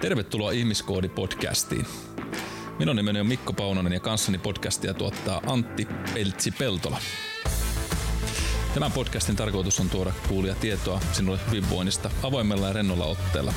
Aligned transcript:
Tervetuloa 0.00 0.50
Ihmiskoodi-podcastiin. 0.50 1.86
Minun 2.78 2.96
nimeni 2.96 3.20
on 3.20 3.26
Mikko 3.26 3.52
Paunonen 3.52 3.92
ja 3.92 4.00
kanssani 4.00 4.38
podcastia 4.38 4.94
tuottaa 4.94 5.40
Antti 5.46 5.88
Peltsi-Peltola. 6.14 6.98
Tämän 8.74 8.92
podcastin 8.92 9.36
tarkoitus 9.36 9.80
on 9.80 9.90
tuoda 9.90 10.12
kuulia 10.28 10.54
tietoa 10.54 11.00
sinulle 11.12 11.38
hyvinvoinnista 11.46 12.10
avoimella 12.22 12.66
ja 12.66 12.72
rennolla 12.72 13.04
otteella. 13.04 13.54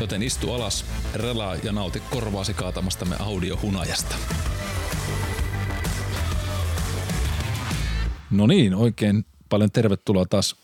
Joten 0.00 0.22
istu 0.22 0.52
alas, 0.52 0.84
relaa 1.14 1.56
ja 1.56 1.72
nauti 1.72 2.02
korvaasi 2.10 2.54
kaatamastamme 2.54 3.16
audiohunajasta. 3.18 4.16
No 8.30 8.46
niin, 8.46 8.74
oikein 8.74 9.24
paljon 9.48 9.70
tervetuloa 9.70 10.24
taas 10.24 10.56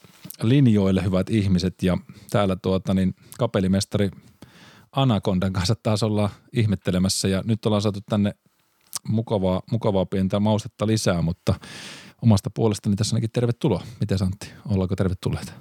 linjoille, 0.42 1.04
hyvät 1.04 1.30
ihmiset. 1.30 1.82
Ja 1.82 1.98
täällä 2.30 2.56
tuota, 2.56 2.94
niin 2.94 3.14
kapelimestari 3.38 4.10
Anakondan 4.92 5.52
kanssa 5.52 5.74
taas 5.82 6.02
ollaan 6.02 6.30
ihmettelemässä 6.52 7.28
ja 7.28 7.42
nyt 7.46 7.66
ollaan 7.66 7.82
saatu 7.82 8.00
tänne 8.08 8.34
mukavaa, 9.08 9.62
mukavaa 9.70 10.06
pientä 10.06 10.40
maustetta 10.40 10.86
lisää, 10.86 11.22
mutta 11.22 11.54
omasta 12.22 12.50
puolestani 12.50 12.96
tässä 12.96 13.16
ainakin 13.16 13.30
tervetuloa. 13.32 13.82
Miten 14.00 14.18
Santti, 14.18 14.50
ollaanko 14.68 14.96
tervetulleita? 14.96 15.52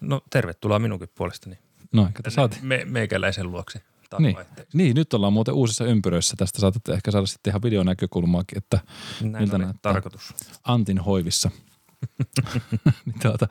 No 0.00 0.20
tervetuloa 0.30 0.78
minunkin 0.78 1.08
puolestani. 1.14 1.58
No, 1.92 2.06
eikä 2.06 2.30
saatiin. 2.30 2.66
Me, 2.66 2.84
meikäläisen 2.84 3.52
luoksi. 3.52 3.78
Niin. 4.18 4.36
niin, 4.72 4.94
nyt 4.94 5.14
ollaan 5.14 5.32
muuten 5.32 5.54
uusissa 5.54 5.84
ympyröissä. 5.84 6.34
Tästä 6.36 6.60
saatatte 6.60 6.92
ehkä 6.92 7.10
saada 7.10 7.26
sitten 7.26 7.50
ihan 7.50 7.62
videonäkökulmaakin, 7.62 8.58
että 8.58 8.80
Näin 9.20 9.44
miltä 9.44 9.58
näyttää 9.58 9.92
tarkoitus. 9.92 10.34
Antin 10.64 10.98
hoivissa. 10.98 11.50
niin 13.06 13.18
tuota, 13.22 13.48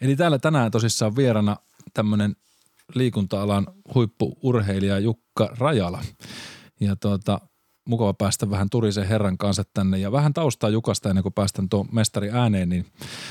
eli 0.00 0.16
täällä 0.16 0.38
tänään 0.38 0.70
tosissaan 0.70 1.16
vierana 1.16 1.56
tämmöinen 1.94 2.36
liikunta-alan 2.94 3.66
huippuurheilija 3.94 4.98
Jukka 4.98 5.50
Rajala. 5.58 6.02
Ja 6.80 6.96
tuota, 6.96 7.40
mukava 7.84 8.14
päästä 8.14 8.50
vähän 8.50 8.70
Turisen 8.70 9.08
herran 9.08 9.38
kanssa 9.38 9.62
tänne. 9.74 9.98
Ja 9.98 10.12
vähän 10.12 10.32
taustaa 10.32 10.70
Jukasta 10.70 11.08
ennen 11.08 11.22
kuin 11.22 11.32
päästään 11.32 11.68
tuon 11.68 11.88
mestari 11.92 12.30
ääneen, 12.30 12.68
niin 12.68 12.86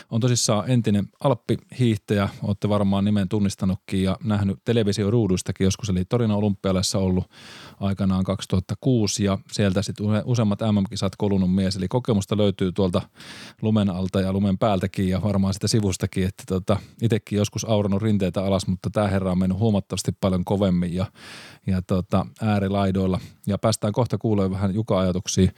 on 0.09 0.21
tosissaan 0.21 0.71
entinen 0.71 1.07
alppihiihtäjä, 1.23 2.29
olette 2.43 2.69
varmaan 2.69 3.05
nimen 3.05 3.29
tunnistanutkin 3.29 4.03
ja 4.03 4.17
nähnyt 4.23 4.59
televisioruuduistakin 4.65 5.65
joskus, 5.65 5.89
eli 5.89 6.05
Torino 6.05 6.37
olympialaisessa 6.37 6.97
ollut 6.97 7.25
aikanaan 7.79 8.23
2006 8.23 9.23
ja 9.23 9.37
sieltä 9.51 9.81
sitten 9.81 10.05
useammat 10.25 10.59
MM-kisat 10.59 11.15
kolunut 11.15 11.55
mies, 11.55 11.75
eli 11.75 11.87
kokemusta 11.87 12.37
löytyy 12.37 12.71
tuolta 12.71 13.01
lumen 13.61 13.89
alta 13.89 14.21
ja 14.21 14.33
lumen 14.33 14.57
päältäkin 14.57 15.09
ja 15.09 15.21
varmaan 15.21 15.53
sitä 15.53 15.67
sivustakin, 15.67 16.27
että 16.27 16.43
tota, 16.47 16.77
itsekin 17.01 17.37
joskus 17.37 17.65
aurannut 17.65 18.01
rinteitä 18.01 18.45
alas, 18.45 18.67
mutta 18.67 18.89
tämä 18.89 19.07
herra 19.07 19.31
on 19.31 19.39
mennyt 19.39 19.59
huomattavasti 19.59 20.11
paljon 20.19 20.45
kovemmin 20.45 20.93
ja, 20.93 21.05
ja 21.67 21.81
tota, 21.81 22.25
äärilaidoilla. 22.41 23.19
Ja 23.47 23.57
päästään 23.57 23.93
kohta 23.93 24.17
kuulemaan 24.17 24.40
vähän 24.49 24.73
Juka-ajatuksia 24.73 25.51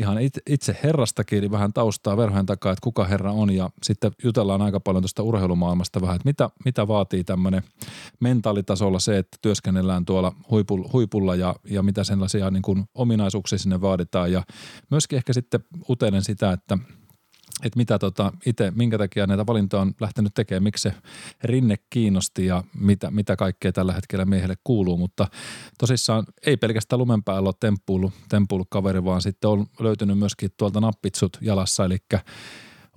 ihan 0.00 0.18
itse 0.46 0.78
herrastakin, 0.82 1.38
eli 1.38 1.50
vähän 1.50 1.72
taustaa 1.72 2.16
verhojen 2.16 2.46
takaa, 2.46 2.72
että 2.72 2.84
kuka 2.84 3.04
herra 3.04 3.32
on. 3.32 3.50
Ja 3.50 3.70
sitten 3.82 4.12
jutellaan 4.24 4.62
aika 4.62 4.80
paljon 4.80 5.02
tuosta 5.02 5.22
urheilumaailmasta 5.22 6.00
vähän, 6.00 6.16
että 6.16 6.28
mitä, 6.28 6.50
mitä 6.64 6.88
vaatii 6.88 7.24
tämmöinen 7.24 7.62
mentaalitasolla 8.20 8.98
se, 8.98 9.18
että 9.18 9.36
työskennellään 9.42 10.04
tuolla 10.04 10.32
huipulla, 10.50 10.90
huipulla 10.92 11.34
ja, 11.34 11.54
ja 11.64 11.82
mitä 11.82 12.04
sellaisia 12.04 12.50
niin 12.50 12.62
kuin 12.62 12.84
ominaisuuksia 12.94 13.58
sinne 13.58 13.80
vaaditaan. 13.80 14.32
Ja 14.32 14.42
myöskin 14.90 15.16
ehkä 15.16 15.32
sitten 15.32 15.60
utelen 15.90 16.24
sitä, 16.24 16.52
että– 16.52 16.78
että 17.64 17.76
mitä 17.76 17.98
tota 17.98 18.32
itse, 18.46 18.70
minkä 18.70 18.98
takia 18.98 19.26
näitä 19.26 19.46
valintoja 19.46 19.80
on 19.80 19.94
lähtenyt 20.00 20.34
tekemään, 20.34 20.62
miksi 20.62 20.82
se 20.82 20.94
rinne 21.42 21.76
kiinnosti 21.90 22.46
ja 22.46 22.64
mitä, 22.74 23.10
mitä 23.10 23.36
kaikkea 23.36 23.72
tällä 23.72 23.92
hetkellä 23.92 24.24
miehelle 24.24 24.54
kuuluu, 24.64 24.96
mutta 24.96 25.26
tosissaan 25.78 26.24
ei 26.46 26.56
pelkästään 26.56 26.98
lumen 26.98 27.22
päällä 27.22 27.48
ole 27.48 27.54
temppuillut, 28.30 28.68
kaveri, 28.68 29.04
vaan 29.04 29.22
sitten 29.22 29.50
on 29.50 29.66
löytynyt 29.80 30.18
myöskin 30.18 30.50
tuolta 30.56 30.80
nappitsut 30.80 31.38
jalassa, 31.40 31.84
eli 31.84 31.98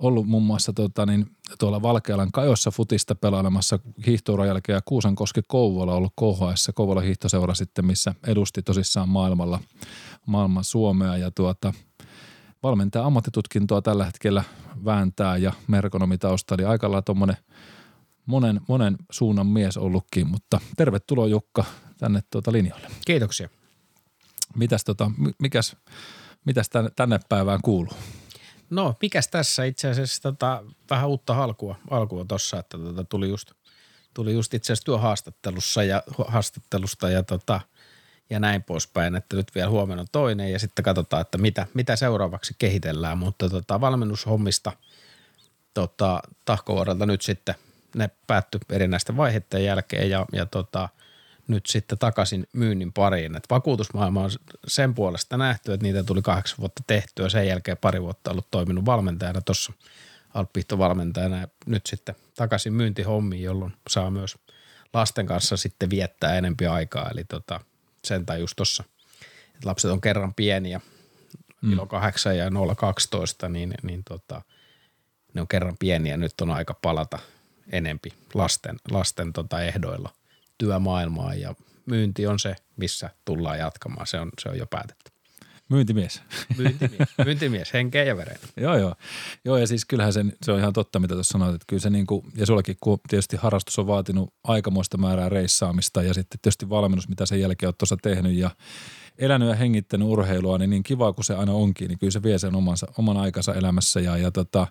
ollut 0.02 0.26
muun 0.26 0.42
muassa 0.42 0.72
tota, 0.72 1.06
niin, 1.06 1.26
tuolla 1.58 1.82
Valkealan 1.82 2.32
kajossa 2.32 2.70
futista 2.70 3.14
pelailemassa 3.14 3.78
hiihtouran 4.06 4.48
jälkeen 4.48 4.76
ja 4.76 4.82
Kuusankoski 4.84 5.40
Kouvola 5.48 5.94
ollut 5.94 6.12
KHS, 6.20 6.70
Kouvola 6.74 7.00
hiihtoseura 7.00 7.54
sitten, 7.54 7.86
missä 7.86 8.14
edusti 8.26 8.62
tosissaan 8.62 9.08
maailmalla, 9.08 9.60
maailman 10.26 10.64
Suomea. 10.64 11.16
Ja 11.16 11.30
tuota– 11.30 11.72
valmentaja 12.62 13.04
ammattitutkintoa 13.04 13.82
tällä 13.82 14.04
hetkellä 14.04 14.44
vääntää 14.84 15.36
ja 15.36 15.52
merkonomitausta, 15.66 16.54
eli 16.54 16.64
aika 16.64 16.86
lailla 16.86 17.02
tuommoinen 17.02 17.36
monen, 18.26 18.60
monen 18.68 18.96
suunnan 19.10 19.46
mies 19.46 19.76
ollutkin, 19.76 20.26
mutta 20.26 20.60
tervetuloa 20.76 21.26
Jukka 21.26 21.64
tänne 21.98 22.20
tuota 22.30 22.52
linjoille. 22.52 22.88
Kiitoksia. 23.06 23.48
Mitäs, 24.56 24.84
tota, 24.84 25.10
mikäs, 25.38 25.76
mitäs 26.44 26.68
tänne, 26.68 26.90
tänne 26.96 27.20
päivään 27.28 27.60
kuuluu? 27.62 27.92
No, 28.70 28.94
mikäs 29.02 29.28
tässä 29.28 29.64
itse 29.64 29.90
asiassa 29.90 30.22
tota, 30.22 30.64
vähän 30.90 31.08
uutta 31.08 31.44
alkua, 31.44 31.76
alkua 31.90 32.24
tuossa, 32.24 32.58
että 32.58 32.78
tota, 32.78 33.04
tuli 33.04 33.28
just, 33.28 33.50
tuli 34.14 34.32
just 34.32 34.54
itse 34.54 34.72
asiassa 34.72 34.84
työhaastattelussa 34.84 35.84
ja 35.84 36.02
haastattelusta 36.28 37.10
ja 37.10 37.22
tota, 37.22 37.60
ja 38.32 38.40
näin 38.40 38.62
poispäin, 38.62 39.14
että 39.14 39.36
nyt 39.36 39.54
vielä 39.54 39.68
huomenna 39.70 40.00
on 40.00 40.06
toinen 40.12 40.52
ja 40.52 40.58
sitten 40.58 40.82
katsotaan, 40.82 41.20
että 41.20 41.38
mitä, 41.38 41.66
mitä 41.74 41.96
seuraavaksi 41.96 42.54
kehitellään, 42.58 43.18
mutta 43.18 43.48
tota, 43.48 43.80
valmennushommista 43.80 44.72
tota, 45.74 46.22
tahkovuorelta 46.44 47.06
nyt 47.06 47.22
sitten 47.22 47.54
ne 47.96 48.10
päättyi 48.26 48.60
erinäisten 48.70 49.16
vaiheiden 49.16 49.64
jälkeen 49.64 50.10
ja, 50.10 50.26
ja 50.32 50.46
tota, 50.46 50.88
nyt 51.48 51.66
sitten 51.66 51.98
takaisin 51.98 52.46
myynnin 52.52 52.92
pariin. 52.92 53.36
Et 53.36 53.44
vakuutusmaailma 53.50 54.24
on 54.24 54.30
sen 54.66 54.94
puolesta 54.94 55.36
nähty, 55.36 55.72
että 55.72 55.86
niitä 55.86 56.02
tuli 56.02 56.22
kahdeksan 56.22 56.58
vuotta 56.58 56.82
tehtyä, 56.86 57.28
sen 57.28 57.48
jälkeen 57.48 57.76
pari 57.76 58.02
vuotta 58.02 58.30
ollut 58.30 58.50
toiminut 58.50 58.86
valmentajana 58.86 59.40
tuossa 59.40 59.72
alppihtovalmentajana 60.34 61.38
ja 61.38 61.48
nyt 61.66 61.86
sitten 61.86 62.14
takaisin 62.36 62.72
myyntihommiin, 62.72 63.42
jolloin 63.42 63.72
saa 63.88 64.10
myös 64.10 64.38
lasten 64.94 65.26
kanssa 65.26 65.56
sitten 65.56 65.90
viettää 65.90 66.34
enempi 66.34 66.66
aikaa. 66.66 67.10
Eli 67.10 67.24
tota, 67.24 67.60
sen 68.04 68.26
just 68.38 68.56
tuossa, 68.56 68.84
että 69.54 69.68
lapset 69.68 69.90
on 69.90 70.00
kerran 70.00 70.34
pieniä, 70.34 70.80
mm. 71.62 71.72
ilo 71.72 71.86
8 71.86 72.38
ja 72.38 72.50
012, 72.76 73.48
niin, 73.48 73.74
niin 73.82 74.04
tota, 74.04 74.42
ne 75.34 75.40
on 75.40 75.48
kerran 75.48 75.76
pieniä. 75.78 76.16
Nyt 76.16 76.40
on 76.40 76.50
aika 76.50 76.74
palata 76.74 77.18
enempi 77.72 78.12
lasten, 78.34 78.76
lasten 78.90 79.32
tota 79.32 79.62
ehdoilla 79.62 80.10
työmaailmaan 80.58 81.40
ja 81.40 81.54
myynti 81.86 82.26
on 82.26 82.38
se, 82.38 82.56
missä 82.76 83.10
tullaan 83.24 83.58
jatkamaan. 83.58 84.06
Se 84.06 84.20
on, 84.20 84.30
se 84.38 84.48
on 84.48 84.58
jo 84.58 84.66
päätetty. 84.66 85.11
Myyntimies. 85.68 86.22
Myyntimies, 86.58 87.08
myyntimies 87.24 87.72
henkeä 87.72 88.04
ja 88.04 88.16
veren. 88.16 88.38
joo, 88.56 88.76
joo. 88.76 88.94
Joo, 89.44 89.56
ja 89.56 89.66
siis 89.66 89.84
kyllähän 89.84 90.12
sen, 90.12 90.32
se 90.42 90.52
on 90.52 90.58
ihan 90.58 90.72
totta, 90.72 90.98
mitä 90.98 91.14
tuossa 91.14 91.32
sanoit, 91.32 91.54
että 91.54 91.64
kyllä 91.68 91.80
se 91.80 91.90
niin 91.90 92.06
kuin, 92.06 92.26
ja 92.36 92.46
sullakin 92.46 92.76
kun 92.80 92.98
tietysti 93.08 93.36
harrastus 93.36 93.78
on 93.78 93.86
vaatinut 93.86 94.34
aikamoista 94.44 94.98
määrää 94.98 95.28
reissaamista 95.28 96.02
ja 96.02 96.14
sitten 96.14 96.40
tietysti 96.42 96.68
valmennus, 96.68 97.08
mitä 97.08 97.26
sen 97.26 97.40
jälkeen 97.40 97.68
olet 97.68 97.78
tuossa 97.78 97.96
tehnyt 98.02 98.32
ja 98.32 98.50
elänyt 99.18 99.48
ja 99.48 99.54
hengittänyt 99.54 100.08
urheilua, 100.08 100.58
niin 100.58 100.70
niin 100.70 100.82
kiva 100.82 101.12
kuin 101.12 101.24
se 101.24 101.34
aina 101.34 101.52
onkin, 101.52 101.88
niin 101.88 101.98
kyllä 101.98 102.10
se 102.10 102.22
vie 102.22 102.38
sen 102.38 102.54
omansa, 102.54 102.86
oman 102.98 103.16
aikansa 103.16 103.54
elämässä 103.54 104.00
ja, 104.00 104.16
ja 104.16 104.30
tota, 104.30 104.66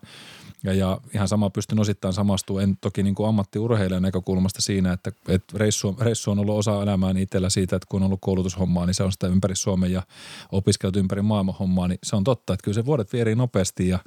ja, 0.64 0.74
ja 0.74 1.00
ihan 1.14 1.28
sama 1.28 1.50
pystyn 1.50 1.80
osittain 1.80 2.14
samastua, 2.14 2.62
en 2.62 2.78
toki 2.78 3.04
niin 3.04 3.16
kuin 3.16 3.30
ammattiurheilijan 3.30 4.02
näkökulmasta 4.02 4.62
siinä, 4.62 4.94
että, 4.94 5.12
että 5.28 5.58
reissu, 5.58 5.98
reissu 6.00 6.32
on 6.32 6.40
ollut 6.40 6.58
osa 6.58 6.84
elämää 6.84 7.14
itsellä 7.18 7.50
siitä, 7.50 7.76
että 7.76 7.88
kun 7.90 8.02
on 8.02 8.06
ollut 8.06 8.22
koulutushommaa, 8.22 8.86
niin 8.86 8.94
se 8.94 9.04
on 9.04 9.12
sitä 9.12 9.28
ympäri 9.28 9.56
Suomen 9.56 9.92
ja 9.92 10.04
opiskeltu 10.52 11.00
ympäri 11.00 11.22
maailman 11.22 11.56
hommaa, 11.60 11.88
niin 11.88 12.00
se 12.04 12.16
on 12.16 12.24
totta, 12.24 12.54
että 12.54 12.64
kyllä 12.64 12.76
se 12.76 12.86
vuodet 12.86 13.14
vierii 13.14 13.36
nopeasti 13.36 13.88
ja, 13.88 14.00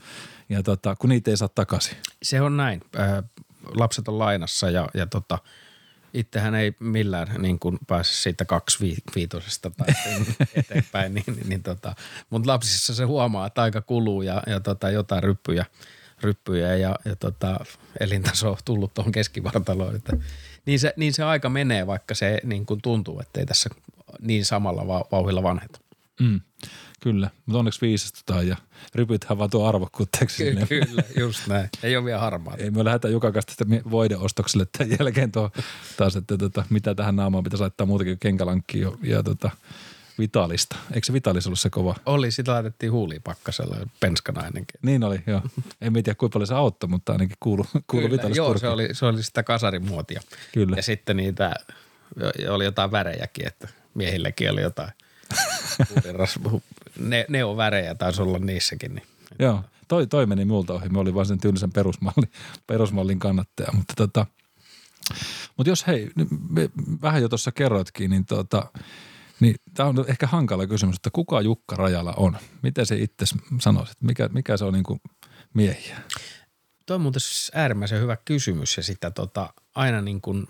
ja 0.48 0.62
tota, 0.62 0.96
kun 0.96 1.10
niitä 1.10 1.30
ei 1.30 1.36
saa 1.36 1.48
takaisin. 1.48 1.96
Se 2.22 2.40
on 2.40 2.56
näin. 2.56 2.80
Äh, 2.98 3.24
lapset 3.74 4.08
on 4.08 4.18
lainassa 4.18 4.70
ja, 4.70 4.88
ja 4.94 5.06
tota, 5.06 5.38
itsehän 6.14 6.54
ei 6.54 6.74
millään 6.80 7.28
niin 7.38 7.58
kuin 7.58 7.78
pääse 7.86 8.12
siitä 8.12 8.44
kaksi 8.44 9.02
viitosesta 9.14 9.70
tai 9.70 9.86
eteenpäin, 10.54 11.14
niin, 11.14 11.24
niin, 11.26 11.48
niin 11.48 11.62
tota, 11.62 11.94
mutta 12.30 12.50
lapsissa 12.50 12.94
se 12.94 13.04
huomaa, 13.04 13.46
että 13.46 13.62
aika 13.62 13.80
kuluu 13.80 14.22
ja, 14.22 14.42
ja 14.46 14.60
tota, 14.60 14.90
jotain 14.90 15.22
ryppyjä– 15.22 15.64
ryppyjä 16.24 16.76
ja, 16.76 16.96
ja 17.04 17.16
tota, 17.16 17.64
elintaso 18.00 18.50
on 18.50 18.56
tullut 18.64 18.94
tuohon 18.94 19.12
keskivartaloon. 19.12 19.96
Että 19.96 20.16
niin, 20.66 20.80
se, 20.80 20.94
niin 20.96 21.12
se 21.12 21.24
aika 21.24 21.48
menee, 21.48 21.86
vaikka 21.86 22.14
se 22.14 22.40
niin 22.44 22.66
kuin 22.66 22.82
tuntuu, 22.82 23.20
että 23.20 23.40
ei 23.40 23.46
tässä 23.46 23.70
niin 24.20 24.44
samalla 24.44 24.86
vauhilla 25.12 25.42
vanheta. 25.42 25.80
Mm, 26.20 26.40
kyllä, 27.00 27.30
mutta 27.46 27.58
onneksi 27.58 27.80
viisastutaan 27.80 28.48
ja 28.48 28.56
rypythän 28.94 29.38
vaan 29.38 29.50
tuo 29.50 29.68
arvokkuutteeksi. 29.68 30.44
Ky- 30.44 30.66
kyllä, 30.66 31.02
just 31.16 31.46
näin. 31.46 31.68
Ei 31.82 31.96
ole 31.96 32.04
vielä 32.04 32.20
harmaa. 32.20 32.56
Ei 32.56 32.70
me 32.70 32.84
lähdetään 32.84 33.12
joka 33.12 33.32
kanssa 33.32 33.64
voideostokselle 33.90 34.66
tämän 34.78 34.96
jälkeen 35.00 35.32
tuo, 35.32 35.50
taas, 35.96 36.16
että 36.16 36.38
tota, 36.38 36.64
mitä 36.70 36.94
tähän 36.94 37.16
naamaan 37.16 37.44
pitäisi 37.44 37.60
laittaa 37.60 37.86
muutakin 37.86 38.12
kuin 38.12 38.20
kenkälankki 38.20 38.80
ja, 38.80 38.92
ja 39.02 39.22
tota, 39.22 39.50
Vitalista. 40.18 40.76
Eikö 40.94 41.06
se 41.06 41.12
Vitalis 41.12 41.46
ollut 41.46 41.60
se 41.60 41.70
kova? 41.70 41.94
Oli, 42.06 42.30
sitä 42.30 42.52
laitettiin 42.52 42.92
huuliin 42.92 43.22
pakkasella, 43.22 43.76
penskanainenkin. 44.00 44.80
Niin 44.82 45.04
oli, 45.04 45.22
joo. 45.26 45.42
En 45.80 45.92
tiedä 45.92 46.14
kuinka 46.14 46.32
paljon 46.32 46.46
se 46.46 46.54
auttoi, 46.54 46.90
mutta 46.90 47.12
ainakin 47.12 47.36
kuulu, 47.40 47.66
kuulu 47.86 48.10
Vitalis 48.10 48.36
Joo, 48.36 48.58
se 48.58 48.68
oli, 48.68 48.88
se 48.92 49.06
oli 49.06 49.22
sitä 49.22 49.42
kasarimuotia. 49.42 50.20
Kyllä. 50.52 50.76
Ja 50.76 50.82
sitten 50.82 51.16
niitä 51.16 51.54
oli 52.50 52.64
jotain 52.64 52.90
värejäkin, 52.90 53.46
että 53.46 53.68
miehilläkin 53.94 54.50
oli 54.50 54.62
jotain 54.62 54.90
ne, 56.98 57.26
ne 57.28 57.44
on 57.44 57.56
värejä, 57.56 57.94
taisi 57.94 58.22
olla 58.22 58.38
niissäkin. 58.38 58.94
Niin. 58.94 59.06
Joo, 59.38 59.62
toi, 59.88 60.06
toi 60.06 60.26
meni 60.26 60.44
multa 60.44 60.72
ohi. 60.72 60.88
Me 60.88 60.98
oli 60.98 61.14
vain 61.14 61.26
sen 61.26 61.40
tyylisen 61.40 61.72
perusmallin, 61.72 62.30
perusmallin 62.66 63.18
kannattaja, 63.18 63.72
mutta 63.72 63.94
tota, 63.96 64.26
mutta 65.56 65.70
jos 65.70 65.86
hei, 65.86 66.10
vähän 67.02 67.22
jo 67.22 67.28
tuossa 67.28 67.52
kerroitkin, 67.52 68.10
niin 68.10 68.26
tota, 68.26 68.66
niin 69.40 69.54
tämä 69.74 69.88
on 69.88 70.04
ehkä 70.08 70.26
hankala 70.26 70.66
kysymys, 70.66 70.96
että 70.96 71.10
kuka 71.12 71.40
Jukka 71.40 71.76
Rajala 71.76 72.14
on? 72.16 72.36
Miten 72.62 72.86
se 72.86 72.96
itse 72.96 73.24
sanoisit? 73.60 74.02
Mikä, 74.02 74.28
mikä 74.28 74.56
se 74.56 74.64
on 74.64 74.72
niin 74.72 74.84
kuin 74.84 75.00
miehiä? 75.54 75.96
Tuo 76.86 76.94
on 76.94 77.00
muuten 77.00 77.20
siis 77.20 77.52
äärimmäisen 77.54 78.00
hyvä 78.00 78.16
kysymys 78.24 78.76
ja 78.76 78.82
sitä 78.82 79.10
tota, 79.10 79.54
aina 79.74 80.00
niin 80.00 80.20
kuin, 80.20 80.46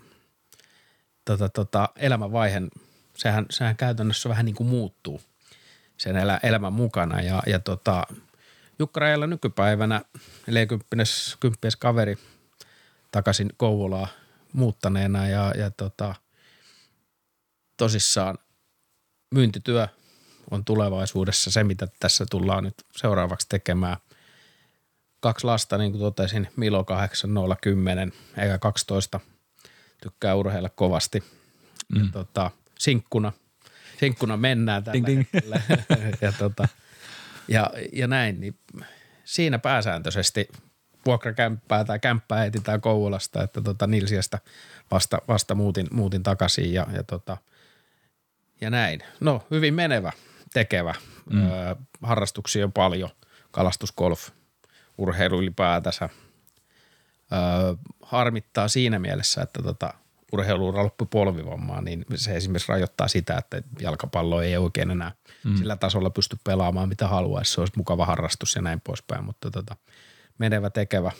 tota, 1.25 1.49
tota, 1.49 1.89
elämänvaiheen, 1.95 2.69
sehän, 3.17 3.45
sehän 3.49 3.77
käytännössä 3.77 4.29
vähän 4.29 4.45
niin 4.45 4.55
kuin 4.55 4.69
muuttuu 4.69 5.21
sen 5.97 6.17
elä, 6.17 6.39
elämän 6.43 6.73
mukana 6.73 7.21
ja, 7.21 7.43
ja 7.47 7.59
tota, 7.59 8.03
Jukka 8.79 8.99
Rajala 8.99 9.27
nykypäivänä 9.27 10.01
40 10.47 10.95
kaveri 11.79 12.17
takaisin 13.11 13.49
Kouvolaan 13.57 14.07
muuttaneena 14.53 15.27
ja, 15.27 15.53
ja 15.57 15.71
tota, 15.71 16.15
tosissaan 17.77 18.37
myyntityö 19.31 19.87
on 20.51 20.65
tulevaisuudessa 20.65 21.51
se, 21.51 21.63
mitä 21.63 21.87
tässä 21.99 22.25
tullaan 22.29 22.63
nyt 22.63 22.73
seuraavaksi 22.95 23.49
tekemään. 23.49 23.97
Kaksi 25.19 25.45
lasta, 25.45 25.77
niin 25.77 25.91
kuin 25.91 26.01
totesin, 26.01 26.47
Milo 26.55 26.83
8, 26.83 27.33
0, 27.33 27.55
10, 27.61 28.13
eikä 28.37 28.57
12. 28.57 29.19
Tykkää 30.01 30.35
urheilla 30.35 30.69
kovasti. 30.69 31.23
Mm. 31.89 32.03
Ja 32.03 32.09
tota, 32.11 32.51
sinkkuna, 32.79 33.31
sinkkuna 33.99 34.37
mennään 34.37 34.83
tällä 34.83 35.07
ding, 35.07 35.25
ding. 35.33 35.43
ja, 36.21 36.31
tota, 36.31 36.67
ja, 37.47 37.71
ja 37.93 38.07
näin, 38.07 38.39
niin 38.39 38.59
siinä 39.23 39.59
pääsääntöisesti 39.59 40.47
vuokrakämppää 41.05 41.83
tai 41.83 41.99
kämppää 41.99 42.45
etsitään 42.45 42.81
Kouvolasta, 42.81 43.43
että 43.43 43.61
tota 43.61 43.87
Nilsiästä 43.87 44.39
vasta, 44.91 45.21
vasta 45.27 45.55
muutin, 45.55 45.87
muutin 45.91 46.23
takaisin 46.23 46.73
ja, 46.73 46.87
ja 46.93 47.03
tota– 47.03 47.37
ja 48.65 48.69
näin. 48.69 48.99
No 49.19 49.43
hyvin 49.51 49.73
menevä, 49.73 50.11
tekevä. 50.53 50.93
Mm. 51.29 51.51
Öö, 51.51 51.75
harrastuksia 52.01 52.65
on 52.65 52.71
paljon. 52.71 53.09
Kalastus, 53.51 53.91
golf, 53.91 54.29
urheilu 54.97 55.41
ylipäätänsä. 55.41 56.09
Öö, 57.33 57.39
harmittaa 58.01 58.67
siinä 58.67 58.99
mielessä, 58.99 59.41
että 59.41 59.63
tota, 59.63 59.93
urheiluura 60.31 60.83
loppui 60.83 61.07
polvivammaan, 61.11 61.85
niin 61.85 62.05
se 62.15 62.35
esimerkiksi 62.35 62.71
rajoittaa 62.71 63.07
sitä, 63.07 63.37
että 63.37 63.61
jalkapallo 63.81 64.41
ei 64.41 64.57
oikein 64.57 64.91
enää 64.91 65.11
mm. 65.43 65.55
sillä 65.55 65.75
tasolla 65.75 66.09
pysty 66.09 66.37
pelaamaan 66.43 66.89
mitä 66.89 67.07
haluaisi. 67.07 67.51
Se 67.51 67.61
olisi 67.61 67.73
mukava 67.77 68.05
harrastus 68.05 68.55
ja 68.55 68.61
näin 68.61 68.81
poispäin, 68.81 69.23
mutta 69.23 69.51
tota, 69.51 69.75
menevä 70.37 70.69
tekevä 70.69 71.11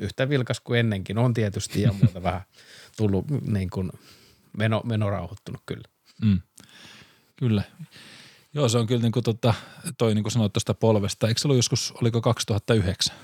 yhtä 0.00 0.28
vilkas 0.28 0.60
kuin 0.60 0.80
ennenkin 0.80 1.18
on 1.18 1.34
tietysti 1.34 1.82
ja 1.82 1.92
muuta 2.02 2.22
vähän 2.22 2.42
tullut 2.96 3.24
niin 3.30 3.70
kuin 3.70 3.90
meno, 4.58 4.82
meno 4.84 5.10
rauhoittunut 5.10 5.62
kyllä. 5.66 5.88
Mm. 6.22 6.40
Kyllä. 7.36 7.62
Joo, 8.54 8.68
se 8.68 8.78
on 8.78 8.86
kyllä 8.86 9.02
niin 9.02 9.12
kuin 9.12 9.24
tota, 9.24 9.54
toi 9.98 10.14
niin 10.14 10.22
kuin 10.22 10.32
sanoit 10.32 10.52
tuosta 10.52 10.74
polvesta. 10.74 11.28
Eikö 11.28 11.40
se 11.40 11.48
ollut 11.48 11.58
joskus, 11.58 11.94
oliko 12.00 12.20
2009? 12.20 13.16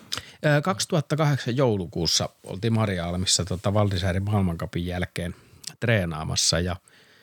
2008 0.63 1.57
joulukuussa 1.57 2.29
oltiin 2.45 2.73
Marjaalmissa 2.73 3.45
tota 3.45 3.75
Valdisäärin 3.75 4.23
maailmankapin 4.25 4.87
jälkeen 4.87 5.35
treenaamassa 5.81 6.61
ja 6.61 6.77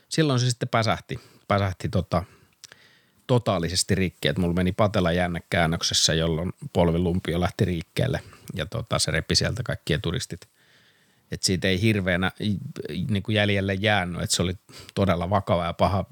silloin 0.10 0.40
se 0.40 0.50
sitten 0.50 0.70
päsähti, 0.70 1.20
päsähti 1.48 1.90
tota, 1.90 2.24
totaalisesti 3.28 3.96
rikki, 3.96 4.28
että 4.28 4.42
mulla 4.42 4.54
meni 4.54 4.72
patella 4.72 5.12
jännekäännöksessä, 5.12 6.14
jolloin 6.14 6.54
polvilumpio 6.74 7.40
lähti 7.40 7.66
riikkeelle 7.66 8.22
ja 8.56 8.66
tota, 8.66 9.00
se 9.00 9.12
repi 9.12 9.36
sieltä 9.36 9.64
kaikki 9.64 9.98
turistit– 9.98 10.48
että 11.32 11.46
siitä 11.46 11.68
ei 11.68 11.82
hirveänä 11.82 12.32
niin 13.10 13.24
kuin 13.24 13.36
jäljelle 13.36 13.74
jäänyt, 13.74 14.22
että 14.22 14.36
se 14.36 14.42
oli 14.42 14.56
todella 14.96 15.30
vakava 15.30 15.66
ja 15.66 15.74
paha 15.74 16.06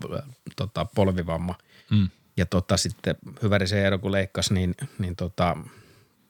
tota, 0.55 0.85
polvivamma. 0.95 1.55
Mm. 1.89 2.09
Ja 2.37 2.45
tota, 2.45 2.77
sitten 2.77 3.15
Hyvärisen 3.41 3.79
Eero 3.79 3.99
kun 3.99 4.11
leikkasi, 4.11 4.53
niin, 4.53 4.75
niin 4.99 5.15
tota, 5.15 5.57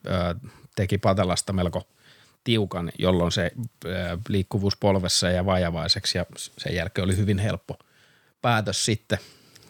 ö, 0.08 0.36
teki 0.76 0.98
patelasta 0.98 1.54
melko 1.54 1.88
tiukan, 2.44 2.92
jolloin 3.00 3.32
se 3.32 3.52
ö, 3.86 4.18
liikkuvuus 4.30 4.78
polvessa 4.78 5.30
ja 5.30 5.46
vajavaiseksi 5.46 6.18
ja 6.18 6.26
sen 6.58 6.76
jälkeen 6.76 7.06
oli 7.06 7.18
hyvin 7.18 7.40
helppo 7.40 7.80
päätös 8.42 8.86
sitten 8.86 9.20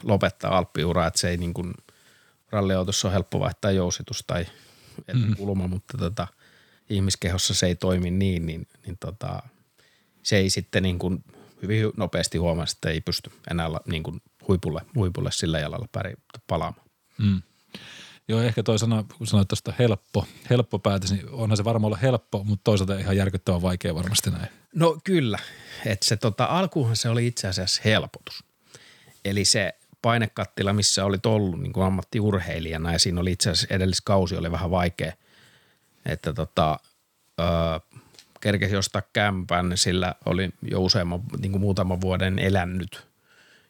lopettaa 0.03 0.57
alppiura, 0.57 1.07
että 1.07 1.19
se 1.19 1.29
ei 1.29 1.37
niin 1.37 1.53
kuin 1.53 1.73
ralliautossa 2.49 3.07
ole 3.07 3.13
helppo 3.13 3.39
vaihtaa 3.39 3.71
jousitus 3.71 4.23
tai 4.27 4.45
mm. 5.13 5.35
kulma, 5.35 5.67
mutta 5.67 5.97
tota– 5.97 6.27
ihmiskehossa 6.89 7.53
se 7.53 7.65
ei 7.65 7.75
toimi 7.75 8.11
niin, 8.11 8.45
niin, 8.45 8.67
niin 8.85 8.97
tota, 8.99 9.43
se 10.23 10.37
ei 10.37 10.49
sitten 10.49 10.83
niin 10.83 10.99
kuin 10.99 11.23
hyvin 11.61 11.91
nopeasti 11.97 12.37
huomaa, 12.37 12.65
että 12.71 12.89
ei 12.89 13.01
pysty 13.01 13.31
enää 13.51 13.69
niin 13.87 14.03
kuin 14.03 14.21
huipulle, 14.47 14.81
huipulle 14.95 15.31
sillä 15.31 15.59
jalalla 15.59 15.87
palaamaan. 16.47 16.87
Mm. 17.17 17.41
Joo, 18.27 18.41
ehkä 18.41 18.63
toi 18.63 18.79
sana, 18.79 19.05
kun 19.17 19.27
sanoit 19.27 19.47
tuosta 19.47 19.73
helppo, 19.79 20.27
helppo 20.49 20.79
päätös, 20.79 21.11
niin 21.11 21.29
onhan 21.29 21.57
se 21.57 21.63
varmaan 21.63 21.87
olla 21.87 21.97
helppo, 21.97 22.43
mutta 22.43 22.63
toisaalta 22.63 22.99
ihan 22.99 23.17
järkyttävän 23.17 23.61
vaikea 23.61 23.95
varmasti 23.95 24.29
näin. 24.29 24.47
No 24.75 24.97
kyllä, 25.03 25.39
että 25.85 26.05
se 26.05 26.17
tota, 26.17 26.45
alkuunhan 26.45 26.95
se 26.95 27.09
oli 27.09 27.27
itse 27.27 27.47
asiassa 27.47 27.81
helpotus. 27.85 28.43
Eli 29.25 29.45
se 29.45 29.73
painekattila, 30.01 30.73
missä 30.73 31.05
oli 31.05 31.17
ollut 31.25 31.61
niin 31.61 31.73
kuin 31.73 31.85
ammattiurheilijana 31.85 32.91
ja 32.91 32.99
siinä 32.99 33.21
oli 33.21 33.31
itse 33.31 33.49
asiassa 33.49 33.75
edelliskausi 33.75 34.35
oli 34.37 34.51
vähän 34.51 34.71
vaikea– 34.71 35.13
että 36.05 36.33
tota, 36.33 36.79
öö, 37.39 37.47
kerkesi 38.41 38.75
ostaa 38.75 39.01
kämpän, 39.13 39.71
sillä 39.75 40.15
oli 40.25 40.49
jo 40.61 40.81
useamman, 40.81 41.21
niin 41.39 41.51
kuin 41.51 41.61
muutaman 41.61 42.01
vuoden 42.01 42.39
elänyt 42.39 43.07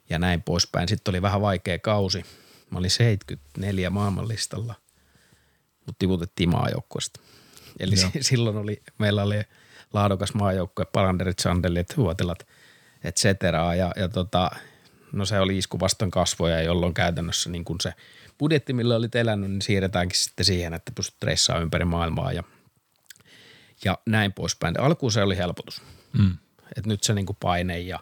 ja 0.09 0.19
näin 0.19 0.43
poispäin. 0.43 0.87
Sitten 0.87 1.11
oli 1.11 1.21
vähän 1.21 1.41
vaikea 1.41 1.79
kausi. 1.79 2.25
Mä 2.69 2.79
olin 2.79 2.89
74 2.89 3.89
maailmanlistalla, 3.89 4.75
mutta 5.85 5.99
tiputettiin 5.99 6.49
maajoukkueesta. 6.49 7.19
Eli 7.79 8.01
Joo. 8.01 8.11
silloin 8.21 8.57
oli, 8.57 8.81
meillä 8.97 9.23
oli 9.23 9.41
laadukas 9.93 10.33
maajoukkue, 10.33 10.85
palanderit, 10.85 11.39
sandelit, 11.39 11.97
huotilat, 11.97 12.47
et 13.03 13.15
cetera. 13.17 13.75
Ja, 13.75 13.91
ja 13.95 14.09
tota, 14.09 14.51
no 15.11 15.25
se 15.25 15.39
oli 15.39 15.57
isku 15.57 15.79
vastaan 15.79 16.11
kasvoja, 16.11 16.61
jolloin 16.61 16.93
käytännössä 16.93 17.49
niin 17.49 17.65
kuin 17.65 17.81
se– 17.81 17.93
budjetti, 18.37 18.73
millä 18.73 18.95
olit 18.95 19.15
elänyt, 19.15 19.51
niin 19.51 19.61
siirretäänkin 19.61 20.19
sitten 20.19 20.45
siihen, 20.45 20.73
että 20.73 20.91
pystyt 20.95 21.23
reissaamaan 21.23 21.63
ympäri 21.63 21.85
maailmaa 21.85 22.33
ja, 22.33 22.43
ja 23.85 23.97
näin 24.05 24.33
poispäin. 24.33 24.79
Alkuun 24.79 25.11
se 25.11 25.23
oli 25.23 25.37
helpotus. 25.37 25.81
Mm. 26.17 26.37
Et 26.77 26.85
nyt 26.85 27.03
se 27.03 27.13
niin 27.13 27.25
kuin 27.25 27.37
paine 27.39 27.79
ja, 27.79 27.99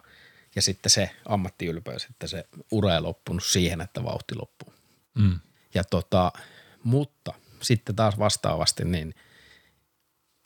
ja 0.56 0.62
sitten 0.62 0.90
se 0.90 1.10
ammattiylpeys, 1.28 2.04
että 2.04 2.26
se 2.26 2.44
ura 2.70 2.94
ei 2.94 3.00
loppunut 3.00 3.44
siihen, 3.44 3.80
että 3.80 4.04
vauhti 4.04 4.34
loppuu. 4.34 4.72
Mm. 5.14 5.40
Ja 5.74 5.84
tota, 5.84 6.32
mutta 6.84 7.32
sitten 7.62 7.96
taas 7.96 8.18
vastaavasti 8.18 8.84
niin 8.84 9.14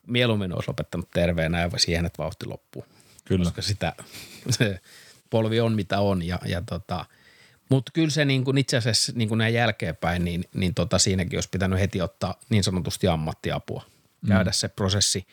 mieluummin 0.06 0.54
olisi 0.54 0.68
lopettanut 0.68 1.10
terveenä 1.10 1.60
ja 1.60 1.70
siihen, 1.76 2.06
että 2.06 2.22
vauhti 2.22 2.46
loppuu. 2.46 2.86
Kyllä. 3.24 3.44
Koska 3.44 3.62
sitä, 3.62 3.92
se 4.50 4.80
polvi 5.30 5.60
on 5.60 5.72
mitä 5.72 6.00
on 6.00 6.22
ja, 6.22 6.38
ja 6.44 6.62
tota– 6.62 7.04
mutta 7.68 7.92
kyllä 7.94 8.10
se 8.10 8.24
niin 8.24 8.44
kuin 8.44 8.58
itse 8.58 8.76
asiassa 8.76 9.12
niin 9.14 9.28
kuin 9.28 9.38
näin 9.38 9.54
jälkeenpäin, 9.54 10.24
niin, 10.24 10.44
niin 10.54 10.74
tota 10.74 10.98
siinäkin 10.98 11.36
olisi 11.36 11.48
pitänyt 11.48 11.80
heti 11.80 12.00
ottaa 12.00 12.40
niin 12.48 12.64
sanotusti 12.64 13.08
ammattiapua. 13.08 13.84
Mm. 14.20 14.28
Käydä 14.28 14.52
se 14.52 14.68
prosessi 14.68 15.26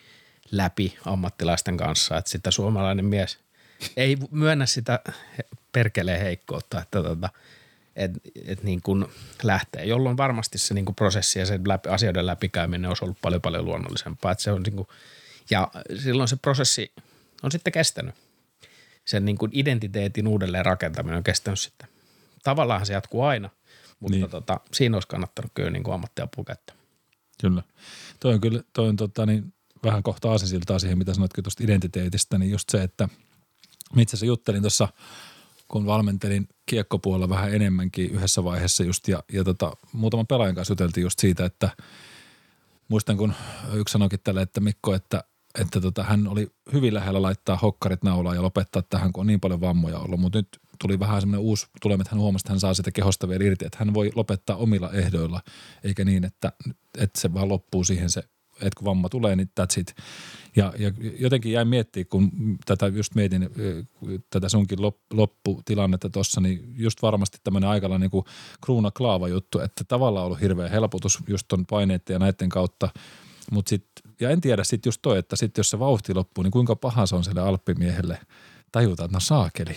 läpi 0.51 0.97
ammattilaisten 1.05 1.77
kanssa, 1.77 2.17
että 2.17 2.31
sitä 2.31 2.51
suomalainen 2.51 3.05
mies 3.05 3.39
ei 3.97 4.17
myönnä 4.31 4.65
sitä 4.65 4.99
perkeleen 5.71 6.21
heikkoutta, 6.21 6.81
että 6.81 7.03
tota, 7.03 7.29
et, 7.95 8.11
et 8.45 8.63
niin 8.63 8.81
kuin 8.81 9.05
lähtee, 9.43 9.85
jolloin 9.85 10.17
varmasti 10.17 10.57
se 10.57 10.73
niin 10.73 10.85
kuin 10.85 10.95
prosessi 10.95 11.39
ja 11.39 11.45
sen 11.45 11.61
läpi, 11.67 11.89
asioiden 11.89 12.25
läpikäyminen 12.25 12.89
olisi 12.89 13.05
ollut 13.05 13.21
paljon 13.21 13.41
paljon 13.41 13.65
luonnollisempaa. 13.65 14.31
Että 14.31 14.43
se 14.43 14.51
on 14.51 14.63
niin 14.63 14.75
kuin, 14.75 14.87
ja 15.49 15.71
silloin 15.99 16.29
se 16.29 16.35
prosessi 16.35 16.91
on 17.43 17.51
sitten 17.51 17.73
kestänyt. 17.73 18.15
Sen 19.05 19.25
niin 19.25 19.37
kuin 19.37 19.51
identiteetin 19.53 20.27
uudelleen 20.27 20.65
rakentaminen 20.65 21.17
on 21.17 21.23
kestänyt 21.23 21.59
sitten 21.59 21.87
tavallaan 22.45 22.85
se 22.85 22.93
jatkuu 22.93 23.21
aina, 23.23 23.49
mutta 23.99 24.17
niin. 24.17 24.29
tota, 24.29 24.59
siinä 24.73 24.95
olisi 24.95 25.07
kannattanut 25.07 25.51
kyllä 25.53 25.69
niin 25.69 25.83
kuin 25.83 25.93
ammattiapua 25.93 26.43
käyttää. 26.43 26.75
Kyllä. 27.41 27.63
Toi 28.19 28.33
on 28.33 28.41
kyllä, 28.41 28.63
toi 28.73 28.89
on 28.89 28.95
tota, 28.95 29.25
niin 29.25 29.53
vähän 29.83 30.03
kohta 30.03 30.31
aasinsiltaa 30.31 30.79
siihen, 30.79 30.97
mitä 30.97 31.13
sanoitkin 31.13 31.43
tuosta 31.43 31.63
identiteetistä, 31.63 32.37
niin 32.37 32.51
just 32.51 32.69
se, 32.69 32.83
että 32.83 33.09
itse 33.97 34.09
asiassa 34.09 34.25
juttelin 34.25 34.61
tuossa, 34.61 34.87
kun 35.67 35.85
valmentelin 35.85 36.47
kiekkopuolella 36.65 37.29
vähän 37.29 37.53
enemmänkin 37.53 38.11
yhdessä 38.11 38.43
vaiheessa 38.43 38.83
just, 38.83 39.07
ja, 39.07 39.23
ja 39.33 39.43
tota, 39.43 39.71
muutaman 39.91 40.27
pelaajan 40.27 40.55
kanssa 40.55 40.71
juteltiin 40.71 41.03
just 41.03 41.19
siitä, 41.19 41.45
että 41.45 41.69
muistan 42.87 43.17
kun 43.17 43.33
yksi 43.73 43.91
sanoikin 43.91 44.19
tälle, 44.23 44.41
että 44.41 44.59
Mikko, 44.59 44.93
että 44.93 45.23
että 45.59 45.81
tota, 45.81 46.03
hän 46.03 46.27
oli 46.27 46.47
hyvin 46.73 46.93
lähellä 46.93 47.21
laittaa 47.21 47.57
hokkarit 47.57 48.03
naulaan 48.03 48.35
ja 48.35 48.41
lopettaa 48.41 48.81
tähän, 48.81 49.13
kun 49.13 49.21
on 49.21 49.27
niin 49.27 49.39
paljon 49.39 49.61
vammoja 49.61 49.99
ollut. 49.99 50.19
Mutta 50.19 50.39
nyt 50.39 50.59
tuli 50.79 50.99
vähän 50.99 51.21
semmoinen 51.21 51.45
uusi 51.45 51.67
tulema, 51.81 52.01
että 52.01 52.15
hän 52.15 52.21
huomasi, 52.21 52.43
että 52.43 52.53
hän 52.53 52.59
saa 52.59 52.73
sitä 52.73 52.91
kehosta 52.91 53.29
vielä 53.29 53.43
irti, 53.43 53.65
että 53.65 53.77
hän 53.79 53.93
voi 53.93 54.11
lopettaa 54.15 54.55
omilla 54.55 54.91
ehdoilla, 54.91 55.41
eikä 55.83 56.05
niin, 56.05 56.23
että, 56.23 56.51
että 56.97 57.21
se 57.21 57.33
vaan 57.33 57.49
loppuu 57.49 57.83
siihen 57.83 58.09
se 58.09 58.23
että 58.61 58.77
kun 58.77 58.85
vamma 58.85 59.09
tulee, 59.09 59.35
niin 59.35 59.49
that's 59.59 59.79
it. 59.79 59.95
Ja, 60.55 60.73
ja 60.77 60.91
jotenkin 61.19 61.51
jäin 61.51 61.67
miettimään, 61.67 62.07
kun 62.07 62.31
tätä 62.65 62.87
just 62.87 63.15
mietin, 63.15 63.49
tätä 64.29 64.49
sunkin 64.49 64.79
lopputilannetta 65.13 66.09
tuossa, 66.09 66.41
niin 66.41 66.73
just 66.77 67.01
varmasti 67.01 67.37
tämmöinen 67.43 67.69
aikalla 67.69 67.97
niin 67.97 68.11
kuin 68.11 68.25
kruuna 68.65 68.91
klaava 68.91 69.27
juttu, 69.27 69.59
että 69.59 69.83
tavallaan 69.83 70.23
on 70.23 70.25
ollut 70.25 70.41
hirveä 70.41 70.69
helpotus 70.69 71.19
just 71.27 71.47
ton 71.47 71.65
paineiden 71.65 72.13
ja 72.13 72.19
näiden 72.19 72.49
kautta, 72.49 72.89
mutta 73.51 73.69
sitten, 73.69 74.11
ja 74.19 74.29
en 74.29 74.41
tiedä 74.41 74.63
sitten 74.63 74.87
just 74.87 75.01
toi, 75.01 75.17
että 75.17 75.35
sitten 75.35 75.59
jos 75.59 75.69
se 75.69 75.79
vauhti 75.79 76.13
loppuu, 76.13 76.43
niin 76.43 76.51
kuinka 76.51 76.75
paha 76.75 77.05
se 77.05 77.15
on 77.15 77.23
sille 77.23 77.41
alppimiehelle 77.41 78.19
tajuta, 78.71 79.05
että 79.05 79.15
no 79.15 79.19
saakeli. 79.19 79.75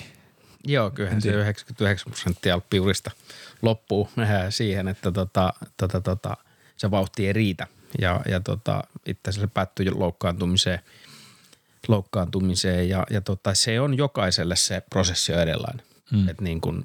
Joo, 0.65 0.91
kyllähän 0.91 1.23
se 1.23 1.31
99 1.31 2.13
prosenttia 2.13 2.55
alppiurista 2.55 3.11
loppuu 3.63 4.09
siihen, 4.51 4.89
että 4.89 5.13
tota, 5.13 5.53
tota, 5.77 6.01
tota, 6.01 6.37
se 6.77 6.91
vauhti 6.91 7.27
ei 7.27 7.33
riitä– 7.33 7.67
ja, 7.99 8.21
ja 8.29 8.41
tota, 8.41 8.85
itse 9.07 9.31
asiassa 9.31 9.47
se 9.47 9.53
päättyi 9.55 9.91
loukkaantumiseen, 9.91 10.79
loukkaantumiseen 11.89 12.89
ja, 12.89 13.07
ja 13.11 13.21
tota, 13.21 13.55
se 13.55 13.81
on 13.81 13.97
jokaiselle 13.97 14.57
se 14.57 14.83
prosessi 14.91 15.33
on 15.33 15.41
erilainen. 15.41 15.87
Mm. 16.13 16.29
Et 16.29 16.41
niin 16.41 16.61
kun, 16.61 16.85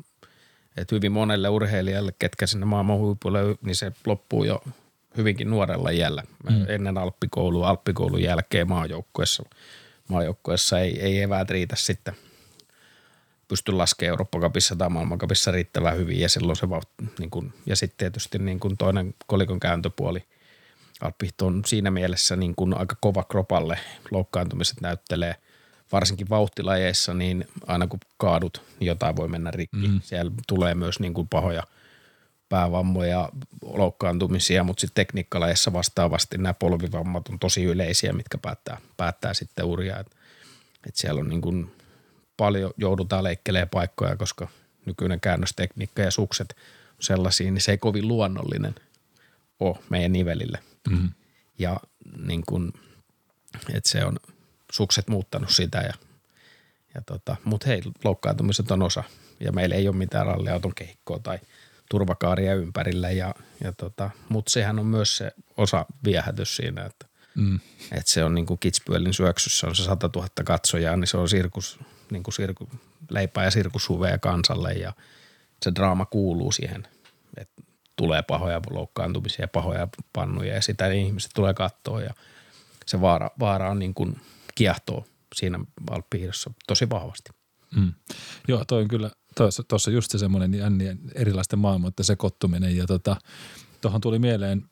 et 0.78 0.92
hyvin 0.92 1.12
monelle 1.12 1.50
urheilijalle, 1.50 2.14
ketkä 2.20 2.48
sinne 2.48 2.66
maailman 2.66 2.98
huipulle, 2.98 3.40
niin 3.62 3.76
se 3.76 3.92
loppuu 4.06 4.44
jo 4.44 4.64
hyvinkin 5.18 5.50
nuorella 5.50 5.90
iällä. 5.90 6.24
Mm. 6.50 6.66
Ennen 6.68 6.98
alppikoulua, 6.98 7.70
alppikoulun 7.70 8.22
jälkeen 8.22 8.70
maajoukkuessa, 8.70 9.44
maajoukkuessa 10.08 10.80
ei, 10.80 11.00
ei 11.00 11.22
eväät 11.22 11.50
riitä 11.50 11.76
sitten 11.76 12.16
pysty 13.54 13.72
laskemaan 13.72 14.10
Eurooppa-kapissa 14.10 14.76
tai 14.76 14.90
maailmankapissa 14.90 15.52
riittävän 15.52 15.98
hyvin 15.98 16.20
ja 16.20 16.30
silloin 16.30 16.56
se 16.56 16.70
vauhti, 16.70 16.94
niin 17.20 17.30
kun, 17.30 17.54
ja 17.66 17.76
sitten 17.76 17.98
tietysti 17.98 18.40
niin 18.40 18.60
kun 18.60 18.78
toinen 18.78 19.16
kolikon 19.28 19.60
kääntöpuoli– 19.60 20.24
Alppiht 21.04 21.42
on 21.42 21.62
siinä 21.66 21.92
mielessä 21.92 22.36
niin 22.36 22.56
kuin 22.56 22.78
aika 22.78 22.96
kova 23.02 23.24
kropalle. 23.24 23.80
Loukkaantumiset 24.12 24.82
näyttelee 24.82 25.36
varsinkin 25.92 26.30
vauhtilajeissa, 26.30 27.14
niin 27.14 27.48
aina 27.68 27.88
kun 27.88 28.00
kaadut, 28.18 28.62
niin 28.80 28.88
jotain 28.88 29.16
voi 29.16 29.28
mennä 29.28 29.52
rikki. 29.52 29.88
Mm. 29.88 30.02
Siellä 30.04 30.32
tulee 30.48 30.76
myös 30.76 31.00
niin 31.00 31.14
kuin 31.14 31.28
pahoja 31.28 31.64
päävammoja, 32.50 33.30
loukkaantumisia, 33.62 34.64
mutta 34.64 34.82
sitten 34.82 35.06
tekniikkalajeissa 35.06 35.74
vastaavasti 35.74 36.38
nämä 36.38 36.54
polvivammat 36.54 37.28
on 37.30 37.40
tosi 37.40 37.64
yleisiä, 37.64 38.14
mitkä 38.14 38.38
päättää, 38.38 38.78
päättää 38.98 39.34
sitten 39.34 39.66
uria. 39.66 40.00
Et, 40.00 40.08
et 40.88 40.96
siellä 40.96 41.20
on 41.20 41.30
niin 41.30 41.42
kuin 41.42 41.72
paljon 42.46 42.74
joudutaan 42.78 43.24
leikkelemään 43.24 43.70
paikkoja, 43.70 44.16
koska 44.16 44.48
nykyinen 44.86 45.20
käännöstekniikka 45.20 46.02
ja 46.02 46.12
sukset 46.12 46.56
on 46.90 46.96
sellaisia, 47.00 47.52
niin 47.52 47.62
se 47.62 47.72
ei 47.72 47.78
kovin 47.78 48.08
luonnollinen 48.08 48.76
ole 49.60 49.78
meidän 49.90 50.12
nivelille– 50.12 50.60
Mm. 50.90 51.10
Ja 51.60 51.80
niin 52.18 52.44
kun, 52.48 52.74
että 53.74 53.90
se 53.90 54.06
on 54.06 54.18
sukset 54.72 55.08
muuttanut 55.08 55.50
sitä 55.50 55.78
ja, 55.78 55.94
ja 56.96 57.02
tota, 57.02 57.36
mutta 57.44 57.68
hei, 57.68 57.82
loukkaantumiset 58.04 58.72
on 58.72 58.82
osa 58.82 59.04
ja 59.40 59.52
meillä 59.52 59.76
ei 59.76 59.88
ole 59.88 59.96
mitään 59.96 60.26
ralliauton 60.26 60.76
kehikkoa 60.76 61.20
tai 61.20 61.40
turvakaaria 61.90 62.56
ympärillä 62.56 63.12
ja, 63.12 63.36
ja 63.64 63.74
tota, 63.74 64.10
mutta 64.30 64.52
sehän 64.52 64.80
on 64.80 64.86
myös 64.86 65.18
se 65.18 65.32
osa 65.58 65.86
viehätys 66.04 66.56
siinä, 66.56 66.86
että 66.86 67.06
mm. 67.36 67.60
että 67.92 68.12
se 68.12 68.24
on 68.24 68.36
niin 68.36 68.46
kuin 68.46 68.60
Kitspyölin 68.60 69.14
syöksyssä 69.14 69.68
on 69.68 69.76
se 69.76 69.84
100 69.84 70.10
000 70.16 70.28
katsojaa, 70.46 70.98
niin 70.98 71.08
se 71.08 71.18
on 71.18 71.30
sirkus, 71.30 71.80
niin 72.12 72.24
kuin 72.24 72.34
sirku, 72.34 72.70
leipää 73.10 73.44
ja 73.44 73.52
sirkushuveja 73.52 74.18
kansalle 74.18 74.74
ja 74.74 74.94
se 75.64 75.72
draama 75.76 76.06
kuuluu 76.06 76.52
siihen, 76.52 76.88
että 77.38 77.62
tulee 77.96 78.22
pahoja 78.22 78.62
loukkaantumisia, 78.70 79.48
pahoja 79.48 79.88
pannuja 80.14 80.54
ja 80.54 80.62
sitä 80.62 80.88
niin 80.88 81.06
ihmiset 81.06 81.32
tulee 81.36 81.54
katsoa 81.54 82.02
ja 82.02 82.14
se 82.86 83.02
vaara, 83.02 83.30
vaara 83.40 83.70
on 83.70 83.80
niin 83.80 83.94
kuin 83.94 84.22
kiehtoo 84.56 85.06
siinä 85.36 85.60
alppihiidossa 85.92 86.54
tosi 86.68 86.90
vahvasti. 86.90 87.32
Mm. 87.76 87.94
Joo, 88.48 88.66
toi 88.66 88.82
on 88.82 88.88
kyllä, 88.88 89.12
tuossa 89.68 89.92
just 89.92 90.12
se 90.12 90.18
semmoinen 90.18 90.54
jännien 90.54 91.00
erilaisten 91.16 91.60
maailmoiden 91.60 92.06
sekoittuminen 92.06 92.78
ja 92.78 92.88
tota, 92.88 93.16
tuli 94.02 94.20
mieleen, 94.20 94.66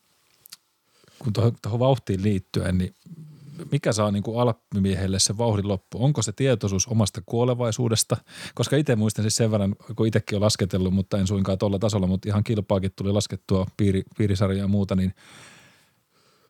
kun 1.20 1.34
tuohon 1.34 1.80
vauhtiin 1.80 2.24
liittyen, 2.24 2.78
niin 2.78 2.96
mikä 3.72 3.94
saa 3.94 4.12
niin 4.12 4.24
kuin 4.24 4.40
alppimiehelle 4.40 5.20
se 5.20 5.38
vauhdin 5.38 5.68
loppu? 5.68 6.04
Onko 6.04 6.22
se 6.22 6.32
tietoisuus 6.32 6.88
omasta 6.88 7.22
kuolevaisuudesta? 7.26 8.18
Koska 8.56 8.76
itse 8.76 8.96
muistan 8.96 9.24
siis 9.24 9.36
sen 9.36 9.52
verran, 9.52 9.76
kun 9.96 10.08
itsekin 10.08 10.36
olen 10.36 10.46
lasketellut, 10.46 10.94
mutta 10.94 11.18
en 11.18 11.28
suinkaan 11.28 11.58
tuolla 11.58 11.80
tasolla, 11.80 12.08
mutta 12.08 12.30
ihan 12.30 12.44
kilpaakin 12.44 12.92
tuli 12.96 13.12
laskettua 13.12 13.68
piiri, 13.78 14.04
piirisarjaa 14.18 14.64
ja 14.64 14.68
muuta, 14.68 14.96
niin 14.96 15.14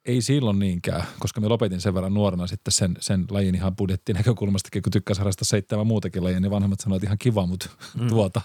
ei 0.06 0.22
silloin 0.22 0.60
niinkään, 0.60 1.04
koska 1.20 1.42
me 1.42 1.48
lopetin 1.48 1.82
sen 1.82 1.94
verran 1.94 2.14
nuorena 2.14 2.48
sitten 2.48 2.72
sen, 2.72 2.98
sen 3.00 3.26
lajin 3.30 3.56
ihan 3.56 3.76
budjettinäkökulmastakin, 3.76 4.82
kun 4.82 4.92
tykkäsi 4.92 5.20
harrastaa 5.20 5.46
seitsemän 5.46 5.88
muutakin 5.88 6.24
lajia, 6.24 6.40
niin 6.40 6.52
vanhemmat 6.52 6.80
sanoivat, 6.80 7.00
että 7.04 7.08
ihan 7.08 7.18
kiva, 7.18 7.46
mutta 7.46 7.70
mm. 8.00 8.08
tuota. 8.08 8.42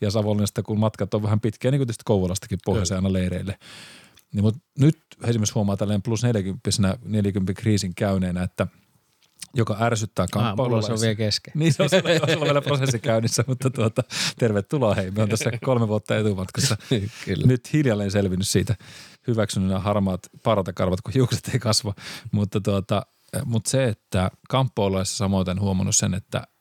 Ja 0.00 0.10
Savonlinnasta, 0.10 0.62
kun 0.62 0.78
matkat 0.78 1.14
on 1.14 1.22
vähän 1.22 1.40
pitkiä, 1.40 1.70
niin 1.70 1.78
kuin 1.78 1.86
tietysti 1.86 2.02
Kouvolastakin 2.04 2.58
pohjoiseen 2.64 2.98
aina 2.98 3.12
leireille. 3.12 3.58
Niin, 4.34 4.44
mutta 4.44 4.60
nyt 4.78 4.98
esimerkiksi 5.24 5.54
huomaa 5.54 5.76
tälleen 5.76 6.02
plus 6.02 6.22
40 6.22 6.98
40 7.04 7.54
kriisin 7.54 7.94
käyneenä, 7.94 8.42
että 8.42 8.66
joka 9.54 9.76
ärsyttää 9.80 10.26
kamppailulaisia. 10.32 10.94
Ah, 10.94 10.98
se 10.98 11.02
on 11.02 11.06
vielä 11.06 11.14
kesken. 11.14 11.52
Niin, 11.58 11.72
se 11.72 11.82
on, 11.82 11.88
se 11.88 12.02
on 12.36 12.40
vielä 12.40 12.62
prosessi 12.62 12.98
käynnissä, 12.98 13.44
mutta 13.46 13.70
tuota, 13.70 14.04
tervetuloa 14.38 14.94
hei. 14.94 15.10
Me 15.10 15.22
on 15.22 15.28
tässä 15.28 15.50
kolme 15.64 15.88
vuotta 15.88 16.16
etumatkassa. 16.16 16.76
Kyllä. 17.24 17.46
Nyt 17.46 17.72
hiljalleen 17.72 18.10
selvinnyt 18.10 18.48
siitä 18.48 18.76
hyväksynyt 19.26 19.68
nämä 19.68 19.80
harmaat 19.80 20.20
paratakarvat, 20.42 21.00
kun 21.00 21.14
hiukset 21.14 21.50
ei 21.52 21.58
kasva. 21.60 21.94
Mutta, 22.32 22.60
tuota, 22.60 23.06
mutta 23.44 23.70
se, 23.70 23.84
että 23.84 24.30
kamppailulaisissa 24.48 25.16
samoin 25.16 25.60
huomannut 25.60 25.96
sen, 25.96 26.14
että– 26.14 26.46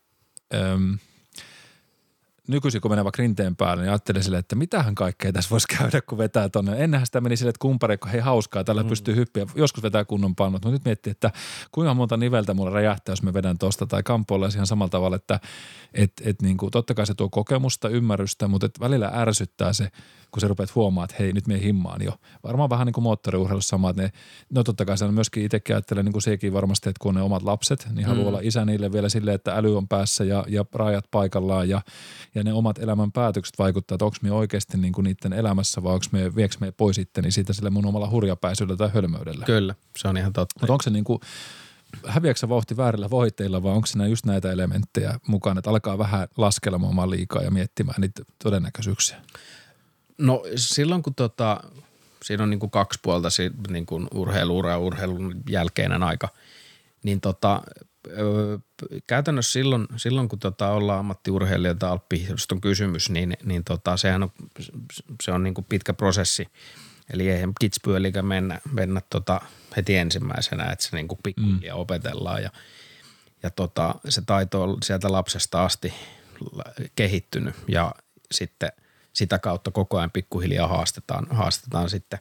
nykyisin 2.48 2.82
kun 2.82 2.92
menee 2.92 3.04
vaikka 3.04 3.22
rinteen 3.22 3.56
päälle, 3.56 3.84
niin 3.84 3.90
ajattelin 3.90 4.24
sille, 4.24 4.38
että 4.38 4.56
mitähän 4.56 4.96
kaikkea 4.96 5.32
tässä 5.32 5.50
voisi 5.50 5.68
käydä, 5.78 6.02
kun 6.02 6.18
vetää 6.18 6.50
tonne. 6.50 6.84
Ennenhän 6.84 7.06
sitä 7.06 7.22
meni 7.22 7.38
sille, 7.38 7.50
että 7.50 7.60
kumpari, 7.60 7.98
kun 7.98 8.12
hei 8.12 8.22
hauskaa, 8.22 8.64
tällä 8.64 8.84
mm. 8.84 8.90
pystyy 8.90 9.16
hyppiä, 9.16 9.46
joskus 9.56 9.84
vetää 9.84 10.06
kunnon 10.06 10.36
pannut. 10.36 10.54
Mutta 10.54 10.70
nyt 10.70 10.86
miettii, 10.86 11.12
että 11.12 11.32
kuinka 11.72 11.94
monta 11.94 12.18
niveltä 12.18 12.54
mulla 12.54 12.72
räjähtää, 12.72 13.14
jos 13.14 13.24
me 13.24 13.34
vedän 13.34 13.58
tosta 13.58 13.86
tai 13.86 14.04
kampoilla 14.04 14.50
ihan 14.56 14.68
samalla 14.68 14.90
tavalla, 14.90 15.16
että 15.16 15.40
et, 15.94 16.14
et 16.24 16.42
niin 16.42 16.58
kuin, 16.58 16.72
totta 16.72 16.94
kai 16.94 17.08
se 17.08 17.14
tuo 17.14 17.30
kokemusta, 17.30 17.90
ymmärrystä, 17.90 18.48
mutta 18.48 18.66
et 18.66 18.80
välillä 18.80 19.12
ärsyttää 19.14 19.74
se, 19.74 19.92
kun 20.34 20.42
sä 20.42 20.48
rupeat 20.48 20.76
huomaamaan, 20.76 21.06
että 21.06 21.16
hei 21.20 21.34
nyt 21.34 21.48
me 21.48 21.62
himmaan 21.62 22.02
jo. 22.02 22.12
Varmaan 22.44 22.70
vähän 22.70 22.86
niin 22.86 22.94
kuin 22.94 23.04
moottoriurheilussa 23.04 23.70
sama, 23.70 23.90
että 23.90 24.02
ne, 24.02 24.12
no 24.50 24.64
totta 24.64 24.86
kai 24.86 24.98
se 24.98 25.06
on 25.06 25.14
myöskin 25.14 25.46
itsekin 25.46 25.76
ajattelen 25.76 26.06
niin 26.06 26.14
kuin 26.14 26.22
sekin 26.22 26.54
varmasti, 26.54 26.90
että 26.90 27.00
kun 27.02 27.10
on 27.10 27.16
ne 27.16 27.22
omat 27.22 27.44
lapset, 27.44 27.88
niin 27.92 28.08
haluaa 28.08 28.24
mm. 28.24 28.28
olla 28.28 28.40
isä 28.44 28.66
niille 28.66 28.92
vielä 28.92 29.10
silleen, 29.10 29.36
että 29.36 29.56
äly 29.56 29.78
on 29.78 29.88
päässä 29.88 30.24
ja, 30.24 30.46
ja 30.48 30.66
rajat 30.74 31.06
paikallaan 31.12 31.70
ja, 31.70 31.82
ja 32.36 32.44
ne 32.44 32.54
omat 32.54 32.80
elämän 32.80 33.12
päätökset 33.12 33.60
vaikuttaa, 33.60 33.96
että 33.96 34.06
onko 34.06 34.18
me 34.22 34.32
oikeasti 34.32 34.78
niin 34.78 34.94
kuin 34.94 35.04
niiden 35.04 35.34
elämässä 35.34 35.84
vai 35.84 35.94
onko 35.94 36.06
me, 36.12 36.36
viekö 36.36 36.56
me 36.60 36.72
pois 36.72 36.96
sitten 36.96 37.24
niin 37.24 37.32
siitä 37.32 37.54
sille 37.54 37.70
mun 37.70 37.86
omalla 37.86 38.10
hurjapäisyydellä 38.10 38.78
tai 38.78 38.90
hölmöydellä. 38.94 39.46
Kyllä, 39.46 39.76
se 39.98 40.08
on 40.08 40.18
ihan 40.18 40.34
totta. 40.34 40.60
Mutta 40.60 40.74
onko 40.74 40.84
se 40.84 40.90
niin 40.90 41.04
kuin, 41.04 41.20
häviäkö 42.08 42.50
vauhti 42.50 42.78
väärillä 42.78 43.10
voiteilla 43.10 43.64
vai 43.64 43.72
onko 43.72 43.86
siinä 43.88 44.08
just 44.08 44.26
näitä 44.26 44.52
elementtejä 44.52 45.20
mukaan, 45.28 45.58
että 45.58 45.70
alkaa 45.70 45.98
vähän 45.98 46.28
laskelemaan 46.38 47.10
liikaa 47.10 47.42
ja 47.42 47.52
miettimään 47.52 48.02
niitä 48.02 48.24
todennäköisyyksiä? 48.44 49.22
No 50.18 50.44
silloin 50.56 51.04
kun 51.04 51.16
tota, 51.16 51.62
siinä 52.24 52.44
on 52.44 52.50
niin 52.50 52.60
kuin 52.60 52.72
kaksi 52.72 53.00
puolta 53.04 53.28
niin 53.70 53.86
kuin 53.86 54.08
urheiluura 54.14 54.72
ja 54.72 54.78
urheilun 54.78 55.42
jälkeinen 55.50 56.04
aika, 56.04 56.30
niin 57.04 57.22
tota, 57.22 57.62
käytännössä 59.08 59.52
silloin, 59.52 59.88
silloin 59.98 60.30
kun 60.30 60.40
tota 60.40 60.70
ollaan 60.70 61.00
ammattiurheilijoita 61.00 61.92
alppi, 61.92 62.28
on 62.52 62.62
kysymys, 62.62 63.10
niin, 63.10 63.38
niin 63.44 63.64
tota, 63.64 63.98
sehän 63.98 64.24
on, 64.24 64.32
se 65.24 65.32
on 65.32 65.44
niin 65.44 65.54
kuin 65.54 65.66
pitkä 65.70 65.94
prosessi. 65.94 66.48
Eli 67.14 67.30
eihän 67.30 67.54
kitspyölikä 67.60 68.22
mennä, 68.22 68.60
mennä 68.72 69.02
tota 69.10 69.42
heti 69.76 69.96
ensimmäisenä, 69.96 70.72
että 70.72 70.86
se 70.86 70.96
niin 70.96 71.08
kuin 71.08 71.20
pikkuhiljaa 71.24 71.76
mm. 71.76 71.82
opetellaan 71.82 72.44
ja, 72.44 72.50
ja 73.44 73.50
tota, 73.50 73.96
se 74.10 74.22
taito 74.22 74.64
on 74.64 74.78
sieltä 74.84 75.12
lapsesta 75.12 75.64
asti 75.64 75.94
kehittynyt 76.96 77.56
ja 77.68 77.96
sitten– 78.32 78.72
sitä 79.14 79.40
kautta 79.40 79.72
koko 79.72 79.98
ajan 79.98 80.12
pikkuhiljaa 80.12 80.68
haastetaan, 80.68 81.28
haastetaan 81.30 81.90
sitten. 81.90 82.20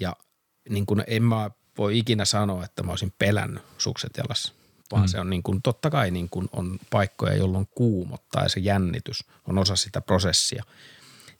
Ja 0.00 0.16
niin 0.68 0.86
kuin 0.86 1.04
en 1.06 1.22
mä 1.22 1.50
voi 1.78 1.98
ikinä 1.98 2.24
sanoa, 2.24 2.64
että 2.64 2.82
mä 2.82 2.92
olisin 2.92 3.14
pelännyt 3.18 3.62
sukset 3.78 4.12
jalassa, 4.16 4.52
vaan 4.92 5.02
mm. 5.02 5.08
se 5.08 5.20
on 5.20 5.30
niin 5.30 5.42
kuin, 5.42 5.62
totta 5.62 5.90
kai 5.90 6.10
niin 6.10 6.28
kuin 6.28 6.48
on 6.52 6.78
paikkoja, 6.90 7.36
jolloin 7.36 7.68
kuumottaa 7.74 8.42
ja 8.42 8.48
se 8.48 8.60
jännitys 8.60 9.24
on 9.48 9.58
osa 9.58 9.76
sitä 9.76 10.00
prosessia 10.00 10.64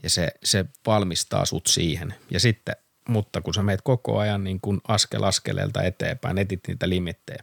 ja 0.03 0.11
se, 0.11 0.33
se 0.45 0.65
valmistaa 0.87 1.45
sut 1.45 1.67
siihen. 1.67 2.15
Ja 2.31 2.41
sitten 2.41 2.77
mutta 3.09 3.41
kun 3.41 3.55
sä 3.55 3.63
meet 3.63 3.83
koko 3.83 4.19
ajan 4.19 4.45
niin 4.45 4.61
kuin 4.61 4.81
askel 4.89 5.23
askeleelta 5.23 5.83
eteenpäin, 5.83 6.39
etit 6.39 6.61
niitä 6.69 6.89
limittejä, 6.89 7.43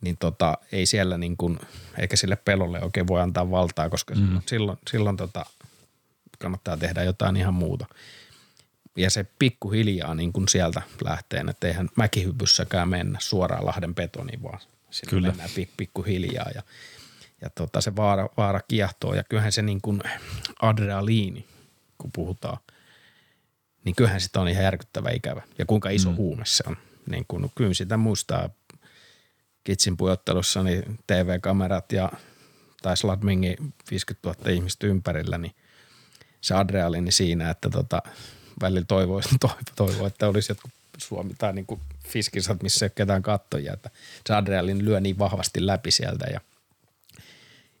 niin 0.00 0.16
tota, 0.16 0.58
ei 0.72 0.86
siellä 0.86 1.18
niin 1.18 1.36
kuin, 1.36 1.58
eikä 1.98 2.16
sille 2.16 2.36
pelolle 2.36 2.82
oikein 2.82 3.06
voi 3.06 3.20
antaa 3.20 3.50
valtaa, 3.50 3.90
koska 3.90 4.14
mm. 4.14 4.40
silloin, 4.46 4.78
silloin, 4.90 5.16
tota, 5.16 5.46
kannattaa 6.38 6.76
tehdä 6.76 7.02
jotain 7.02 7.36
ihan 7.36 7.54
muuta. 7.54 7.86
Ja 8.96 9.10
se 9.10 9.26
pikkuhiljaa 9.38 10.14
niin 10.14 10.32
kuin 10.32 10.48
sieltä 10.48 10.82
lähtee, 11.04 11.44
että 11.50 11.66
eihän 11.66 11.88
mäkihypyssäkään 11.96 12.88
mennä 12.88 13.18
suoraan 13.20 13.66
Lahden 13.66 13.94
betoniin, 13.94 14.42
vaan 14.42 14.60
sillä 14.90 15.10
Kyllä. 15.10 15.28
mennään 15.28 15.50
pikkuhiljaa 15.76 16.50
ja, 16.54 16.62
ja 17.40 17.50
tota, 17.50 17.80
se 17.80 17.96
vaara, 17.96 18.28
vaara 18.36 18.60
kiehtoo 18.68 19.14
ja 19.14 19.24
kyllähän 19.24 19.52
se 19.52 19.62
niin 19.62 19.80
kuin 19.80 20.00
adrealiini, 20.62 21.46
kun 21.98 22.10
puhutaan, 22.12 22.58
niin 23.84 23.96
kyllähän 23.96 24.20
sitä 24.20 24.40
on 24.40 24.48
ihan 24.48 24.64
järkyttävä 24.64 25.10
ikävä. 25.10 25.42
Ja 25.58 25.66
kuinka 25.66 25.90
iso 25.90 26.10
mm. 26.10 26.16
huume 26.16 26.42
se 26.46 26.64
on. 26.66 26.76
Niin 27.10 27.24
kun, 27.28 27.50
kyllä 27.54 27.74
sitä 27.74 27.96
muistaa 27.96 28.50
Kitsin 29.64 29.96
pujottelussa, 29.96 30.62
niin 30.62 30.98
TV-kamerat 31.06 31.92
ja 31.92 32.12
tai 32.82 32.96
Sladmingi 32.96 33.56
50 33.90 34.28
000 34.28 34.50
ihmistä 34.50 34.86
ympärillä, 34.86 35.38
niin 35.38 35.54
se 36.46 36.54
adrealiini 36.54 37.12
siinä, 37.12 37.50
että 37.50 37.70
tota, 37.70 38.02
välillä 38.60 38.84
toivoo, 38.88 39.20
toivo, 39.40 39.56
toivo, 39.76 40.06
että 40.06 40.28
olisi 40.28 40.50
jotkut 40.52 40.70
Suomi 40.98 41.34
tai 41.38 41.52
niin 41.52 41.66
kuin 41.66 41.80
fiskisat, 42.08 42.62
missä 42.62 42.84
ei 42.84 42.86
ole 42.86 42.92
ketään 42.94 43.22
kattoja, 43.22 43.72
että 43.72 43.90
se 44.26 44.34
adrealiini 44.34 44.84
lyö 44.84 45.00
niin 45.00 45.18
vahvasti 45.18 45.66
läpi 45.66 45.90
sieltä 45.90 46.26
ja, 46.26 46.40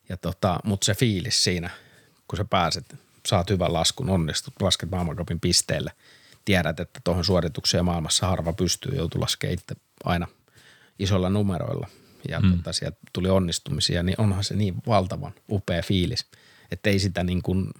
ja 0.08 0.16
tota, 0.16 0.60
mutta 0.64 0.84
se 0.84 0.94
fiilis 0.94 1.44
siinä, 1.44 1.70
kun 2.28 2.36
sä 2.36 2.44
pääset, 2.44 2.94
saat 3.26 3.50
hyvän 3.50 3.72
laskun, 3.72 4.10
onnistut, 4.10 4.54
lasket 4.60 4.90
maailmankapin 4.90 5.40
pisteelle, 5.40 5.92
tiedät, 6.44 6.80
että 6.80 7.00
tuohon 7.04 7.24
suoritukseen 7.24 7.84
maailmassa 7.84 8.26
harva 8.26 8.52
pystyy, 8.52 8.96
joutuu 8.96 9.20
laskemaan 9.20 9.54
itse 9.54 9.74
aina 10.04 10.26
isolla 10.98 11.30
numeroilla 11.30 11.88
ja 12.28 12.40
hmm. 12.40 12.56
tota, 12.56 12.72
sieltä 12.72 12.98
tuli 13.12 13.28
onnistumisia, 13.28 14.02
niin 14.02 14.20
onhan 14.20 14.44
se 14.44 14.54
niin 14.56 14.74
valtavan 14.86 15.34
upea 15.50 15.82
fiilis, 15.82 16.26
että 16.70 16.90
ei 16.90 16.98
sitä 16.98 17.24
niin 17.24 17.42
kuin– 17.42 17.66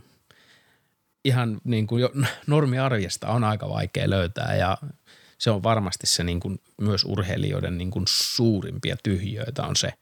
ihan 1.26 1.60
niin 1.64 1.86
kuin 1.86 2.00
jo 2.00 2.10
normiarjesta 2.46 3.28
on 3.28 3.44
aika 3.44 3.68
vaikea 3.68 4.10
löytää 4.10 4.56
ja 4.56 4.78
se 5.38 5.50
on 5.50 5.62
varmasti 5.62 6.06
se 6.06 6.24
niin 6.24 6.40
kuin 6.40 6.62
myös 6.80 7.04
urheilijoiden 7.04 7.78
niin 7.78 7.90
kuin 7.90 8.04
suurimpia 8.08 8.96
tyhjöitä 9.02 9.66
on 9.66 9.76
se, 9.76 9.92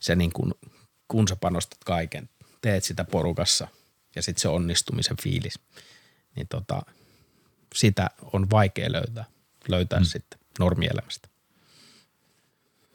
se 0.00 0.16
niin 0.16 0.32
kuin, 0.32 0.54
kun 1.08 1.28
sä 1.28 1.36
panostat 1.36 1.84
kaiken, 1.84 2.28
teet 2.62 2.84
sitä 2.84 3.04
porukassa 3.04 3.68
ja 4.16 4.22
sitten 4.22 4.42
se 4.42 4.48
onnistumisen 4.48 5.16
fiilis, 5.22 5.54
niin 6.36 6.48
tota, 6.48 6.82
sitä 7.74 8.10
on 8.32 8.50
vaikea 8.50 8.92
löytää, 8.92 9.24
löytää 9.68 9.98
hmm. 9.98 10.06
sitten 10.06 10.38
normielämästä. 10.58 11.28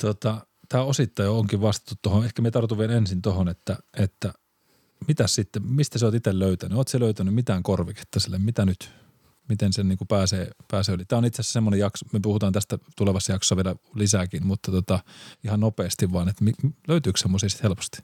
Tota, 0.02 0.42
Tämä 0.70 0.84
osittain 0.84 1.30
onkin 1.30 1.62
vastattu 1.62 1.96
tuohon, 2.02 2.26
ehkä 2.26 2.42
me 2.42 2.52
tartun 2.52 2.78
vielä 2.78 2.94
ensin 2.94 3.22
tuohon, 3.22 3.50
että, 3.50 3.78
että– 3.98 4.34
mitä 5.08 5.28
sitten, 5.28 5.64
mistä 5.64 6.00
sä 6.00 6.06
oot 6.06 6.16
itse 6.16 6.40
löytänyt? 6.40 6.78
Oot 6.78 6.94
löytänyt 6.94 7.34
mitään 7.34 7.64
korviketta 7.64 8.20
sille? 8.20 8.38
Mitä 8.38 8.66
nyt? 8.66 8.92
Miten 9.50 9.74
sen 9.74 9.88
niin 9.88 9.98
kuin 9.98 10.08
pääsee, 10.08 10.52
pääsee 10.72 10.96
yli? 10.96 11.06
Tämä 11.06 11.18
on 11.18 11.26
itse 11.26 11.42
asiassa 11.42 11.54
semmoinen 11.54 11.80
jakso, 11.80 12.06
me 12.14 12.20
puhutaan 12.20 12.54
tästä 12.54 12.78
tulevassa 12.96 13.32
jaksossa 13.32 13.56
vielä 13.56 13.76
lisääkin, 13.96 14.48
mutta 14.48 14.72
tota, 14.72 15.00
ihan 15.44 15.60
nopeasti 15.60 16.12
vaan, 16.12 16.30
että 16.30 16.46
löytyykö 16.88 17.20
semmoisia 17.20 17.50
sitten 17.50 17.64
helposti? 17.64 17.98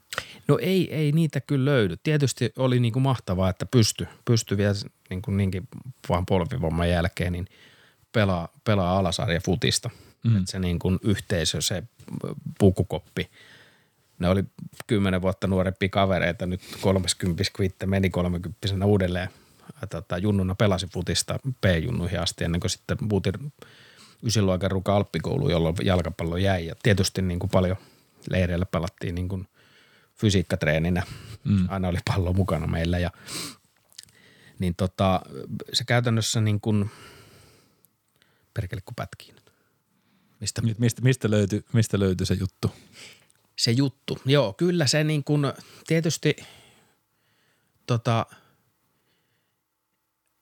No 0.48 0.58
ei, 0.62 0.94
ei 0.94 1.12
niitä 1.12 1.40
kyllä 1.40 1.64
löydy. 1.64 1.96
Tietysti 2.02 2.52
oli 2.56 2.80
niin 2.80 2.92
kuin 2.92 3.02
mahtavaa, 3.02 3.50
että 3.50 3.66
pysty, 3.66 4.08
pysty 4.24 4.56
vielä 4.56 4.74
niin 5.10 5.22
kuin 5.22 5.36
niinkin 5.36 5.68
vaan 6.08 6.26
polvivomman 6.26 6.90
jälkeen 6.90 7.32
niin 7.32 7.46
pelaa, 8.12 8.48
pelaa 8.64 8.98
alasarja 8.98 9.40
futista. 9.40 9.90
Mm. 10.24 10.36
Että 10.36 10.50
se 10.50 10.58
niin 10.58 10.78
kuin 10.78 10.98
yhteisö, 11.02 11.60
se 11.60 11.82
pukukoppi– 12.58 13.30
ne 14.18 14.28
oli 14.28 14.44
kymmenen 14.86 15.22
vuotta 15.22 15.46
nuorempia 15.46 15.88
kavereita, 15.88 16.46
nyt 16.46 16.60
30 16.80 17.42
kun 17.56 17.68
meni 17.86 18.10
30 18.10 18.58
uudelleen. 18.84 19.28
Tota, 19.90 20.18
junnuna 20.18 20.54
pelasi 20.54 20.86
futista 20.86 21.38
P-junnuihin 21.60 22.20
asti 22.20 22.44
ennen 22.44 22.60
kuin 22.60 22.70
sitten 22.70 22.96
muutin 23.00 23.52
ysiluokan 24.22 24.70
ruka 24.70 24.96
alppikoulu, 24.96 25.50
jolloin 25.50 25.76
jalkapallo 25.82 26.36
jäi. 26.36 26.66
Ja 26.66 26.74
tietysti 26.82 27.22
niin 27.22 27.38
kuin 27.38 27.50
paljon 27.50 27.76
leireillä 28.30 28.66
pelattiin 28.66 29.14
niin 29.14 29.28
kuin 29.28 29.48
fysiikkatreeninä. 30.14 31.02
Mm. 31.44 31.68
Aina 31.68 31.88
oli 31.88 31.98
pallo 32.04 32.32
mukana 32.32 32.66
meillä 32.66 32.98
ja 32.98 33.10
niin 34.58 34.74
tota, 34.74 35.20
se 35.72 35.84
käytännössä 35.84 36.40
niin 36.40 36.60
kuin, 36.60 36.90
perkele 38.54 38.80
kun 38.84 38.94
pätkiin. 38.94 39.36
Mistä? 40.40 40.62
Mistä, 40.78 41.02
mistä, 41.02 41.30
löytyi, 41.30 41.64
mistä 41.72 41.98
löytyi 41.98 42.26
se 42.26 42.34
juttu? 42.34 42.70
Se 43.56 43.70
juttu. 43.70 44.18
Joo, 44.24 44.52
kyllä 44.52 44.86
se 44.86 45.04
niin 45.04 45.24
kuin 45.24 45.52
tietysti 45.86 46.36
tota, 47.86 48.26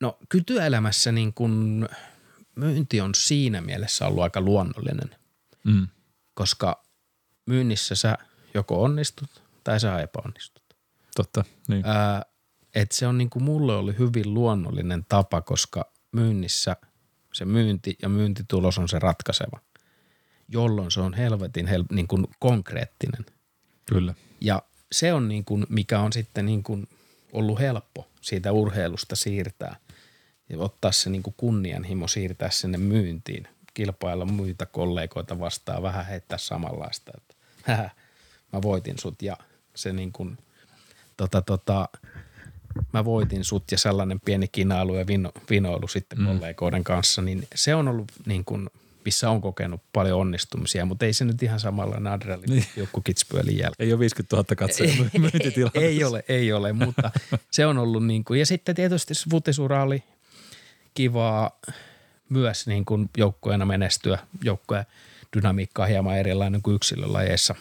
no 0.01 0.19
kyllä 0.29 0.45
työelämässä 0.47 1.13
niin 1.13 1.35
kuin 1.35 1.89
myynti 2.55 3.01
on 3.01 3.15
siinä 3.15 3.61
mielessä 3.61 4.07
ollut 4.07 4.23
aika 4.23 4.41
luonnollinen, 4.41 5.17
mm. 5.65 5.89
koska 6.35 6.85
myynnissä 7.47 7.95
sä 7.95 8.19
joko 8.55 8.83
onnistut 8.83 9.43
tai 9.65 9.81
sä 9.81 10.01
epäonnistut. 10.01 10.63
Totta, 11.17 11.45
niin. 11.69 11.87
Ää, 11.87 12.23
et 12.75 12.93
se 12.93 13.07
on 13.07 13.19
niin 13.19 13.31
kuin 13.31 13.43
mulle 13.43 13.77
oli 13.77 13.99
hyvin 13.99 14.35
luonnollinen 14.35 15.05
tapa, 15.09 15.41
koska 15.41 15.93
myynnissä 16.13 16.77
se 17.33 17.45
myynti 17.45 17.97
ja 18.03 18.09
myyntitulos 18.09 18.79
on 18.79 18.89
se 18.89 18.99
ratkaiseva– 18.99 19.61
jolloin 20.49 20.91
se 20.91 21.01
on 21.01 21.15
helvetin 21.15 21.67
hel, 21.67 21.85
niin 21.93 22.09
kuin 22.09 22.29
konkreettinen. 22.39 23.27
Kyllä. 23.87 24.15
Ja 24.41 24.63
se 24.93 25.13
on 25.13 25.29
niin 25.29 25.45
kuin, 25.45 25.67
mikä 25.69 26.01
on 26.01 26.13
sitten 26.13 26.47
niin 26.47 26.63
kuin 26.63 26.89
ollut 27.33 27.59
helppo 27.59 28.09
siitä 28.21 28.53
urheilusta 28.53 29.17
siirtää 29.17 29.77
ja 30.49 30.59
ottaa 30.59 30.93
se 30.93 31.11
niin 31.11 31.23
kuin 31.23 31.35
kunnianhimo 31.37 32.09
siirtää 32.09 32.51
sinne 32.51 32.79
myyntiin, 32.79 33.49
kilpailla 33.75 34.25
muita 34.25 34.67
kollegoita 34.67 35.41
vastaan, 35.41 35.83
vähän 35.83 36.07
heittää 36.07 36.39
samanlaista, 36.39 37.13
että 37.17 37.35
mä 38.53 38.63
voitin 38.63 38.99
sut 38.99 39.23
ja 39.23 39.37
se 39.75 39.93
niin 39.93 40.13
kuin, 40.13 40.39
tota, 41.17 41.43
tota, 41.43 41.89
mä 42.93 43.05
voitin 43.05 43.45
sut 43.45 43.65
ja 43.71 43.79
sellainen 43.79 44.21
pieni 44.21 44.49
kinailu 44.49 44.95
ja 44.95 45.07
vino, 45.07 45.33
vinoilu 45.51 45.89
sitten 45.89 46.19
mm. 46.19 46.27
kollegoiden 46.27 46.85
kanssa, 46.85 47.23
niin 47.23 47.49
se 47.55 47.75
on 47.75 47.89
ollut 47.89 48.13
niin 48.27 48.45
kuin– 48.45 48.71
missä 49.05 49.31
on 49.31 49.41
kokenut 49.41 49.83
paljon 49.93 50.21
onnistumisia, 50.21 50.85
mutta 50.85 51.07
ei 51.07 51.13
se 51.13 51.25
nyt 51.25 51.43
ihan 51.43 51.61
samalla 51.61 52.11
adrenaliini 52.13 52.55
niin. 52.55 52.67
joku 52.77 53.01
kitspyölin 53.01 53.59
jälkeen. 53.59 53.87
Ei 53.87 53.93
ole 53.93 53.99
50 53.99 54.37
000 54.37 54.57
katsoja 54.57 54.93
myyntitilanteessa. 55.19 55.89
Ei 55.89 56.05
ole, 56.05 56.25
ei 56.29 56.53
ole, 56.53 56.73
mutta 56.73 57.11
se 57.51 57.67
on 57.67 57.79
ollut 57.79 58.07
niin 58.07 58.25
kuin, 58.25 58.41
ja 58.41 58.47
sitten 58.47 58.75
tietysti 58.75 59.15
futisura 59.31 59.83
oli 59.83 60.03
kivaa 60.95 61.61
myös 62.29 62.67
niin 62.67 62.85
kuin 62.85 63.11
joukkueena 63.17 63.67
menestyä, 63.67 64.19
joukkueen 64.45 64.87
dynamiikka 65.37 65.83
on 65.83 65.89
hieman 65.89 66.17
erilainen 66.17 66.63
kuin 66.63 66.77
yksilölajeissa. 66.77 67.55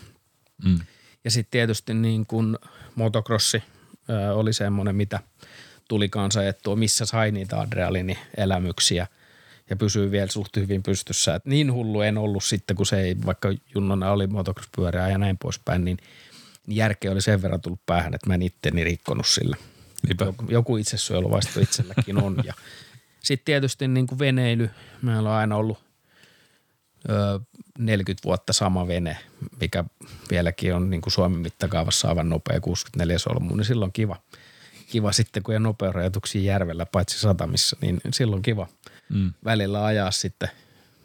Mm. 0.65 0.79
Ja 1.23 1.31
sitten 1.31 1.51
tietysti 1.51 1.93
niin 1.93 2.25
kuin 2.25 2.57
motocrossi 2.95 3.63
oli 4.33 4.53
semmoinen, 4.53 4.95
mitä 4.95 5.19
tuli 5.87 6.09
kanssa 6.09 6.47
ettua, 6.47 6.75
missä 6.75 7.05
sai 7.05 7.31
niitä 7.31 7.59
adrenaliinielämyksiä– 7.59 9.07
pysyy 9.75 10.11
vielä 10.11 10.27
suht 10.27 10.55
hyvin 10.55 10.83
pystyssä. 10.83 11.35
Et 11.35 11.45
niin 11.45 11.73
hullu 11.73 12.01
en 12.01 12.17
ollut 12.17 12.43
sitten, 12.43 12.75
kun 12.75 12.85
se 12.85 13.01
ei, 13.01 13.15
vaikka 13.25 13.49
junnona 13.75 14.11
oli 14.11 14.27
motocross-pyörää 14.27 15.09
ja 15.09 15.17
näin 15.17 15.37
poispäin, 15.37 15.85
niin 15.85 15.97
järkeä 16.67 17.11
oli 17.11 17.21
sen 17.21 17.41
verran 17.41 17.61
tullut 17.61 17.85
päähän, 17.85 18.13
että 18.13 18.27
mä 18.27 18.35
en 18.35 18.41
itteni 18.41 18.83
rikkonut 18.83 19.27
sillä. 19.27 19.57
Niinpä. 20.07 20.25
Joku, 20.25 20.45
joku 20.49 20.77
itsesuojeluvaisto 20.77 21.59
itselläkin 21.59 22.23
on. 22.23 22.37
Ja 22.43 22.53
sitten 23.19 23.45
tietysti 23.45 23.87
niin 23.87 24.07
kuin 24.07 24.19
veneily. 24.19 24.69
Meillä 25.01 25.29
on 25.29 25.35
aina 25.35 25.55
ollut 25.55 25.79
ö, 27.09 27.39
40 27.79 28.25
vuotta 28.25 28.53
sama 28.53 28.87
vene, 28.87 29.17
mikä 29.59 29.83
vieläkin 30.29 30.75
on 30.75 30.89
niin 30.89 31.01
kuin 31.01 31.13
Suomen 31.13 31.39
mittakaavassa 31.39 32.07
aivan 32.07 32.29
nopea 32.29 32.61
64 32.61 33.17
solmu, 33.17 33.55
niin 33.55 33.65
silloin 33.65 33.91
kiva. 33.91 34.17
Kiva 34.87 35.11
sitten, 35.11 35.43
kun 35.43 35.53
ei 35.53 35.59
nopeusrajoituksia 35.59 36.41
järvellä, 36.41 36.85
paitsi 36.85 37.19
satamissa, 37.19 37.77
niin 37.81 38.01
silloin 38.13 38.41
kiva– 38.41 38.67
mm. 39.13 39.33
välillä 39.45 39.85
ajaa 39.85 40.11
sitten 40.11 40.49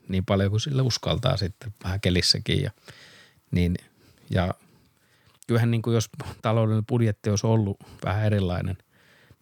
niin 0.08 0.24
paljon 0.24 0.50
kuin 0.50 0.60
sille 0.60 0.82
uskaltaa 0.82 1.36
sitten 1.36 1.74
vähän 1.84 2.00
kelissäkin. 2.00 2.62
Ja, 2.62 2.70
niin, 3.50 3.74
ja 4.30 4.54
kyllähän 5.46 5.70
niin 5.70 5.82
kuin 5.82 5.94
jos 5.94 6.10
taloudellinen 6.42 6.86
budjetti 6.86 7.30
olisi 7.30 7.46
ollut 7.46 7.76
vähän 8.04 8.24
erilainen, 8.24 8.76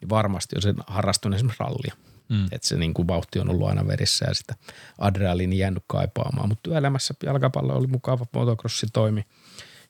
niin 0.00 0.09
varmasti 0.09 0.57
olisi 0.57 0.74
harrastunut 0.87 1.37
esimerkiksi 1.37 1.64
rallia. 1.64 1.94
Mm. 2.29 2.44
Että 2.44 2.68
se 2.68 2.77
niin 2.77 2.94
kuin 2.94 3.09
vauhti 3.09 3.38
on 3.38 3.50
ollut 3.50 3.68
aina 3.68 3.87
verissä 3.87 4.27
ja 4.29 4.35
sitä 4.35 4.55
adrenaliini 4.98 5.59
jäänyt 5.59 5.85
kaipaamaan. 5.87 6.48
Mutta 6.48 6.62
työelämässä 6.62 7.14
jalkapallo 7.22 7.77
oli 7.77 7.87
mukava, 7.87 8.27
motocrossi 8.33 8.87
toimi 8.92 9.27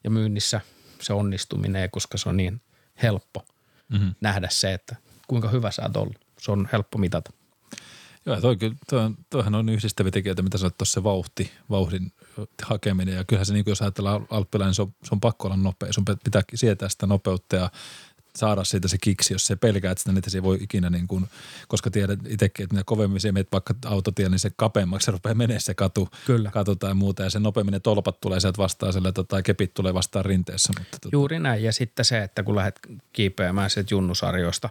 ja 0.05 0.11
myynnissä 0.11 0.61
se 1.01 1.13
onnistuminen, 1.13 1.91
koska 1.91 2.19
se 2.19 2.29
on 2.29 2.37
niin 2.37 2.61
helppo 3.03 3.45
mm-hmm. 3.89 4.15
nähdä 4.21 4.49
se, 4.51 4.73
että 4.73 4.97
kuinka 5.27 5.49
hyvä 5.49 5.71
sä 5.71 5.83
oot 5.83 5.97
ollut. 5.97 6.25
Se 6.39 6.53
on 6.53 6.69
helppo 6.73 6.99
mitata. 6.99 7.33
Joo, 8.27 8.41
toi, 8.41 8.57
toi, 8.91 9.05
on- 9.05 9.17
toihan 9.31 9.55
on 9.55 9.69
yhdistäviä 9.69 10.11
tekijöitä, 10.11 10.43
mitä 10.43 10.59
sanoit 10.59 10.79
tuossa 10.79 10.95
se 10.95 11.05
vauhti, 11.05 11.51
vauhdin 11.71 12.13
hakeminen. 12.63 13.15
Ja 13.15 13.25
kyllähän 13.25 13.47
se, 13.47 13.53
niin 13.53 13.65
kuin 13.65 13.73
jos 13.73 13.83
ajatellaan 13.83 14.27
alppilainen, 14.31 14.69
niin 14.69 14.75
se 14.75 14.83
on, 14.83 14.95
se 15.03 15.09
on 15.13 15.21
pakko 15.21 15.49
olla 15.49 15.57
nopea. 15.57 15.93
Sun 15.93 16.05
pitää 16.25 16.43
sietää 16.55 16.89
sitä 16.89 17.07
nopeutta 17.07 17.57
ja 17.57 17.71
saada 18.37 18.65
siitä 18.65 18.89
se 18.89 18.99
kiksi, 19.01 19.35
jos 19.35 19.47
se 19.47 19.57
pelkää, 19.57 19.93
että 19.93 20.03
sitä 20.03 20.13
niitä 20.13 20.31
se 20.31 20.39
ei 20.39 20.43
voi 20.43 20.59
ikinä, 20.61 20.91
niin 20.91 21.09
kuin, 21.09 21.27
koska 21.69 21.91
tiedät 21.91 22.19
itsekin, 22.29 22.65
että 22.65 22.75
mitä 22.75 22.85
kovemmin 22.87 23.21
se 23.21 23.33
menet 23.33 23.53
vaikka 23.53 23.75
autotielle, 23.87 24.31
niin 24.31 24.39
se 24.39 24.51
kapeammaksi 24.57 25.05
se 25.05 25.13
rupeaa 25.13 25.35
menee 25.35 25.61
se 25.61 25.75
katu, 25.75 26.09
Kyllä. 26.27 26.51
katu 26.51 26.77
tai 26.77 26.95
muuta. 26.95 27.23
Ja 27.23 27.31
se 27.31 27.39
nopeammin 27.39 27.73
ne 27.73 27.81
tolpat 27.81 28.21
tulee 28.21 28.41
sieltä 28.41 28.59
vastaan, 28.59 28.93
sille, 28.93 29.13
tota, 29.13 29.43
kepit 29.43 29.75
tulee 29.75 29.95
vastaan 29.95 30.25
rinteessä. 30.25 30.73
Mutta, 30.79 30.99
tota, 31.01 31.09
Juuri 31.17 31.39
näin. 31.39 31.63
Ja 31.63 31.73
sitten 31.73 32.05
se, 32.05 32.23
että 32.23 32.43
kun 32.43 32.57
lähdet 32.57 32.81
kiipeämään 33.13 33.71
sieltä 33.71 33.95
junnusarjoista 33.95 34.71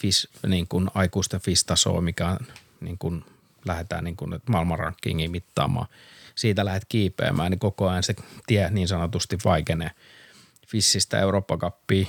fis, 0.00 0.28
niin 0.46 0.68
kuin 0.68 0.90
aikuisten 0.94 1.40
FIS-tasoa, 1.40 2.00
mikä 2.00 2.28
on 2.28 2.38
niin 2.80 2.98
kuin 2.98 3.24
lähdetään 3.64 4.04
niin 4.04 4.16
kuin 4.16 4.40
maailmanrankingiin 4.48 5.30
mittaamaan. 5.30 5.86
Siitä 6.34 6.64
lähdet 6.64 6.84
kiipeämään, 6.88 7.50
niin 7.50 7.58
koko 7.58 7.88
ajan 7.88 8.02
se 8.02 8.14
tie 8.46 8.70
niin 8.70 8.88
sanotusti 8.88 9.38
vaikenee. 9.44 9.90
Fissistä 10.66 11.18
Eurooppa-kappiin 11.18 12.08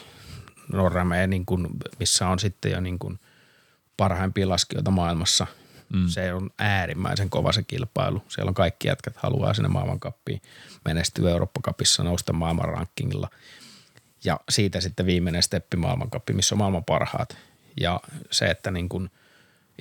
Norrameen, 0.73 1.29
niin 1.29 1.45
kuin, 1.45 1.67
missä 1.99 2.27
on 2.27 2.39
sitten 2.39 2.71
jo 2.71 2.79
niin 2.79 2.99
kuin 2.99 3.19
parhaimpia 3.97 4.49
laskijoita 4.49 4.91
maailmassa. 4.91 5.47
Mm. 5.93 6.07
Se 6.07 6.33
on 6.33 6.49
äärimmäisen 6.59 7.29
kova 7.29 7.51
se 7.51 7.63
kilpailu. 7.63 8.23
Siellä 8.27 8.49
on 8.49 8.55
kaikki 8.55 8.87
jätkät 8.87 9.17
haluaa 9.17 9.53
sinne 9.53 9.69
maailmankappiin 9.69 10.41
menestyä 10.85 11.29
Eurooppa-kapissa, 11.29 12.03
nousta 12.03 12.33
maailmanrankingilla. 12.33 13.29
Ja 14.23 14.39
siitä 14.49 14.81
sitten 14.81 15.05
viimeinen 15.05 15.43
steppi 15.43 15.77
maailmankappi, 15.77 16.33
missä 16.33 16.55
on 16.55 16.59
maailman 16.59 16.85
parhaat. 16.85 17.37
Ja 17.79 17.99
se, 18.31 18.45
että 18.45 18.71
niin 18.71 18.89
kun 18.89 19.09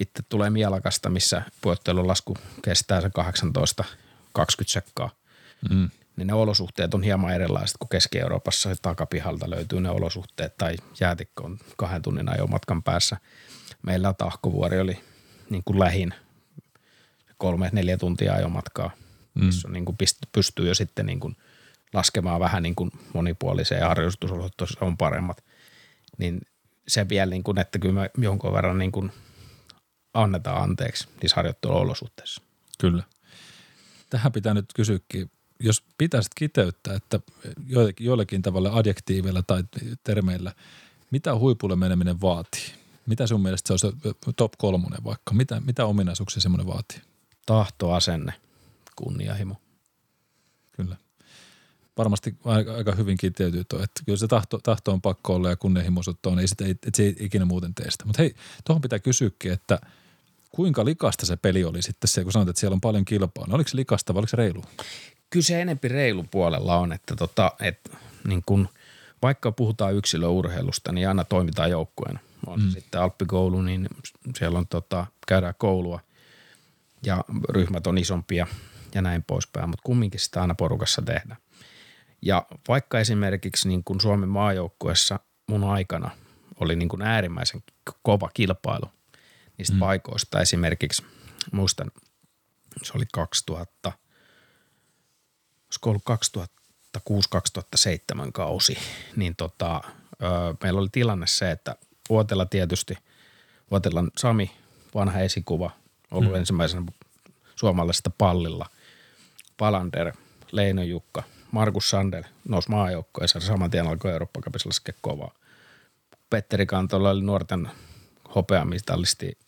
itse 0.00 0.22
tulee 0.29 0.50
Mielakasta, 0.50 1.11
missä 1.11 1.42
puottelun 1.61 2.09
lasku 2.09 2.37
kestää 2.62 3.00
se 3.00 3.11
18-20 4.38 4.42
sekkaa, 4.66 5.11
mm, 5.70 5.90
niin 6.16 6.26
ne 6.26 6.35
olosuhteet 6.35 6.94
on 6.94 7.03
hieman 7.03 7.35
erilaiset 7.35 7.76
kuin 7.79 7.88
Keski-Euroopassa. 7.88 8.76
Takapihalta 8.83 9.50
löytyy 9.50 9.81
ne 9.81 9.90
olosuhteet 9.90 10.57
tai 10.59 10.74
jäätikko 11.00 11.44
on 11.44 11.59
kahden 11.76 12.03
tunnin 12.03 12.29
ajomatkan 12.29 12.83
päässä. 12.83 13.16
Meillä 13.83 14.12
Tahkovuori 14.12 14.81
oli 14.81 14.98
niin 15.50 15.62
kuin 15.64 15.79
lähin 15.79 16.14
kolme, 17.37 17.70
neljä 17.72 17.96
tuntia 17.96 18.35
ajomatkaa, 18.35 18.90
missä 19.35 19.68
on 19.68 19.72
niin 19.72 19.85
kuin 19.85 19.96
pystyy 20.33 20.68
jo 20.68 20.74
sitten 20.74 21.07
niin 21.07 21.20
kuin 21.20 21.37
laskemaan 21.92 22.40
vähän 22.40 22.62
niin 22.62 22.74
kuin 22.74 22.90
monipuoliseen 23.14 23.81
ja 23.81 23.88
on 24.81 24.96
paremmat. 24.96 25.44
Niin 26.18 26.40
se 26.90 27.09
vielä 27.09 27.31
niin 27.31 27.42
kuin, 27.42 27.59
että 27.59 27.79
kyllä 27.79 27.94
me 27.94 28.11
jonkun 28.18 28.53
verran 28.53 28.79
niin 28.79 28.92
kuin 28.92 29.12
annetaan 30.14 30.62
anteeksi 30.62 31.09
niissä 31.22 31.37
harjoitteluolosuhteissa. 31.37 32.42
Kyllä. 32.79 33.03
Tähän 34.11 34.33
pitää 34.33 34.55
nyt 34.55 34.66
kysyäkin, 34.74 35.31
jos 35.61 35.85
pitäisit 35.98 36.33
kiteyttää, 36.35 36.94
että 36.94 37.20
joillekin, 37.66 38.07
joillekin 38.07 38.42
tavalla 38.42 38.76
adjektiiveilla 38.76 39.42
tai 39.42 39.64
termeillä, 40.05 40.55
mitä 41.11 41.35
huipulle 41.35 41.76
meneminen 41.76 42.20
vaatii? 42.20 42.74
Mitä 43.07 43.26
sun 43.26 43.42
mielestä 43.42 43.79
se 43.79 43.87
olisi 43.87 43.98
top 44.37 44.53
kolmonen 44.59 45.05
vaikka? 45.05 45.35
Mitä, 45.35 45.61
mitä 45.61 45.87
ominaisuuksia 45.87 46.40
semmoinen 46.40 46.66
vaatii? 46.66 47.00
Tahto, 47.46 47.92
asenne, 47.92 48.33
kunnianhimo. 48.96 49.57
Kyllä. 50.72 50.96
Varmasti 51.98 52.37
aika, 52.44 52.74
aika 52.74 52.94
hyvin 52.94 53.16
kiteytyy 53.16 53.64
tuo, 53.64 53.83
että 53.83 54.03
kyllä 54.07 54.18
se 54.18 54.29
tahto, 54.29 54.59
tahto 54.62 54.92
on 54.92 55.00
pakko 55.03 55.35
olla 55.35 55.50
ja 55.50 55.57
kunnianhimoisuutta 55.57 56.31
on, 56.31 56.38
ei 56.38 56.48
sitä, 56.48 56.64
ei, 56.64 56.70
että 56.70 56.90
se 56.94 57.03
ei 57.03 57.16
ikinä 57.20 57.44
muuten 57.44 57.74
tee 57.74 57.90
sitä. 57.90 58.05
Mutta 58.05 58.22
hei, 58.22 58.35
tuohon 58.64 58.83
pitää 58.83 58.98
kysyäkin, 58.98 59.53
että 59.53 59.79
kuinka 60.50 60.85
likasta 60.85 61.26
se 61.26 61.37
peli 61.37 61.64
oli 61.64 61.83
sitten 61.83 62.09
se, 62.09 62.22
kun 62.22 62.33
sanoit, 62.33 62.48
että 62.48 62.61
siellä 62.61 62.74
on 62.74 62.81
paljon 62.81 63.05
kilpaa. 63.05 63.46
No 63.46 63.55
oliko 63.55 63.68
se 63.70 63.76
likasta 63.76 64.14
vai 64.14 64.18
oliko 64.20 64.31
se 64.31 64.37
reilu? 64.37 64.64
Kyllä 65.31 65.44
se 65.44 65.62
enempi 65.62 65.88
reilu 65.88 66.24
puolella 66.31 66.76
on, 66.76 66.92
että 66.92 67.16
tota, 67.16 67.53
et, 67.61 67.90
niin 68.29 68.42
kun, 68.46 68.68
vaikka 69.22 69.53
puhutaan 69.53 69.94
yksilöurheilusta, 69.94 70.92
niin 70.92 71.09
aina 71.09 71.24
toimitaan 71.24 71.70
joukkueena. 71.70 72.20
On 72.46 72.62
mm. 72.62 72.70
sitten 72.70 73.00
Alppikoulu, 73.00 73.62
niin 73.62 73.88
siellä 74.38 74.59
on 74.59 74.66
tota, 74.66 75.07
käydään 75.26 75.55
koulua 75.59 76.00
ja 77.03 77.24
ryhmät 77.48 77.87
on 77.87 77.98
isompia 77.98 78.46
ja 78.94 79.03
näin 79.03 79.24
poispäin, 79.26 79.68
mutta 79.68 79.83
kumminkin 79.83 80.20
sitä 80.20 80.40
aina 80.40 80.55
porukassa 80.55 81.03
tehdään. 81.03 81.40
Ja 82.22 82.46
vaikka 82.68 83.00
esimerkiksi 83.00 83.68
niin 83.68 83.85
kuin 83.85 84.00
Suomen 84.00 84.28
maajoukkueessa 84.28 85.20
mun 85.46 85.64
aikana 85.64 86.11
oli 86.61 86.76
niin 86.76 86.88
kuin 86.88 87.02
äärimmäisen 87.02 87.62
kova 88.02 88.30
kilpailu 88.35 88.87
niistä 89.59 89.74
mm. 89.74 89.80
paikoista. 89.80 90.40
Esimerkiksi 90.40 91.04
muistan, 91.52 91.90
se 92.83 92.92
oli 92.94 93.04
2000, 93.12 93.92
olisiko 95.64 95.90
ollut 95.90 96.02
2006-2007 98.26 98.33
kausi, 98.33 98.78
niin 99.16 99.37
tota, 99.37 99.80
ö, 99.87 100.26
meillä 100.62 100.80
oli 100.80 100.88
tilanne 100.92 101.26
se, 101.26 101.50
että 101.50 101.76
Vuotella 102.09 102.46
tietysti, 102.46 102.94
Vuotelan 103.70 104.11
Sami, 104.18 104.50
vanha 104.94 105.20
esikuva, 105.20 105.70
ollut 106.11 106.30
mm. 106.30 106.37
ensimmäisenä 106.37 106.87
suomalaisesta 107.56 108.11
pallilla, 108.18 108.66
Palander, 109.56 110.12
Leino 110.52 110.83
Jukka, 110.83 111.22
Markus 111.53 111.91
Sandel 111.91 112.23
nousi 112.49 112.71
maajoukkoon 112.71 113.27
ja 113.35 113.41
saman 113.41 113.71
tien 113.71 113.87
alkoi 113.87 114.13
eurooppa 114.13 114.41
laskea 114.65 114.95
kovaa. 115.01 115.35
Petteri 116.31 116.67
Kantola 116.67 117.11
oli 117.11 117.23
nuorten 117.23 117.71
hopeamitallisti 118.35 119.39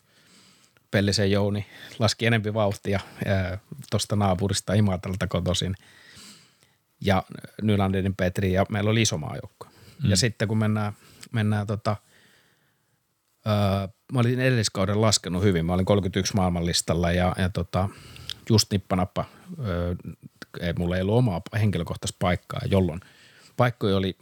Pellisen 0.91 1.31
Jouni 1.31 1.65
laski 1.99 2.25
enempi 2.25 2.53
vauhtia 2.53 2.99
tuosta 3.91 4.15
naapurista 4.15 4.73
Imatralta 4.73 5.27
kotoisin 5.27 5.75
ja 7.01 7.23
Nylandenin 7.61 8.15
Petri 8.15 8.53
ja 8.53 8.65
meillä 8.69 8.89
oli 8.89 9.01
iso 9.01 9.17
maajoukko. 9.17 9.67
Mm. 10.03 10.09
Ja 10.09 10.17
sitten 10.17 10.47
kun 10.47 10.57
mennään, 10.57 10.93
mennään 11.31 11.67
tota, 11.67 11.95
öö, 13.47 13.87
mä 14.13 14.19
olin 14.19 14.39
edelliskauden 14.39 15.01
laskenut 15.01 15.43
hyvin. 15.43 15.65
Mä 15.65 15.73
olin 15.73 15.85
31 15.85 16.35
maailmanlistalla 16.35 17.11
ja, 17.11 17.35
ja 17.37 17.49
tota, 17.49 17.89
just 18.49 18.71
nippanappa, 18.71 19.25
öö, 19.59 19.95
ei, 20.59 20.73
mulla 20.73 20.95
ei 20.95 21.01
ollut 21.01 21.17
omaa 21.17 21.41
henkilökohtaista 21.59 22.17
paikkaa, 22.19 22.61
jolloin 22.71 22.99
paikkoja 23.57 23.97
oli 23.97 24.17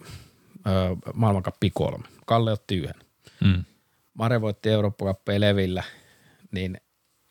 maailmankappi 1.13 1.69
kolme. 1.69 2.07
Kalle 2.25 2.51
otti 2.51 2.77
yhden. 2.77 2.95
Mm. 3.43 3.63
Mare 4.13 4.41
voitti 4.41 4.69
Eurooppa-kappeja 4.69 5.39
Levillä, 5.39 5.83
niin 6.51 6.81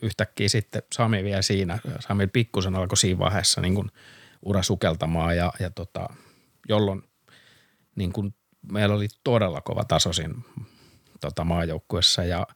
yhtäkkiä 0.02 0.48
sitten 0.48 0.82
Sami 0.92 1.24
vielä 1.24 1.42
siinä, 1.42 1.78
Sami 1.98 2.26
pikkusen 2.26 2.74
alkoi 2.74 2.96
siinä 2.96 3.18
vaiheessa 3.18 3.60
niin 3.60 3.74
kuin 3.74 3.90
ura 4.42 4.62
sukeltamaan 4.62 5.36
ja, 5.36 5.52
ja 5.60 5.70
tota, 5.70 6.08
jolloin 6.68 7.02
niin 7.96 8.12
kuin 8.12 8.34
meillä 8.72 8.94
oli 8.94 9.08
todella 9.24 9.60
kova 9.60 9.84
taso 9.84 10.12
siinä 10.12 10.34
tota, 11.20 11.44
maajoukkuessa 11.44 12.24
ja 12.24 12.46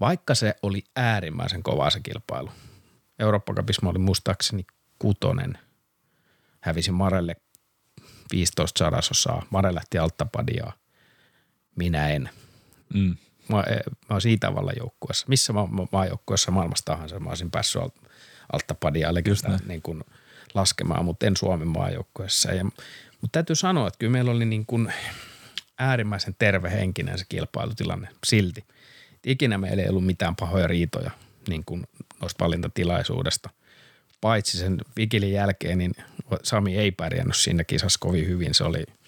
vaikka 0.00 0.34
se 0.34 0.54
oli 0.62 0.84
äärimmäisen 0.96 1.62
kova 1.62 1.90
se 1.90 2.00
kilpailu. 2.00 2.50
Eurooppa-kapissa 3.18 3.82
mä 3.82 3.90
olin 3.90 4.00
muistaakseni 4.00 4.66
kutonen, 4.98 5.58
hävisin 6.64 6.94
Marelle 6.94 7.36
15 8.32 8.84
sadasosaa, 8.84 9.46
Mare 9.50 9.74
lähti 9.74 9.98
alttapadiaa, 9.98 10.72
minä 11.76 12.08
en– 12.08 12.30
Mm. 12.94 13.16
Mä, 13.48 13.56
mä 13.56 13.62
oon 14.10 14.20
siitä 14.20 14.46
Itävallan 14.46 14.74
joukkueessa. 14.78 15.26
Missä 15.28 15.52
ma- 15.52 15.66
ma- 15.66 15.88
maajoukkueessa 15.92 16.50
maailmassa 16.50 16.84
tahansa 16.84 17.20
mä 17.20 17.28
olisin 17.28 17.50
päässyt 17.50 17.82
alt, 17.82 17.94
altta 18.52 18.74
padia 18.74 19.08
niin 19.66 19.82
kuin 19.82 20.04
laskemaan, 20.54 21.04
mutta 21.04 21.26
en 21.26 21.36
Suomen 21.36 21.68
maajoukkueessa. 21.68 22.52
Ja, 22.52 22.64
mutta 22.64 23.32
täytyy 23.32 23.56
sanoa, 23.56 23.88
että 23.88 23.98
kyllä 23.98 24.12
meillä 24.12 24.30
oli 24.30 24.44
niin 24.44 24.66
kuin 24.66 24.92
äärimmäisen 25.78 26.34
tervehenkinen 26.38 27.18
se 27.18 27.24
kilpailutilanne 27.28 28.08
silti. 28.26 28.64
Ikinä 29.26 29.58
meillä 29.58 29.82
ei 29.82 29.88
ollut 29.88 30.06
mitään 30.06 30.36
pahoja 30.36 30.66
riitoja 30.66 31.10
niin 31.48 31.64
kuin 31.64 31.86
noista 32.20 32.44
valintatilaisuudesta. 32.44 33.50
Paitsi 34.24 34.58
sen 34.58 34.80
vikilin 34.96 35.32
jälkeen, 35.32 35.78
niin 35.78 35.92
Sami 36.42 36.76
ei 36.78 36.92
pärjännyt 36.92 37.36
siinä 37.36 37.64
kisassa 37.64 37.98
kovin 38.00 38.26
hyvin. 38.26 38.54
Se 38.54 38.64
oli– 38.64 38.84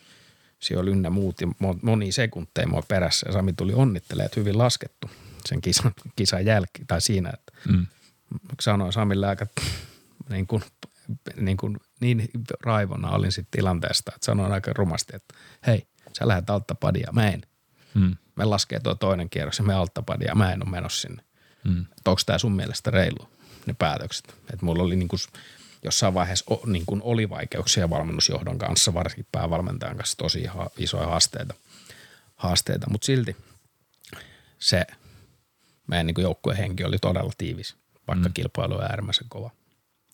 siellä 0.59 0.83
oli 0.83 0.91
ynnä 0.91 1.11
muut 1.11 1.41
ja 1.41 1.47
moni 1.83 2.13
sekunteja 2.13 2.69
mua 2.69 2.83
perässä 2.89 3.27
ja 3.29 3.33
Sami 3.33 3.53
tuli 3.53 3.75
onnittelemaan, 3.75 4.27
että 4.27 4.41
hyvin 4.41 4.59
laskettu 4.59 5.11
sen 5.49 5.61
kisan, 5.61 5.93
kisan 6.17 6.47
jälkeen 6.47 6.87
tai 6.87 7.01
siinä, 7.01 7.31
että 7.31 7.53
mm. 7.69 7.87
sanoin 8.61 8.93
Samille 8.93 9.27
aika 9.27 9.47
niin, 10.29 10.47
kuin, 10.47 10.63
niin, 11.37 11.57
kuin, 11.57 11.77
niin 12.01 12.29
raivona 12.61 13.11
olin 13.11 13.33
sitten 13.33 13.59
tilanteesta, 13.59 14.13
että 14.15 14.27
sanoin 14.27 14.53
aika 14.53 14.73
rumasti, 14.73 15.17
että 15.17 15.35
hei, 15.67 15.87
sä 16.13 16.29
lähdet 16.29 16.51
alttapadia, 16.51 17.13
mä 17.13 17.29
en. 17.29 17.43
Mm. 17.95 18.17
Me 18.37 18.45
laskee 18.45 18.81
tuo 18.81 18.95
toinen 18.95 19.31
kierros 19.31 19.59
ja 19.59 19.65
me 19.65 19.75
alttapadia, 19.75 20.35
mä 20.35 20.53
en 20.53 20.63
ole 20.63 20.71
menossa 20.71 21.01
sinne. 21.01 21.23
Mm. 21.65 21.87
Onko 22.07 22.21
tämä 22.27 22.39
sun 22.39 22.57
mielestä 22.57 22.91
reilu, 22.91 23.29
ne 23.67 23.75
päätökset? 23.79 24.29
Että 24.29 24.67
mulla 24.67 24.83
oli 24.83 24.97
niin 24.97 25.09
kuin– 25.09 25.21
jossain 25.87 26.15
vaiheessa 26.15 26.45
niin 26.67 26.87
kuin 26.87 27.03
oli 27.03 27.31
vaikeuksia 27.31 27.91
valmennusjohdon 27.91 28.59
kanssa, 28.59 28.95
varsinkin 28.95 29.27
päävalmentajan 29.33 29.97
kanssa 29.97 30.17
tosi 30.17 30.45
isoja 30.79 31.07
haasteita, 31.07 31.55
haasteita. 32.37 32.91
mutta 32.91 33.07
silti 33.07 33.37
se 34.59 34.87
meidän 35.87 36.07
niin 36.07 36.15
joukkueen 36.19 36.59
henki 36.59 36.85
oli 36.85 36.99
todella 36.99 37.33
tiivis, 37.39 37.77
vaikka 38.09 38.29
mm. 38.29 38.33
kilpailu 38.35 38.75
on 38.75 38.83
äärimmäisen 38.83 39.29
kova. 39.29 39.51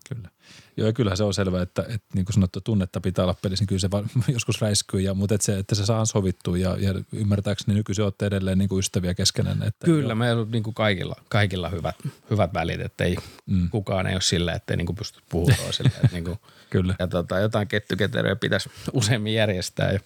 Kyllä. 0.09 0.29
Joo, 0.77 0.87
ja 0.87 0.93
kyllähän 0.93 1.17
se 1.17 1.25
on 1.25 1.35
selvä, 1.35 1.62
että, 1.62 1.83
että 1.83 2.07
niin 2.15 2.25
kuin 2.25 2.35
sanottu, 2.35 2.61
tunnetta 2.61 3.01
pitää 3.01 3.25
olla 3.25 3.35
pelissä, 3.43 3.62
niin 3.62 3.69
kyllä 3.69 3.81
se 3.81 3.91
va- 3.91 4.05
joskus 4.33 4.61
räiskyy, 4.61 5.01
ja, 5.01 5.15
mutta 5.15 5.35
että 5.35 5.45
se, 5.45 5.59
että 5.59 5.75
se 5.75 5.87
saa 5.87 6.05
sovittua, 6.05 6.59
ja, 6.59 6.77
ja 6.81 6.95
ymmärtääkseni 7.12 7.75
nykyisin 7.75 8.05
olette 8.05 8.27
edelleen 8.27 8.59
niin 8.59 8.69
kuin 8.69 8.79
ystäviä 8.79 9.15
keskenään. 9.15 9.62
Että 9.62 9.85
kyllä, 9.85 10.09
joo. 10.09 10.15
meillä 10.15 10.43
on 10.43 10.51
niin 10.51 10.62
kuin 10.62 10.75
kaikilla, 10.75 11.17
kaikilla 11.29 11.69
hyvät, 11.69 11.97
hyvät 12.31 12.55
välit, 12.55 12.81
että 12.81 13.05
ei, 13.05 13.17
mm. 13.47 13.71
kukaan 13.71 14.07
ei 14.07 14.15
ole 14.15 14.21
sillä, 14.21 14.53
että 14.53 14.73
ei 14.73 14.77
niin 14.77 14.87
kuin 14.87 14.97
pysty 14.97 15.21
puhumaan 15.29 15.59
toisille. 15.59 15.91
Että 16.05 16.09
niin 16.12 16.25
kuin, 16.25 16.38
kyllä. 16.71 16.95
Ja 16.99 17.07
tota, 17.07 17.38
jotain 17.38 17.69
kettyketeryä 17.69 18.37
pitäisi 18.37 18.71
useammin 18.93 19.35
järjestää, 19.35 19.93
ja, 19.93 20.01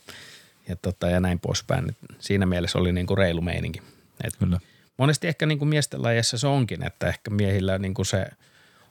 ja, 0.68 0.76
tota, 0.76 1.10
ja 1.10 1.20
näin 1.20 1.40
poispäin. 1.40 1.90
Et 1.90 1.96
siinä 2.18 2.46
mielessä 2.46 2.78
oli 2.78 2.92
niin 2.92 3.06
kuin 3.06 3.18
reilu 3.18 3.40
meininki. 3.40 3.82
Et 4.24 4.36
kyllä. 4.36 4.60
Monesti 4.96 5.28
ehkä 5.28 5.46
niin 5.46 5.58
kuin 5.58 5.68
miesten 5.68 6.02
lajissa 6.02 6.38
se 6.38 6.46
onkin, 6.46 6.86
että 6.86 7.08
ehkä 7.08 7.30
miehillä 7.30 7.78
niin 7.78 7.94
kuin 7.94 8.06
se– 8.06 8.26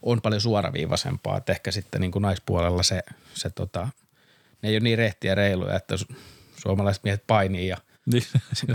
on 0.06 0.22
paljon 0.22 0.42
suoraviivaisempaa, 0.42 1.38
että 1.38 1.52
ehkä 1.52 1.72
sitten 1.72 2.02
niin 2.02 2.12
kuin 2.12 2.22
naispuolella 2.22 2.84
se, 2.84 3.04
se 3.34 3.50
tota, 3.50 3.88
ne 4.62 4.70
ei 4.70 4.76
ole 4.76 4.84
niin 4.84 4.98
rehtiä 4.98 5.32
ja 5.32 5.36
reiluja, 5.36 5.76
että 5.76 5.96
suomalaiset 6.58 7.04
miehet 7.04 7.24
painii 7.28 7.68
ja 7.68 7.78
niin, 8.12 8.24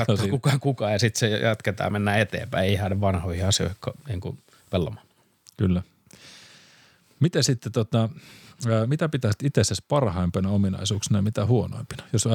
katsoo 0.07 0.29
kuka 0.29 0.59
kuka 0.59 0.91
ja 0.91 0.99
sitten 0.99 1.21
se 1.21 1.37
jatketaan, 1.37 1.93
mennään 1.93 2.21
eteenpäin, 2.21 2.69
ei 2.69 2.75
jäädä 2.75 3.01
vanhoihin 3.01 3.47
asioihin 3.47 3.77
niin 4.09 4.21
kuin 4.21 4.39
vellomaan. 4.73 5.07
Kyllä. 5.57 5.83
Miten 7.21 7.45
sitten 7.45 7.73
tota, 7.73 8.09
mitä 8.87 9.09
pitäisi 9.09 9.39
itse 9.45 9.61
asiassa 9.61 9.85
parhaimpana 9.89 10.51
ominaisuuksena 10.51 11.19
ja 11.19 11.23
mitä 11.23 11.47
huonoimpina? 11.47 12.03
Jos 12.13 12.29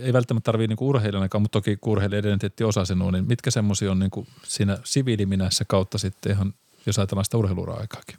ei 0.00 0.12
välttämättä 0.12 0.44
tarvitse 0.44 0.68
niinku 0.68 0.88
urheilijanakaan, 0.88 1.42
mutta 1.42 1.58
toki 1.58 1.76
kun 1.76 1.92
urheilijan 1.92 2.38
osa 2.64 2.84
sinua, 2.84 3.12
niin 3.12 3.26
mitkä 3.26 3.50
semmoisia 3.50 3.90
on 3.90 3.98
niinku 3.98 4.26
siinä 4.44 4.78
siviiliminässä 4.84 5.64
kautta 5.64 5.98
sitten 5.98 6.32
ihan, 6.32 6.54
jos 6.86 6.98
ajatellaan 6.98 7.24
sitä 7.24 7.36
urheiluura-aikaakin? 7.36 8.16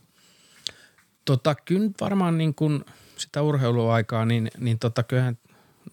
Tota, 1.29 1.55
kyllä 1.55 1.89
varmaan 2.01 2.37
niin 2.37 2.55
kuin 2.55 2.85
sitä 3.17 3.41
urheiluaikaa, 3.41 4.25
niin, 4.25 4.51
niin 4.57 4.79
tota, 4.79 5.03
kyllähän 5.03 5.37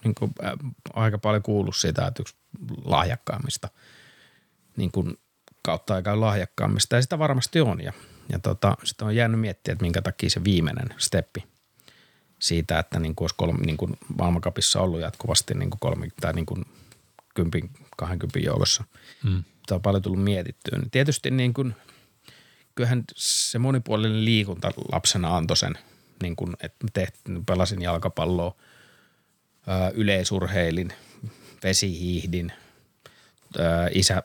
niin 0.05 0.15
kuin, 0.15 0.33
äh, 0.45 0.53
aika 0.95 1.19
paljon 1.19 1.43
kuullut 1.43 1.77
sitä, 1.77 2.07
että 2.07 2.23
yksi 2.23 2.37
lahjakkaammista 2.85 3.69
niin 4.77 4.91
kuin 4.91 5.19
kautta 5.63 5.95
aikaa 5.95 6.21
lahjakkaammista 6.21 6.97
ja 6.97 7.03
sitä 7.03 7.19
varmasti 7.19 7.61
on 7.61 7.81
ja, 7.81 7.93
ja 8.33 8.39
tota, 8.39 8.77
sitä 8.85 9.05
on 9.05 9.17
jäänyt 9.17 9.41
miettiä, 9.41 9.73
että 9.73 9.85
minkä 9.85 10.03
takia 10.03 10.31
se 10.31 10.45
viimeinen 10.45 10.89
steppi 10.99 11.45
siitä, 12.39 12.79
että 12.79 12.99
niin 12.99 13.15
kuin 13.15 13.25
olisi 13.25 13.35
kolme, 13.39 13.67
niin 13.67 13.77
kuin 13.77 13.97
maailmankapissa 14.19 14.81
ollut 14.81 15.01
jatkuvasti 15.01 15.55
niin 15.55 15.71
kuin 15.71 15.81
kolme 15.81 16.09
tai 16.21 16.33
niin 16.33 16.47
kuin 16.47 16.65
kympin, 17.35 17.71
kahdenkympin 17.97 18.45
joukossa. 18.45 18.85
Mm. 19.25 19.45
Tämä 19.67 19.77
on 19.77 19.83
paljon 19.83 20.03
tullut 20.03 20.25
mietittyä. 20.25 20.79
Tietysti 20.91 21.31
niin 21.31 21.55
kuin– 21.55 21.75
kyllähän 22.77 23.05
se 23.17 23.59
monipuolinen 23.59 24.25
liikunta 24.25 24.71
lapsena 24.93 25.37
antoi 25.37 25.57
sen, 25.57 25.75
niin 26.23 26.37
kuin, 26.37 26.57
että 26.61 26.87
tehtiin, 26.93 27.45
pelasin 27.45 27.83
jalkapalloa, 27.83 28.57
yleisurheilin, 29.95 30.93
vesihiihdin, 31.63 32.53
isä 33.93 34.23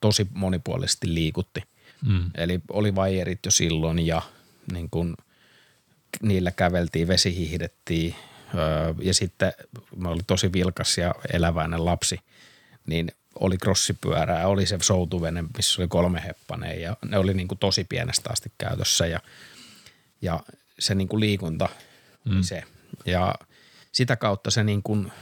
tosi 0.00 0.26
monipuolisesti 0.34 1.14
liikutti. 1.14 1.62
Mm. 2.06 2.30
Eli 2.34 2.60
oli 2.70 2.94
vaijerit 2.94 3.38
jo 3.44 3.50
silloin 3.50 4.06
ja 4.06 4.22
niin 4.72 4.90
kuin, 4.90 5.14
niillä 6.22 6.50
käveltiin, 6.50 7.08
vesihiihdettiin 7.08 8.14
ja 9.02 9.14
sitten 9.14 9.52
mä 9.96 10.08
olin 10.08 10.24
tosi 10.26 10.52
vilkas 10.52 10.98
ja 10.98 11.14
eläväinen 11.32 11.84
lapsi, 11.84 12.20
niin– 12.86 13.08
oli 13.40 13.58
crossipyörää, 13.58 14.48
oli 14.48 14.66
se 14.66 14.78
soutuvene, 14.82 15.44
missä 15.56 15.82
oli 15.82 15.88
kolme 15.88 16.22
heppaneen 16.24 16.82
ja 16.82 16.96
ne 17.04 17.18
oli 17.18 17.34
niin 17.34 17.48
kuin 17.48 17.58
tosi 17.58 17.84
pienestä 17.84 18.30
asti 18.32 18.52
käytössä 18.58 19.06
ja, 19.06 19.20
ja 20.22 20.40
se 20.78 20.94
niin 20.94 21.08
kuin 21.08 21.20
liikunta 21.20 21.68
mm. 22.24 22.42
se. 22.42 22.62
Ja 23.06 23.34
sitä 23.92 24.16
kautta 24.16 24.50
se 24.50 24.64
niin 24.64 24.82
kuin 24.82 25.12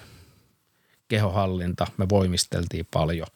kehohallinta, 1.09 1.87
me 1.96 2.09
voimisteltiin 2.09 2.88
paljon, 2.92 3.27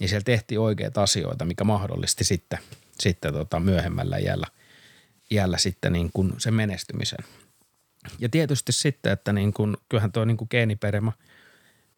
niin 0.00 0.08
siellä 0.08 0.24
tehtiin 0.24 0.60
oikeita 0.60 1.02
asioita, 1.02 1.44
mikä 1.44 1.64
mahdollisti 1.64 2.24
sitten, 2.24 2.58
sitten 3.00 3.32
tota 3.32 3.60
myöhemmällä 3.60 4.16
iällä, 4.16 4.46
iällä 5.30 5.58
sitten 5.58 5.92
niin 5.92 6.10
kuin 6.14 6.32
sen 6.38 6.54
menestymisen. 6.54 7.24
Ja 8.18 8.28
tietysti 8.28 8.72
sitten, 8.72 9.12
että 9.12 9.32
niin 9.32 9.52
kuin, 9.52 9.76
kyllähän 9.88 10.12
tuo 10.12 10.24
niin 10.24 10.36
kuin 10.36 10.48
geeniperimä– 10.50 11.12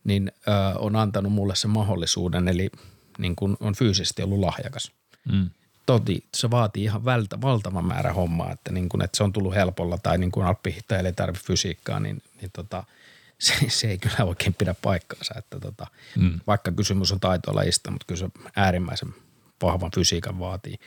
niin 0.04 0.32
ö, 0.48 0.78
on 0.78 0.96
antanut 0.96 1.32
mulle 1.32 1.56
sen 1.56 1.70
mahdollisuuden, 1.70 2.48
eli 2.48 2.70
niin 3.18 3.36
kun 3.36 3.56
on 3.60 3.74
fyysisesti 3.74 4.22
ollut 4.22 4.38
lahjakas. 4.38 4.92
Mm. 5.32 5.50
Toti, 5.86 6.24
se 6.36 6.50
vaatii 6.50 6.84
ihan 6.84 7.04
vältä, 7.04 7.40
valtavan 7.40 7.84
määrä 7.84 8.12
hommaa, 8.12 8.52
että, 8.52 8.72
niin 8.72 8.88
kun, 8.88 9.02
että 9.02 9.16
se 9.16 9.24
on 9.24 9.32
tullut 9.32 9.54
helpolla 9.54 9.98
tai 9.98 10.18
niin 10.18 10.32
kuin 10.32 10.46
alppihittäjälle 10.46 11.08
ei 11.08 11.12
tarvitse 11.12 11.46
fysiikkaa, 11.46 12.00
niin, 12.00 12.22
niin 12.40 12.50
tota, 12.52 12.84
se, 13.38 13.54
se, 13.68 13.90
ei 13.90 13.98
kyllä 13.98 14.24
oikein 14.24 14.54
pidä 14.54 14.74
paikkaansa. 14.82 15.34
Että 15.38 15.60
tota, 15.60 15.86
mm. 16.16 16.40
Vaikka 16.46 16.72
kysymys 16.72 17.12
on 17.12 17.20
taitolajista, 17.20 17.90
mutta 17.90 18.04
kyllä 18.06 18.18
se 18.18 18.28
äärimmäisen 18.56 19.14
vahvan 19.62 19.90
fysiikan 19.94 20.38
vaatii. 20.38 20.78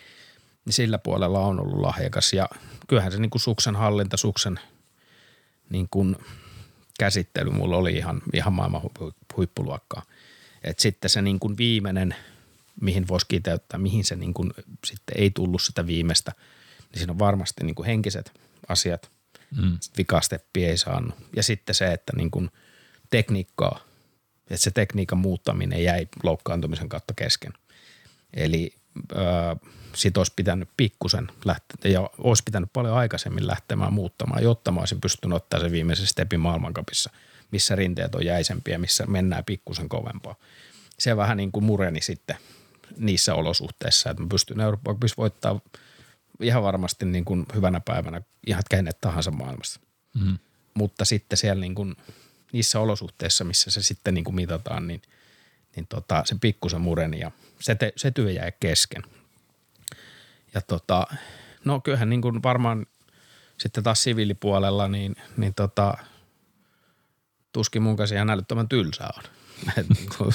Niin 0.66 0.74
sillä 0.74 0.98
puolella 0.98 1.40
on 1.40 1.60
ollut 1.60 1.80
lahjakas 1.80 2.34
ja 2.34 2.50
kyllähän 2.88 3.12
se 3.12 3.20
niin 3.20 3.30
kuin 3.30 3.42
suksen 3.42 3.76
hallinta, 3.76 4.18
suksen 4.18 4.60
niin 5.70 5.88
kuin– 5.92 6.16
käsittely 7.00 7.50
mulla 7.50 7.78
oli 7.78 7.94
ihan, 7.94 8.22
ihan 8.34 8.54
maailman 8.54 8.82
huippuluokkaa. 9.38 10.04
Et 10.64 10.80
sitten 10.80 11.10
se 11.10 11.22
niin 11.22 11.40
kuin 11.40 11.58
viimeinen, 11.58 12.16
mihin 12.82 13.08
voisi 13.08 13.26
kiteyttää, 13.30 13.80
mihin 13.80 14.06
se 14.06 14.16
niin 14.16 14.34
kuin 14.34 14.54
sitten 14.86 15.18
ei 15.18 15.32
tullut 15.32 15.62
sitä 15.62 15.88
viimeistä, 15.88 16.32
niin 16.92 17.00
siinä 17.00 17.12
on 17.12 17.20
varmasti 17.20 17.64
niin 17.64 17.76
kuin 17.76 17.86
henkiset 17.86 18.32
asiat, 18.68 19.12
mm. 19.62 19.78
vikasteppi 19.98 20.66
ei 20.66 20.78
saanut. 20.78 21.16
Ja 21.36 21.44
sitten 21.44 21.76
se, 21.76 21.94
että 21.94 22.14
niin 22.16 22.32
kuin 22.32 22.50
tekniikkaa, 23.10 23.80
että 24.42 24.64
se 24.64 24.72
tekniikan 24.72 25.18
muuttaminen 25.18 25.84
jäi 25.84 26.08
loukkaantumisen 26.24 26.90
kautta 26.90 27.14
kesken. 27.14 27.54
Eli 28.34 28.76
sit 29.96 30.18
olisi 30.18 30.34
pitänyt 30.36 30.70
pikkusen 30.78 31.32
lähteä, 31.46 31.92
ja 31.92 32.10
olisi 32.18 32.44
pitänyt 32.44 32.74
paljon 32.74 32.98
aikaisemmin 32.98 33.48
lähtemään 33.48 33.94
muuttamaan, 33.94 34.44
jotta 34.44 34.72
mä 34.72 34.80
olisin 34.80 35.02
pystynyt 35.02 35.36
ottaa 35.36 35.60
sen 35.60 35.72
viimeisen 35.72 36.08
stepin 36.08 36.40
maailmankapissa, 36.40 37.10
missä 37.52 37.76
rinteet 37.76 38.16
on 38.16 38.26
jäisempiä, 38.26 38.78
missä 38.78 39.06
mennään 39.06 39.46
pikkusen 39.46 39.90
kovempaa. 39.90 40.36
Se 41.00 41.18
vähän 41.18 41.38
niin 41.38 41.52
kuin 41.52 41.66
mureni 41.66 42.02
sitten 42.02 42.38
niissä 42.98 43.36
olosuhteissa, 43.36 44.10
että 44.10 44.24
mä 44.24 44.30
pystyn 44.30 44.60
Euroopan 44.60 44.98
voittaa 45.18 45.60
ihan 46.42 46.64
varmasti 46.64 47.06
niin 47.06 47.26
kuin 47.26 47.46
hyvänä 47.56 47.80
päivänä 47.80 48.22
ihan 48.48 48.64
kenet 48.70 49.02
tahansa 49.02 49.32
maailmassa. 49.32 49.80
Mm. 50.14 50.38
Mutta 50.74 51.06
sitten 51.06 51.38
siellä 51.38 51.62
niin 51.62 51.76
kuin 51.76 51.96
niissä 52.52 52.80
olosuhteissa, 52.80 53.44
missä 53.44 53.72
se 53.72 53.82
sitten 53.82 54.14
niin 54.14 54.24
kuin 54.24 54.36
mitataan, 54.36 54.88
niin, 54.88 55.02
niin 55.76 55.88
tota, 55.88 56.24
se 56.26 56.36
pikkusen 56.42 56.82
mureni 56.82 57.20
ja 57.20 57.32
se, 57.60 57.76
te, 57.76 57.94
se 57.96 58.12
työ 58.12 58.32
jäi 58.32 58.52
kesken 58.60 59.04
ja 60.54 60.62
tota, 60.62 61.08
no 61.66 61.80
kyllähän 61.80 62.10
niin 62.10 62.22
kuin 62.22 62.44
varmaan 62.44 62.86
sitten 63.58 63.84
taas 63.84 64.04
siviilipuolella, 64.04 64.88
niin, 64.88 65.16
niin 65.38 65.54
tota, 65.54 65.98
tuskin 67.54 67.82
mun 67.82 67.98
kanssa 67.98 68.16
ihan 68.16 68.30
älyttömän 68.30 68.70
tylsä 68.70 69.10
on. 69.18 69.24
Niinku 69.98 70.34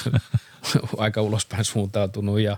aika 0.97 1.21
ulospäin 1.21 1.65
suuntautunut 1.65 2.39
ja 2.39 2.57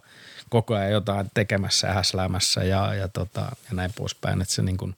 koko 0.50 0.76
ajan 0.76 0.92
jotain 0.92 1.32
tekemässä 1.34 1.88
ja 1.88 1.94
häsläämässä 1.94 2.64
ja, 2.64 2.94
ja, 2.94 3.08
tota, 3.08 3.42
ja 3.42 3.76
näin 3.76 3.94
poispäin. 3.96 4.42
Että 4.42 4.54
se 4.54 4.62
niin 4.62 4.78
kuin, 4.78 4.96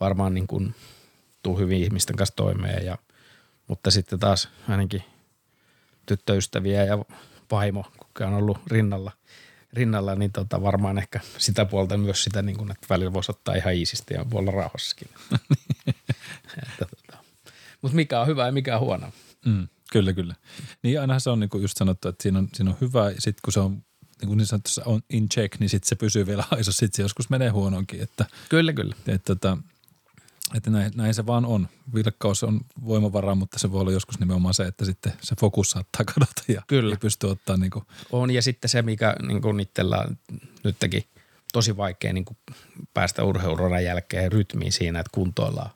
varmaan 0.00 0.34
niin 0.34 0.46
kuin, 0.46 0.74
tuu 1.42 1.58
hyvin 1.58 1.82
ihmisten 1.82 2.16
kanssa 2.16 2.36
toimeen. 2.36 2.86
Ja, 2.86 2.98
mutta 3.68 3.90
sitten 3.90 4.18
taas 4.18 4.48
ainakin 4.68 5.04
tyttöystäviä 6.06 6.84
ja 6.84 6.98
vaimo, 7.50 7.84
kuka 7.98 8.26
on 8.26 8.34
ollut 8.34 8.58
rinnalla– 8.66 9.12
rinnalla, 9.72 10.14
niin 10.14 10.32
tota 10.32 10.62
varmaan 10.62 10.98
ehkä 10.98 11.20
sitä 11.38 11.64
puolta 11.64 11.96
myös 11.96 12.24
sitä, 12.24 12.42
niin 12.42 12.56
kuin, 12.56 12.70
että 12.70 12.86
välillä 12.90 13.12
voisi 13.12 13.32
ottaa 13.32 13.54
ihan 13.54 13.74
iisisti 13.74 14.14
ja 14.14 14.30
voi 14.30 14.38
olla 14.38 14.50
rauhassakin. 14.50 15.08
tota. 16.78 17.18
Mutta 17.82 17.96
mikä 17.96 18.20
on 18.20 18.26
hyvä 18.26 18.46
ja 18.46 18.52
mikä 18.52 18.74
on 18.74 18.80
huono. 18.80 19.12
Mm, 19.46 19.68
kyllä, 19.92 20.12
kyllä. 20.12 20.34
Niin 20.82 21.00
ainahan 21.00 21.20
se 21.20 21.30
on 21.30 21.40
niin 21.40 21.50
kuin 21.50 21.62
just 21.62 21.76
sanottu, 21.76 22.08
että 22.08 22.22
siinä 22.22 22.38
on, 22.38 22.48
siinä 22.54 22.70
on 22.70 22.76
hyvä, 22.80 23.10
sitten 23.18 23.40
kun 23.44 23.52
se 23.52 23.60
on 23.60 23.72
niin 24.20 24.28
kuin 24.28 24.36
niin 24.36 24.46
sanotussa 24.46 24.82
on 24.84 25.02
in 25.10 25.28
check, 25.28 25.60
niin 25.60 25.70
sitten 25.70 25.88
se 25.88 25.94
pysyy 25.94 26.26
vielä 26.26 26.44
haisossa, 26.50 26.80
sitten 26.80 26.96
se 26.96 27.02
joskus 27.02 27.30
menee 27.30 27.48
huonoonkin. 27.48 28.02
Että, 28.02 28.26
kyllä, 28.48 28.72
kyllä. 28.72 28.96
Että, 29.06 29.32
että, 29.32 29.56
että 30.56 30.70
näin, 30.70 30.92
näin, 30.94 31.14
se 31.14 31.26
vaan 31.26 31.46
on. 31.46 31.68
Vilkkaus 31.94 32.42
on 32.42 32.60
voimavara, 32.86 33.34
mutta 33.34 33.58
se 33.58 33.72
voi 33.72 33.80
olla 33.80 33.92
joskus 33.92 34.20
nimenomaan 34.20 34.54
se, 34.54 34.64
että 34.64 34.84
sitten 34.84 35.12
se 35.22 35.36
fokus 35.40 35.70
saattaa 35.70 36.04
kadota 36.04 36.42
ja 36.48 36.62
Kyllä. 36.66 36.92
ei 36.94 36.98
pysty 36.98 37.26
ottaa 37.26 37.56
niin 37.56 37.70
kuin. 37.70 37.84
On 38.12 38.30
ja 38.30 38.42
sitten 38.42 38.68
se, 38.68 38.82
mikä 38.82 39.16
niin 39.22 39.42
kuin 39.42 39.60
itsellä 39.60 40.08
nyt 40.64 40.76
teki 40.78 41.06
tosi 41.52 41.76
vaikea 41.76 42.12
niin 42.12 42.24
kuin 42.24 42.36
päästä 42.94 43.24
urheilurodan 43.24 43.84
jälkeen 43.84 44.32
rytmiin 44.32 44.72
siinä, 44.72 45.00
että 45.00 45.10
kuntoillaan 45.14 45.70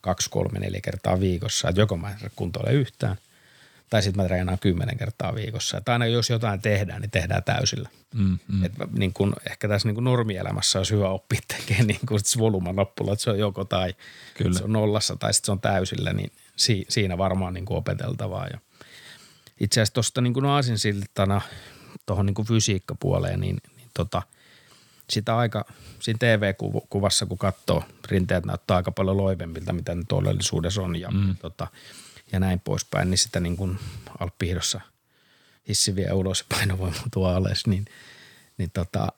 kaksi, 0.00 0.30
kolme, 0.30 0.58
neljä 0.58 0.80
kertaa 0.80 1.20
viikossa. 1.20 1.68
Että 1.68 1.80
joko 1.80 1.96
mä 1.96 2.10
en 2.10 2.18
kuntoile 2.36 2.72
yhtään 2.72 3.16
Tai 3.90 4.02
sitten 4.02 4.22
mä 4.22 4.28
treenaan 4.28 4.58
kymmenen 4.58 4.98
kertaa 4.98 5.34
viikossa. 5.34 5.78
Että 5.78 5.92
aina 5.92 6.06
jos 6.06 6.30
jotain 6.30 6.60
tehdään, 6.60 7.00
niin 7.00 7.10
tehdään 7.10 7.44
täysillä. 7.44 7.88
Mm, 8.14 8.38
mm. 8.48 8.64
Et 8.64 8.72
niin 8.92 9.12
kun, 9.12 9.32
ehkä 9.50 9.68
tässä 9.68 9.88
niin 9.88 9.94
kun 9.94 10.04
normielämässä 10.04 10.78
olisi 10.78 10.94
hyvä 10.94 11.08
oppia 11.08 11.40
tekemään 11.48 11.86
niin 11.86 12.00
kuin 12.08 12.20
volumanappulla, 12.38 13.12
että 13.12 13.22
se 13.22 13.30
on 13.30 13.38
joko 13.38 13.64
tai 13.64 13.94
Kyllä. 14.34 14.58
se 14.58 14.64
on 14.64 14.72
nollassa 14.72 15.16
tai 15.16 15.34
sitten 15.34 15.46
se 15.46 15.52
on 15.52 15.60
täysillä, 15.60 16.12
niin 16.12 16.32
si, 16.56 16.86
siinä 16.88 17.18
varmaan 17.18 17.54
niin 17.54 17.64
kuin 17.64 17.78
opeteltavaa. 17.78 18.46
Ja 18.46 18.58
itse 19.60 19.80
asiassa 19.80 19.94
tuosta 19.94 20.20
niin 20.20 20.44
aasinsiltana 20.44 21.40
tuohon 22.06 22.26
niin 22.26 22.46
fysiikkapuoleen, 22.46 23.40
niin, 23.40 23.56
niin 23.76 23.90
tota, 23.94 24.22
sitä 25.10 25.36
aika, 25.36 25.64
siinä 26.00 26.18
TV-kuvassa 26.18 27.26
kun 27.26 27.38
katsoo, 27.38 27.84
rinteet 28.08 28.46
näyttää 28.46 28.76
aika 28.76 28.92
paljon 28.92 29.16
loivemmilta, 29.16 29.72
mitä 29.72 29.94
ne 29.94 30.02
todellisuudessa 30.08 30.82
on 30.82 30.96
ja, 30.96 31.10
mm. 31.10 31.36
tota, 31.36 31.66
ja 32.32 32.40
näin 32.40 32.60
poispäin, 32.60 33.10
niin 33.10 33.18
sitä 33.18 33.40
niin 33.40 33.56
kuin 33.56 33.78
alppihdossa 34.20 34.80
hissi 35.68 35.96
vie 35.96 36.12
ulos 36.12 36.38
ja 36.38 36.56
painovoima 36.56 36.96
tuo 37.12 37.28
alas, 37.28 37.66
niin, 37.66 37.84
niin, 38.58 38.70
tota, 38.70 39.12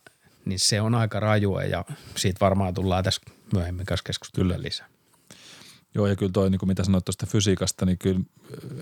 niin 0.44 0.58
se 0.58 0.80
on 0.80 0.94
aika 0.94 1.20
rajua 1.20 1.64
ja 1.64 1.84
siitä 2.16 2.40
varmaan 2.40 2.74
tullaan 2.74 3.04
tässä 3.04 3.20
myöhemmin 3.52 3.86
kanssa 3.86 4.04
keskustella 4.04 4.54
lisää. 4.58 4.86
Joo, 5.94 6.06
ja 6.06 6.16
kyllä 6.16 6.32
toi, 6.32 6.50
niin 6.50 6.58
kuin 6.58 6.68
mitä 6.68 6.84
sanoit 6.84 7.04
tuosta 7.04 7.26
fysiikasta, 7.26 7.86
niin 7.86 7.98
kyllä 7.98 8.20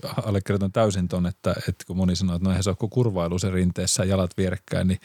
äh, 0.05 0.13
allekirjoitan 0.25 0.71
täysin 0.71 1.07
ton, 1.07 1.25
että, 1.25 1.55
että 1.69 1.85
kun 1.87 1.97
moni 1.97 2.15
sanoo, 2.15 2.35
että 2.35 2.43
no 2.43 2.51
eihän 2.51 2.63
se 2.63 2.69
ole 2.69 2.77
kuin 2.79 2.89
kurvailu 2.89 3.39
se 3.39 3.51
rinteessä 3.51 4.03
jalat 4.03 4.37
vierekkäin, 4.37 4.87
niin, 4.87 4.99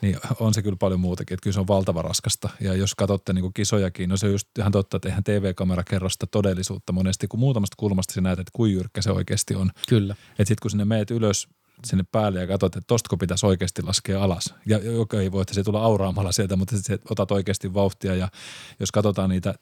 niin 0.00 0.16
on 0.40 0.54
se 0.54 0.62
kyllä 0.62 0.76
paljon 0.76 1.00
muutakin, 1.00 1.34
että 1.34 1.42
kyllä 1.42 1.54
se 1.54 1.60
on 1.60 1.68
valtava 1.68 2.02
raskasta. 2.02 2.48
Ja 2.60 2.74
jos 2.74 2.94
katsotte 2.94 3.32
niin 3.32 3.52
kisojakin, 3.54 4.08
no 4.08 4.16
se 4.16 4.26
on 4.26 4.32
just 4.32 4.48
ihan 4.58 4.72
totta, 4.72 4.96
että 4.96 5.08
eihän 5.08 5.24
TV-kamera 5.24 5.84
kerro 5.84 6.08
sitä 6.08 6.26
todellisuutta 6.26 6.92
monesti, 6.92 7.28
kun 7.28 7.40
muutamasta 7.40 7.74
kulmasta 7.78 8.14
sä 8.14 8.20
näet, 8.20 8.38
että 8.38 8.50
kuin 8.52 8.72
jyrkkä 8.72 9.02
se 9.02 9.10
oikeasti 9.10 9.54
on. 9.54 9.70
Kyllä. 9.88 10.14
Että 10.30 10.36
sitten 10.36 10.56
kun 10.62 10.70
sinne 10.70 10.84
meet 10.84 11.10
ylös 11.10 11.48
sinne 11.86 12.04
päälle 12.12 12.40
ja 12.40 12.46
katsot, 12.46 12.76
että 12.76 12.86
tostako 12.86 13.16
pitäisi 13.16 13.46
oikeasti 13.46 13.82
laskea 13.82 14.22
alas. 14.22 14.54
Ja 14.66 14.78
joka 14.78 15.20
ei 15.20 15.32
voi, 15.32 15.42
että 15.42 15.54
se 15.54 15.64
tulla 15.64 15.82
auraamalla 15.82 16.32
sieltä, 16.32 16.56
mutta 16.56 16.76
sitten 16.76 16.98
otat 17.10 17.30
oikeasti 17.30 17.74
vauhtia 17.74 18.14
ja 18.14 18.28
jos 18.80 18.92
katsotaan 18.92 19.30
niitä, 19.30 19.54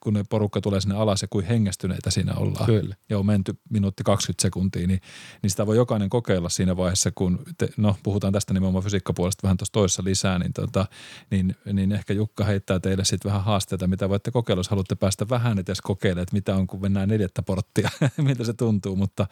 kun 0.00 0.14
ne 0.14 0.24
porukka 0.30 0.60
tulee 0.60 0.80
sinne 0.80 0.94
alas 0.94 1.22
ja 1.22 1.28
kuin 1.28 1.46
hengästyneitä 1.46 2.10
siinä 2.10 2.34
ollaan. 2.34 2.66
Kyllä. 2.66 2.96
Ja 3.08 3.18
on 3.18 3.26
menty 3.26 3.58
minuutti 3.70 4.04
20 4.04 4.42
sekuntia, 4.42 4.86
niin, 4.86 5.00
niin 5.42 5.50
sitä 5.50 5.66
voi 5.66 5.76
jokainen 5.76 6.10
kokeilla 6.10 6.48
siinä 6.48 6.76
vaiheessa, 6.76 7.10
kun, 7.14 7.44
te, 7.58 7.68
no 7.76 7.96
puhutaan 8.02 8.32
tästä 8.32 8.54
nimenomaan 8.54 8.84
fysiikkapuolesta 8.84 9.42
vähän 9.42 9.56
tuossa 9.56 9.72
toisessa 9.72 10.04
lisää, 10.04 10.38
niin, 10.38 10.52
tota, 10.52 10.86
niin, 11.30 11.56
niin 11.72 11.92
ehkä 11.92 12.12
Jukka 12.12 12.44
heittää 12.44 12.80
teille 12.80 13.04
sitten 13.04 13.28
vähän 13.28 13.44
haasteita, 13.44 13.86
mitä 13.86 14.08
voitte 14.08 14.30
kokeilla, 14.30 14.60
jos 14.60 14.68
haluatte 14.68 14.94
päästä 14.94 15.28
vähän 15.28 15.58
edes 15.58 15.80
kokeilemaan, 15.80 16.22
että 16.22 16.36
mitä 16.36 16.56
on, 16.56 16.66
kun 16.66 16.80
mennään 16.80 17.08
neljättä 17.08 17.42
porttia, 17.42 17.90
miltä 18.18 18.44
se 18.44 18.52
tuntuu, 18.52 18.96
mutta, 18.96 19.26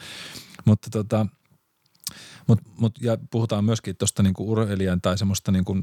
mutta 0.64 0.90
tota, 0.90 1.26
Mut, 2.46 2.60
mut, 2.78 2.98
ja 3.02 3.18
puhutaan 3.30 3.64
myöskin 3.64 3.96
tuosta 3.96 4.22
niinku 4.22 4.52
urheilijan 4.52 5.00
tai 5.00 5.18
semmoista 5.18 5.52
niinku, 5.52 5.76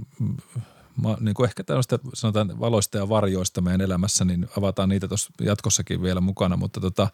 ma, 0.96 1.18
niinku 1.20 1.44
ehkä 1.44 1.64
tällaista 1.64 2.00
sanotaan 2.14 2.60
valoista 2.60 2.98
ja 2.98 3.10
varjoista 3.10 3.62
meidän 3.62 3.82
elämässä, 3.82 4.26
niin 4.26 4.48
avataan 4.58 4.90
niitä 4.90 5.08
tuossa 5.08 5.32
jatkossakin 5.42 6.02
vielä 6.02 6.22
mukana, 6.22 6.58
mutta 6.58 6.80
tota, 6.80 7.08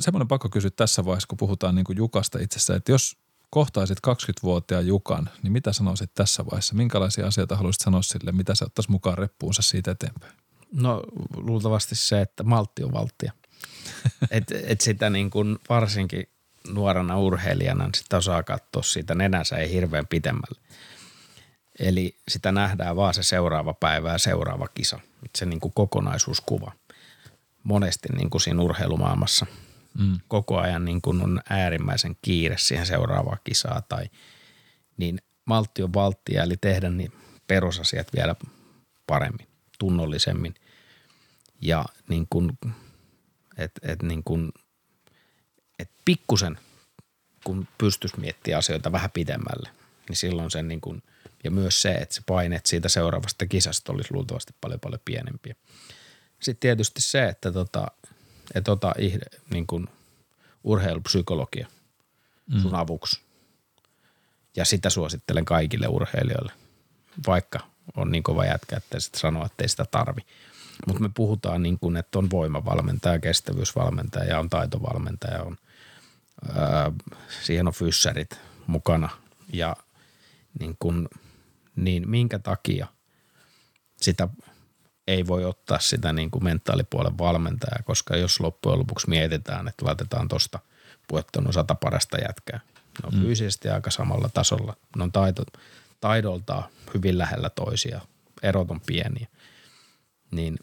semmoinen 0.00 0.28
pakko 0.28 0.48
kysyä 0.48 0.70
tässä 0.70 1.04
vaiheessa, 1.04 1.28
kun 1.28 1.38
puhutaan 1.38 1.74
niinku 1.74 1.92
Jukasta 1.92 2.38
itsessä, 2.38 2.74
että 2.74 2.92
jos 2.92 3.16
kohtaisit 3.50 3.98
20-vuotiaan 4.06 4.86
Jukan, 4.86 5.30
niin 5.42 5.52
mitä 5.52 5.72
sanoisit 5.72 6.14
tässä 6.14 6.44
vaiheessa? 6.46 6.74
Minkälaisia 6.74 7.26
asioita 7.26 7.56
haluaisit 7.56 7.80
sanoa 7.80 8.02
sille? 8.02 8.32
Mitä 8.32 8.54
se 8.54 8.64
ottaisi 8.64 8.90
mukaan 8.90 9.18
reppuunsa 9.18 9.62
siitä 9.62 9.90
eteenpäin? 9.90 10.32
No 10.72 11.02
luultavasti 11.36 11.94
se, 11.94 12.20
että 12.20 12.42
maltti 12.42 12.84
on 12.84 12.92
valttia. 12.92 13.32
et, 14.30 14.44
et 14.66 14.80
sitä 14.80 15.10
niin 15.10 15.30
kuin 15.30 15.58
varsinkin 15.68 16.26
nuorena 16.68 17.18
urheilijana 17.18 17.84
niin 17.84 17.94
sitä 17.94 18.16
osaa 18.16 18.42
katsoa 18.42 18.82
siitä 18.82 19.14
nenänsä 19.14 19.56
ei 19.56 19.70
hirveän 19.70 20.06
pitemmälle. 20.06 20.60
Eli 21.78 22.16
sitä 22.28 22.52
nähdään 22.52 22.96
vaan 22.96 23.14
se 23.14 23.22
seuraava 23.22 23.74
päivä 23.74 24.12
ja 24.12 24.18
seuraava 24.18 24.68
kisa. 24.68 25.00
Se 25.36 25.46
niin 25.46 25.60
kuin 25.60 25.72
kokonaisuuskuva. 25.74 26.72
Monesti 27.62 28.08
niin 28.16 28.30
kuin 28.30 28.40
siinä 28.40 28.62
urheilumaailmassa 28.62 29.46
mm. 29.98 30.20
koko 30.28 30.58
ajan 30.58 30.84
niin 30.84 31.02
kuin 31.02 31.22
on 31.22 31.40
äärimmäisen 31.50 32.16
kiire 32.22 32.56
siihen 32.58 32.86
seuraavaan 32.86 33.38
kisaa 33.44 33.82
tai 33.88 34.10
niin 34.96 35.18
maltti 35.44 35.82
on 35.82 35.94
valttia, 35.94 36.42
eli 36.42 36.56
tehdä 36.56 36.90
niin 36.90 37.12
perusasiat 37.46 38.08
vielä 38.16 38.36
paremmin, 39.06 39.48
tunnollisemmin 39.78 40.54
ja 41.60 41.84
niin 42.08 42.26
kuin, 42.30 42.58
et, 43.56 43.72
et 43.82 44.02
niin 44.02 44.24
kuin 44.24 44.52
että 45.78 45.94
pikkusen 46.04 46.58
kun 47.44 47.68
pystyisi 47.78 48.20
miettimään 48.20 48.58
asioita 48.58 48.92
vähän 48.92 49.10
pidemmälle, 49.10 49.70
niin 50.08 50.16
silloin 50.16 50.50
sen 50.50 50.68
niin 50.68 50.80
kuin, 50.80 51.02
ja 51.44 51.50
myös 51.50 51.82
se, 51.82 51.92
että 51.92 52.14
se 52.14 52.22
paineet 52.26 52.66
siitä 52.66 52.88
seuraavasta 52.88 53.46
kisasta 53.46 53.92
olisi 53.92 54.14
luultavasti 54.14 54.54
paljon 54.60 54.80
paljon 54.80 55.00
pienempiä. 55.04 55.54
Sitten 56.42 56.60
tietysti 56.60 57.02
se, 57.02 57.28
että 57.28 57.52
tota, 57.52 57.86
että 58.54 58.72
ota 58.72 58.94
niin 59.50 59.66
kuin 59.66 59.86
urheilupsykologia 60.64 61.66
mm. 62.54 62.60
sun 62.60 62.74
avuksi. 62.74 63.20
Ja 64.56 64.64
sitä 64.64 64.90
suosittelen 64.90 65.44
kaikille 65.44 65.86
urheilijoille, 65.88 66.52
vaikka 67.26 67.58
on 67.96 68.10
niin 68.10 68.22
kova 68.22 68.44
jätkä, 68.44 68.76
että 68.76 69.00
sitten 69.00 69.20
sanoo, 69.20 69.46
että 69.46 69.64
ei 69.64 69.68
sitä 69.68 69.84
tarvi. 69.90 70.20
Mutta 70.86 71.02
me 71.02 71.10
puhutaan 71.14 71.62
niin 71.62 71.78
kuin, 71.78 71.96
että 71.96 72.18
on 72.18 72.30
voimavalmentaja, 72.30 73.18
kestävyysvalmentaja 73.18 74.24
ja 74.24 74.38
on 74.38 74.50
taitovalmentaja, 74.50 75.42
on 75.42 75.56
siihen 77.42 77.66
on 77.66 77.72
fyssärit 77.72 78.40
mukana 78.66 79.08
ja 79.52 79.76
niin, 80.60 80.76
kun, 80.78 81.08
niin 81.76 82.10
minkä 82.10 82.38
takia 82.38 82.86
sitä 83.96 84.28
ei 85.06 85.26
voi 85.26 85.44
ottaa 85.44 85.78
sitä 85.78 86.12
niin 86.12 86.30
kuin 86.30 86.44
mentaalipuolen 86.44 87.18
valmentajaa, 87.18 87.82
koska 87.84 88.16
jos 88.16 88.40
loppujen 88.40 88.78
lopuksi 88.78 89.08
mietitään, 89.08 89.68
että 89.68 89.86
laitetaan 89.86 90.28
tuosta 90.28 90.58
puettanut 91.08 91.54
sata 91.54 91.74
parasta 91.74 92.16
jätkää. 92.16 92.60
Ne 93.02 93.06
on 93.06 93.14
mm. 93.14 93.20
fyysisesti 93.20 93.68
aika 93.68 93.90
samalla 93.90 94.28
tasolla. 94.28 94.76
Ne 94.96 95.02
on 95.02 95.12
taito, 95.12 95.44
taidoltaan 96.00 96.64
hyvin 96.94 97.18
lähellä 97.18 97.50
toisia. 97.50 98.00
Erot 98.42 98.70
on 98.70 98.80
pieniä. 98.80 99.26
Niin 100.30 100.56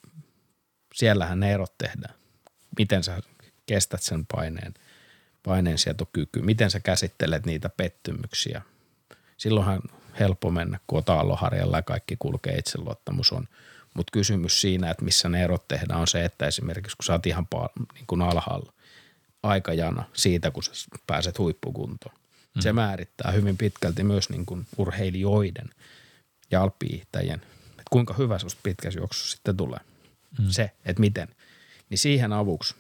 siellähän 0.94 1.40
ne 1.40 1.54
erot 1.54 1.78
tehdään. 1.78 2.16
Miten 2.78 3.04
sä 3.04 3.22
kestät 3.66 4.02
sen 4.02 4.26
paineen– 4.26 4.74
paineensietokyky, 5.44 6.42
miten 6.42 6.72
sä 6.72 6.80
käsittelet 6.80 7.46
niitä 7.46 7.70
pettymyksiä. 7.70 8.62
Silloinhan 9.38 9.82
helppo 10.20 10.52
mennä, 10.52 10.80
kun 10.88 10.98
on 10.98 11.04
taalloharjalla 11.04 11.78
ja 11.78 11.82
kaikki 11.82 12.16
kulkee, 12.20 12.58
itseluottamus 12.58 13.32
on. 13.32 13.48
Mutta 13.94 14.12
kysymys 14.12 14.62
siinä, 14.62 14.92
että 14.92 15.06
missä 15.06 15.30
ne 15.30 15.44
erot 15.44 15.68
tehdään, 15.68 16.00
on 16.00 16.08
se, 16.08 16.26
että 16.26 16.48
esimerkiksi 16.48 16.98
kun 16.98 17.06
sä 17.06 17.14
oot 17.14 17.26
ihan 17.26 17.48
niin 17.94 18.08
kuin 18.08 18.22
alhaalla 18.22 18.74
aikajana 19.44 20.04
siitä, 20.14 20.52
kun 20.52 20.64
sä 20.64 20.72
pääset 21.08 21.40
huippukuntoon. 21.40 22.16
Mm. 22.56 22.62
Se 22.62 22.74
määrittää 22.74 23.32
hyvin 23.32 23.58
pitkälti 23.58 24.04
myös 24.04 24.30
niin 24.30 24.46
kuin 24.46 24.68
urheilijoiden 24.78 25.70
ja 26.52 26.62
alppiihtäjien, 26.62 27.42
että 27.70 27.84
kuinka 27.90 28.14
hyvä 28.14 28.40
susta 28.40 28.60
pitkässä 28.64 29.00
juoksussa 29.00 29.32
sitten 29.32 29.58
tulee. 29.58 29.80
Mm. 30.40 30.50
Se, 30.50 30.72
että 30.86 31.00
miten. 31.00 31.28
Niin 31.90 31.98
siihen 31.98 32.34
avuksi 32.34 32.76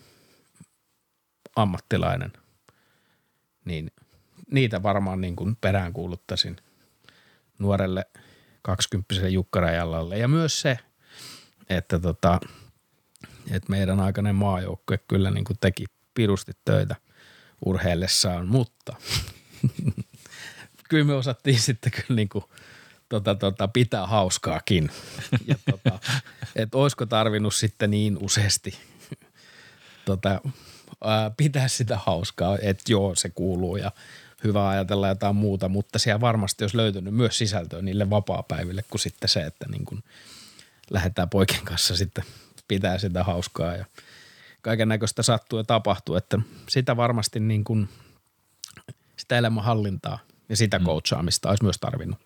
ammattilainen 1.55 2.33
niin 3.65 3.91
niitä 4.51 4.83
varmaan 4.83 5.21
niin 5.21 5.35
kuin 5.35 5.55
peräänkuuluttaisin 5.61 6.55
nuorelle 7.59 8.05
20 8.61 9.29
Jukkarajallalle. 9.29 10.17
Ja 10.17 10.27
myös 10.27 10.61
se, 10.61 10.79
että, 11.69 11.99
tota, 11.99 12.39
että 13.51 13.69
meidän 13.69 13.99
aikainen 13.99 14.35
maajoukkue 14.35 14.97
kyllä 14.97 15.31
niin 15.31 15.45
kuin 15.45 15.57
teki 15.61 15.85
pirusti 16.13 16.51
töitä 16.65 16.95
urheillessaan, 17.65 18.47
mutta 18.47 18.95
kyllä 20.89 21.03
me 21.03 21.13
osattiin 21.13 21.59
sitten 21.59 21.91
kyllä 21.91 22.15
niin 22.15 22.29
kuin, 22.29 22.45
tota, 23.09 23.35
tota, 23.35 23.67
pitää 23.67 24.07
hauskaakin. 24.07 24.91
ja 25.47 25.55
tota, 25.71 25.99
että 26.55 26.77
olisiko 26.77 27.05
tarvinnut 27.05 27.53
sitten 27.55 27.91
niin 27.91 28.17
useasti 28.21 28.77
tota, 30.05 30.41
ää, 31.03 31.31
pitää 31.37 31.67
sitä 31.67 31.99
hauskaa, 32.05 32.57
että 32.61 32.91
joo 32.91 33.15
se 33.15 33.29
kuuluu 33.29 33.75
ja 33.75 33.91
hyvä 34.43 34.69
ajatella 34.69 35.07
jotain 35.07 35.35
muuta, 35.35 35.69
mutta 35.69 35.99
siellä 35.99 36.21
varmasti 36.21 36.63
olisi 36.63 36.77
löytynyt 36.77 37.13
myös 37.13 37.37
sisältöä 37.37 37.81
niille 37.81 38.09
vapaa-päiville 38.09 38.83
kuin 38.89 39.01
sitten 39.01 39.29
se, 39.29 39.41
että 39.41 39.65
niin 39.69 39.85
kuin 39.85 40.03
lähdetään 40.89 41.29
poikien 41.29 41.65
kanssa 41.65 41.95
sitten 41.95 42.23
pitää 42.67 42.97
sitä 42.97 43.23
hauskaa 43.23 43.75
ja 43.75 43.85
kaiken 44.61 44.87
näköistä 44.87 45.23
sattuu 45.23 45.59
ja 45.59 45.63
tapahtuu, 45.63 46.15
että 46.15 46.39
sitä 46.69 46.97
varmasti 46.97 47.39
niin 47.39 47.63
kuin 47.63 47.89
sitä 49.17 49.37
elämänhallintaa 49.37 50.19
ja 50.49 50.57
sitä 50.57 50.79
mm. 50.79 50.85
coachaamista 50.85 51.49
olisi 51.49 51.63
myös 51.63 51.79
tarvinnut 51.79 52.19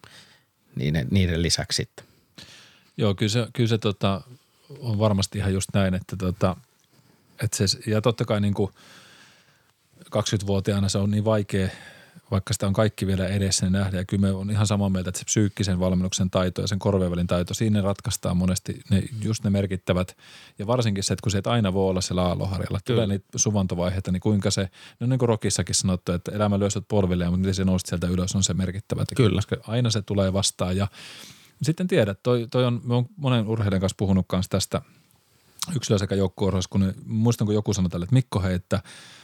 niiden, 0.76 1.08
niiden 1.12 1.42
lisäksi 1.42 1.76
sitten. 1.76 2.06
Joo, 2.98 3.16
kyllä 3.16 3.30
se, 3.30 3.48
kyllä 3.54 3.70
se 3.70 3.78
tota, 3.78 4.22
on 4.80 5.00
varmasti 5.00 5.38
ihan 5.38 5.54
just 5.54 5.70
näin, 5.74 5.94
että 5.94 6.16
tota, 6.16 6.56
et 7.44 7.54
se, 7.54 7.66
ja 7.88 8.02
totta 8.02 8.26
kai 8.26 8.42
niin 8.42 8.54
kuin, 8.54 8.72
20-vuotiaana 10.06 10.90
se 10.90 10.98
on 10.98 11.12
niin 11.12 11.26
vaikea, 11.26 11.70
vaikka 12.32 12.54
sitä 12.54 12.68
on 12.68 12.74
kaikki 12.74 13.08
vielä 13.08 13.28
edessä 13.28 13.66
niin 13.66 13.74
nähdä. 13.74 13.98
Ja 13.98 14.06
kyllä 14.06 14.22
me 14.22 14.32
on 14.32 14.52
ihan 14.52 14.68
samaa 14.68 14.90
mieltä, 14.90 15.10
että 15.10 15.20
se 15.20 15.26
psyykkisen 15.26 15.80
valmennuksen 15.80 16.30
taito 16.30 16.62
ja 16.62 16.68
sen 16.68 16.80
korvien 16.80 17.28
taito, 17.28 17.54
siinä 17.54 17.82
ratkaistaan 17.82 18.38
monesti 18.38 18.82
ne, 18.90 19.04
just 19.24 19.44
ne 19.44 19.50
merkittävät. 19.50 20.18
Ja 20.60 20.68
varsinkin 20.68 21.04
se, 21.04 21.14
että 21.14 21.24
kun 21.24 21.32
se 21.32 21.38
et 21.38 21.48
aina 21.48 21.74
voi 21.74 21.90
olla 21.90 22.02
siellä 22.02 22.24
aalloharjalla, 22.24 22.80
tulee 22.86 23.08
niitä 23.08 23.26
suvantovaiheita, 23.36 24.12
niin 24.12 24.22
kuinka 24.22 24.52
se, 24.52 24.70
no 25.00 25.08
niin 25.08 25.20
kuin 25.20 25.30
Rokissakin 25.30 25.76
sanottu, 25.76 26.12
että 26.12 26.32
elämä 26.32 26.60
lyö 26.60 26.70
polville, 26.88 27.26
mutta 27.26 27.38
miten 27.38 27.56
se 27.56 27.66
nousit 27.66 27.88
sieltä 27.88 28.08
ylös 28.08 28.36
on 28.36 28.44
se 28.44 28.54
merkittävä. 28.54 29.04
Kyllä. 29.16 29.38
Koska 29.38 29.56
aina 29.68 29.90
se 29.90 30.02
tulee 30.02 30.34
vastaan 30.34 30.78
ja 30.78 30.88
sitten 31.62 31.88
tiedät, 31.88 32.24
toi, 32.24 32.48
toi 32.52 32.66
on, 32.66 32.82
me 32.84 32.96
on 32.96 33.06
monen 33.16 33.48
urheilijan 33.48 33.82
kanssa 33.82 33.96
puhunut 33.98 34.26
kanssa 34.30 34.50
tästä 34.50 34.82
yksilö- 35.76 36.00
sekä 36.00 36.16
joukkueurheilussa, 36.16 36.70
kun 36.70 36.94
muistan, 37.06 37.46
kun 37.46 37.56
joku 37.56 37.74
sanoi 37.74 37.90
tälle, 37.90 38.04
että 38.04 38.14
Mikko 38.14 38.42
hei, 38.42 38.54
että 38.54 38.82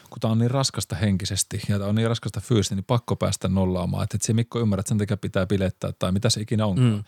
kun 0.09 0.19
tämä 0.19 0.31
on 0.31 0.39
niin 0.39 0.51
raskasta 0.51 0.95
henkisesti 0.95 1.61
ja 1.69 1.77
tämä 1.77 1.89
on 1.89 1.95
niin 1.95 2.07
raskasta 2.07 2.41
fyysisesti, 2.41 2.75
niin 2.75 2.83
pakko 2.83 3.15
päästä 3.15 3.47
nollaamaan. 3.47 4.03
Että 4.03 4.15
et 4.15 4.21
se 4.21 4.33
Mikko 4.33 4.59
ymmärrät, 4.59 4.83
että 4.83 4.89
sen 4.89 4.97
takia 4.97 5.17
pitää 5.17 5.45
bilettää 5.45 5.91
tai 5.99 6.11
mitä 6.11 6.29
se 6.29 6.41
ikinä 6.41 6.65
onkaan. 6.65 6.91
Mm. 6.91 7.03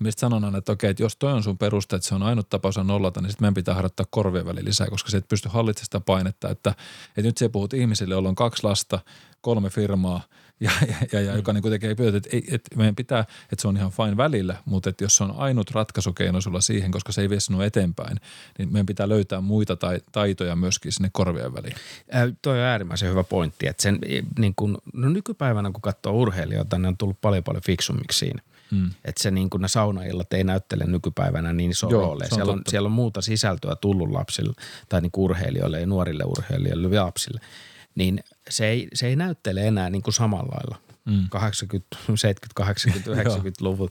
Mistä 0.00 0.20
sanon 0.20 0.44
aina, 0.44 0.58
että 0.58 0.72
okei, 0.72 0.90
että 0.90 1.02
jos 1.02 1.16
toi 1.16 1.32
on 1.32 1.42
sun 1.42 1.58
peruste, 1.58 1.96
että 1.96 2.08
se 2.08 2.14
on 2.14 2.22
ainut 2.22 2.48
tapa 2.48 2.68
osaa 2.68 2.84
nollata, 2.84 3.20
niin 3.20 3.30
sitten 3.30 3.44
meidän 3.44 3.54
pitää 3.54 3.74
harjoittaa 3.74 4.06
korvien 4.10 4.46
väliin 4.46 4.64
lisää, 4.64 4.86
koska 4.86 5.10
se 5.10 5.16
et 5.16 5.28
pysty 5.28 5.48
hallitsemaan 5.48 5.84
sitä 5.84 6.00
painetta. 6.00 6.50
Että, 6.50 6.70
että 7.08 7.22
nyt 7.22 7.38
se 7.38 7.48
puhut 7.48 7.74
ihmisille, 7.74 8.14
joilla 8.14 8.28
on 8.28 8.34
kaksi 8.34 8.64
lasta, 8.64 9.00
kolme 9.40 9.70
firmaa– 9.70 10.20
ja, 10.60 10.70
ja, 11.12 11.20
ja, 11.20 11.30
mm. 11.30 11.36
joka 11.36 11.52
niin 11.52 11.62
tekee 11.62 11.94
työtä, 11.94 12.16
että, 12.16 12.30
että 12.50 12.76
meidän 12.76 12.96
pitää, 12.96 13.20
että 13.20 13.62
se 13.62 13.68
on 13.68 13.76
ihan 13.76 13.90
fine 13.90 14.16
välillä, 14.16 14.56
mutta 14.64 14.90
että 14.90 15.04
jos 15.04 15.16
se 15.16 15.24
on 15.24 15.34
ainut 15.36 15.70
ratkaisukeino 15.70 16.40
sulla 16.40 16.60
siihen, 16.60 16.90
koska 16.90 17.12
se 17.12 17.20
ei 17.20 17.30
vie 17.30 17.40
sinua 17.40 17.64
eteenpäin, 17.64 18.20
niin 18.58 18.72
meidän 18.72 18.86
pitää 18.86 19.08
löytää 19.08 19.40
muita 19.40 19.76
tai, 19.76 20.00
taitoja 20.12 20.56
myöskin 20.56 20.92
sinne 20.92 21.10
korvien 21.12 21.54
väliin. 21.54 21.74
Äh, 22.14 22.22
toi 22.42 22.58
on 22.58 22.64
äärimmäisen 22.64 23.10
hyvä 23.10 23.24
pointti, 23.24 23.66
että 23.66 23.82
sen, 23.82 23.98
niin 24.38 24.54
kuin, 24.56 24.76
no 24.92 25.08
nykypäivänä 25.08 25.70
kun 25.70 25.82
katsoo 25.82 26.12
urheilijoita, 26.12 26.78
ne 26.78 26.88
on 26.88 26.96
tullut 26.96 27.20
paljon 27.20 27.44
paljon 27.44 27.62
fiksummiksi 27.62 28.18
siinä. 28.18 28.42
Mm. 28.70 28.90
Että 29.04 29.22
se 29.22 29.30
niin 29.30 29.50
kuin 29.50 29.60
ne 29.60 29.68
saunaillat 29.68 30.32
ei 30.32 30.44
näyttele 30.44 30.84
nykypäivänä 30.84 31.52
niin 31.52 31.70
iso 31.70 31.88
Joo, 31.90 32.00
rooli. 32.00 32.28
Siellä 32.28 32.52
on, 32.52 32.62
siellä 32.68 32.86
on 32.86 32.92
muuta 32.92 33.20
sisältöä 33.20 33.76
tullut 33.76 34.10
lapsille 34.10 34.54
tai 34.88 35.00
niin 35.00 35.12
urheilijoille 35.16 35.80
ja 35.80 35.86
nuorille 35.86 36.24
urheilijoille 36.24 36.96
ja 36.96 37.04
lapsille– 37.04 37.40
niin 37.94 38.20
se 38.48 38.66
ei, 38.66 38.88
se 38.94 39.06
ei 39.06 39.16
näyttele 39.16 39.66
enää 39.66 39.90
niin 39.90 40.02
kuin 40.02 40.14
samalla 40.14 40.54
lailla. 40.54 40.78
Mm. 41.04 41.28
80, 41.30 41.96
70, 42.14 42.54
80, 42.54 43.10
90-luvun 43.10 43.90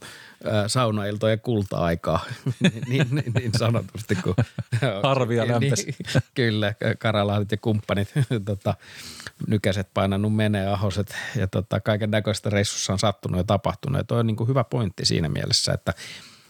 saunailtojen 0.66 1.40
kulta-aikaa, 1.40 2.24
niin, 2.60 2.82
niin, 2.88 3.06
niin, 3.10 3.32
niin 3.32 3.52
sanotusti. 3.58 4.14
Kun, 4.14 4.34
Harvia 5.02 5.48
lämpesi. 5.48 5.86
Niin, 5.86 6.22
kyllä, 6.34 6.74
Karalahdet 6.98 7.50
ja 7.50 7.56
kumppanit, 7.56 8.12
tota, 8.44 8.74
nykäiset 9.46 9.88
painanut 9.94 10.34
menee, 10.36 10.66
ahoset 10.66 11.16
ja 11.36 11.46
tota, 11.46 11.80
kaiken 11.80 12.10
näköistä 12.10 12.50
reissussa 12.50 12.92
on 12.92 12.98
sattunut 12.98 13.38
ja 13.38 13.44
tapahtunut. 13.44 13.98
Ja 13.98 14.04
toi 14.04 14.20
on 14.20 14.26
niin 14.26 14.36
kuin 14.36 14.48
hyvä 14.48 14.64
pointti 14.64 15.04
siinä 15.04 15.28
mielessä, 15.28 15.72
että– 15.72 15.94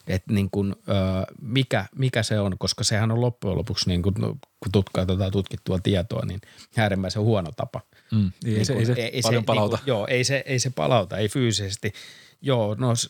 että 0.06 0.32
niin 0.32 0.50
kuin, 0.50 0.74
mikä, 1.40 1.86
mikä 1.96 2.22
se 2.22 2.40
on, 2.40 2.58
koska 2.58 2.84
sehän 2.84 3.10
on 3.10 3.20
loppujen 3.20 3.58
lopuksi, 3.58 3.88
niin 3.88 4.02
kuin, 4.02 4.14
no, 4.18 4.28
kun 4.60 4.72
tutkaa 4.72 5.06
tätä 5.06 5.30
tutkittua 5.30 5.78
tietoa, 5.78 6.26
niin 6.26 6.40
äärimmäisen 6.76 7.22
huono 7.22 7.52
tapa. 7.56 7.80
Mm, 8.12 8.32
ei, 8.44 8.52
niin 8.52 8.66
se, 8.66 8.72
ei 8.72 8.86
se 8.86 8.92
ei, 8.92 9.20
paljon 9.22 9.42
se, 9.42 9.46
palauta. 9.46 9.76
Niin 9.76 9.84
kuin, 9.84 9.92
joo, 9.92 10.06
ei 10.06 10.24
se, 10.24 10.42
ei 10.46 10.58
se 10.58 10.70
palauta, 10.70 11.16
ei 11.16 11.28
fyysisesti. 11.28 11.92
Joo, 12.42 12.74
no 12.78 12.94
se, 12.94 13.08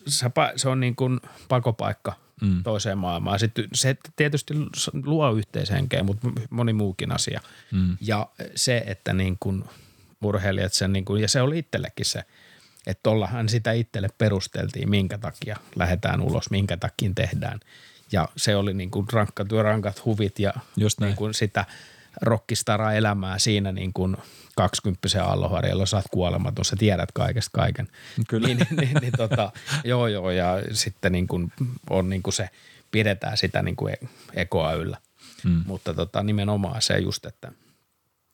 se 0.55 0.69
on 0.69 0.79
niin 0.79 0.95
kuin 0.95 1.19
pakopaikka 1.47 2.13
mm. 2.41 2.63
toiseen 2.63 2.97
maailmaan. 2.97 3.39
Sitten 3.39 3.67
se 3.73 3.97
tietysti 4.15 4.53
luo 5.03 5.31
yhteishenkeä, 5.31 6.03
mutta 6.03 6.27
moni 6.49 6.73
muukin 6.73 7.11
asia. 7.11 7.41
Mm. 7.71 7.97
Ja 8.01 8.27
se, 8.55 8.83
että 8.85 9.13
niin 9.13 9.37
kuin 9.39 9.63
urheilijat 10.23 10.73
sen, 10.73 10.93
niin 10.93 11.05
kuin, 11.05 11.21
ja 11.21 11.27
se 11.27 11.41
oli 11.41 11.59
itsellekin 11.59 12.05
se– 12.05 12.23
että 12.87 13.03
tollahan 13.03 13.49
sitä 13.49 13.71
itselle 13.71 14.09
perusteltiin, 14.17 14.89
minkä 14.89 15.17
takia 15.17 15.57
lähdetään 15.75 16.21
ulos, 16.21 16.49
minkä 16.49 16.77
takia 16.77 17.11
tehdään. 17.15 17.59
Ja 18.11 18.29
se 18.37 18.55
oli 18.55 18.73
niin 18.73 18.91
kuin 18.91 19.05
rankkat, 19.13 19.51
rankat 19.51 20.05
huvit 20.05 20.39
ja 20.39 20.53
Just 20.77 20.99
niin 20.99 21.15
kuin 21.15 21.33
sitä 21.33 21.65
rockistara 22.21 22.93
elämää 22.93 23.39
siinä 23.39 23.71
niin 23.71 23.93
kuin 23.93 24.17
20 24.55 25.25
aalloharjalla, 25.25 25.85
sä 25.85 25.97
oot 25.97 26.05
kuolematon, 26.11 26.65
sä 26.65 26.75
tiedät 26.75 27.11
kaikesta 27.11 27.51
kaiken. 27.53 27.87
Kyllä. 28.27 28.47
Niin, 28.47 28.57
niin, 28.57 28.75
niin, 28.79 28.97
niin 29.01 29.13
tota, 29.17 29.51
joo 29.83 30.07
joo 30.07 30.31
ja 30.31 30.61
sitten 30.71 31.11
niin 31.11 31.27
kuin 31.27 31.53
on 31.89 32.09
niin 32.09 32.23
kuin 32.23 32.33
se, 32.33 32.49
pidetään 32.91 33.37
sitä 33.37 33.61
niin 33.61 33.75
kuin 33.75 33.93
e-, 33.93 34.07
ekoa 34.33 34.73
yllä. 34.73 34.97
Hmm. 35.43 35.63
Mutta 35.65 35.93
tota, 35.93 36.23
nimenomaan 36.23 36.81
se 36.81 36.97
just, 36.97 37.25
että, 37.25 37.51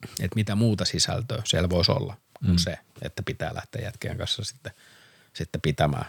että 0.04 0.36
mitä 0.36 0.56
muuta 0.56 0.86
sisältöä 0.86 1.42
siellä 1.46 1.70
voisi 1.70 1.92
olla– 1.92 2.18
kuin 2.46 2.52
mm. 2.52 2.58
se, 2.58 2.78
että 3.02 3.24
pitää 3.24 3.56
lähteä 3.56 3.82
jätkien 3.82 4.18
kanssa 4.18 4.44
sitten, 4.44 4.72
sitten 5.34 5.62
pitämään 5.62 6.06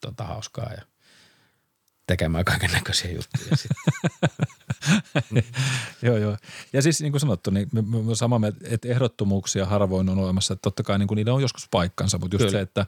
tota 0.00 0.24
hauskaa 0.24 0.72
ja 0.72 0.82
tekemään 2.06 2.44
kaiken 2.44 2.70
näköisiä 2.70 3.10
juttuja 3.10 3.56
joo, 6.02 6.16
joo. 6.16 6.36
Ja 6.72 6.82
siis 6.82 7.00
niin 7.00 7.12
kuin 7.12 7.20
sanottu, 7.20 7.50
niin 7.50 7.68
me, 7.72 7.82
me 7.82 8.14
sama, 8.14 8.40
että 8.64 8.88
ehdottomuuksia 8.88 9.66
harvoin 9.66 10.08
on 10.08 10.18
olemassa. 10.18 10.54
Että 10.54 10.62
totta 10.62 10.82
kai 10.82 10.98
niin 10.98 11.06
kuin 11.08 11.16
niillä 11.16 11.34
on 11.34 11.42
joskus 11.42 11.68
paikkansa, 11.70 12.18
mutta 12.18 12.34
just 12.34 12.40
Kyllä. 12.40 12.52
se, 12.52 12.60
että 12.60 12.86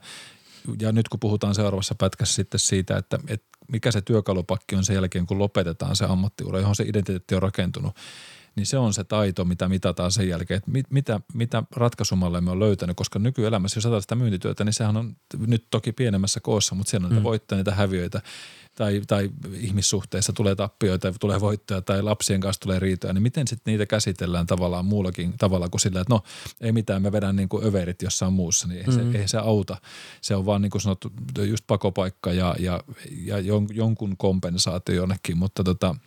ja 0.81 0.91
nyt 0.91 1.09
kun 1.09 1.19
puhutaan 1.19 1.55
seuraavassa 1.55 1.95
pätkässä 1.95 2.35
sitten 2.35 2.59
siitä, 2.59 2.97
että, 2.97 3.19
että 3.27 3.47
mikä 3.67 3.91
se 3.91 4.01
työkalupakki 4.01 4.75
on 4.75 4.85
sen 4.85 4.93
jälkeen, 4.93 5.27
kun 5.27 5.39
lopetetaan 5.39 5.95
se 5.95 6.05
ammattiura, 6.05 6.59
johon 6.59 6.75
se 6.75 6.83
identiteetti 6.83 7.35
on 7.35 7.41
rakentunut– 7.41 7.95
niin 8.55 8.65
se 8.65 8.77
on 8.77 8.93
se 8.93 9.03
taito, 9.03 9.45
mitä 9.45 9.69
mitataan 9.69 10.11
sen 10.11 10.29
jälkeen, 10.29 10.57
että 10.57 10.71
mit, 10.71 10.85
mitä, 10.89 11.19
mitä 11.33 11.63
ratkaisumalle 11.75 12.41
me 12.41 12.51
on 12.51 12.59
löytänyt, 12.59 12.97
koska 12.97 13.19
nykyelämässä, 13.19 13.77
jos 13.77 13.85
ajatellaan 13.85 14.01
sitä 14.01 14.15
myyntityötä, 14.15 14.63
niin 14.63 14.73
sehän 14.73 14.97
on 14.97 15.15
nyt 15.47 15.65
toki 15.69 15.91
pienemmässä 15.91 16.39
koossa, 16.39 16.75
mutta 16.75 16.91
siellä 16.91 17.07
on 17.07 17.13
mm. 17.13 17.23
voittoja, 17.23 17.57
niitä 17.57 17.75
häviöitä 17.75 18.21
tai, 18.75 19.01
tai 19.07 19.29
ihmissuhteissa 19.53 20.33
tulee 20.33 20.55
tappioita, 20.55 21.13
tulee 21.19 21.41
voittoja 21.41 21.81
tai 21.81 22.01
lapsien 22.01 22.41
kanssa 22.41 22.59
tulee 22.59 22.79
riitoja, 22.79 23.13
niin 23.13 23.23
miten 23.23 23.47
sitten 23.47 23.71
niitä 23.71 23.85
käsitellään 23.85 24.47
tavallaan 24.47 24.85
muullakin 24.85 25.33
tavalla 25.37 25.69
kuin 25.69 25.81
sillä, 25.81 26.01
että 26.01 26.13
no 26.13 26.23
ei 26.61 26.71
mitään, 26.71 27.01
me 27.01 27.11
vedän 27.11 27.35
niin 27.35 27.49
kuin 27.49 27.65
överit 27.65 28.01
jossain 28.01 28.33
muussa, 28.33 28.67
niin 28.67 28.77
ei, 28.77 28.87
mm-hmm. 28.87 29.11
se, 29.11 29.19
ei 29.19 29.27
se 29.27 29.37
auta. 29.37 29.77
Se 30.21 30.35
on 30.35 30.45
vaan 30.45 30.61
niin 30.61 30.69
kuin 30.69 30.81
sanottu 30.81 31.11
just 31.47 31.63
pakopaikka 31.67 32.33
ja, 32.33 32.55
ja, 32.59 32.83
ja 33.11 33.35
jonkun 33.73 34.17
kompensaatio 34.17 34.95
jonnekin, 34.95 35.37
mutta 35.37 35.63
tota– 35.63 35.95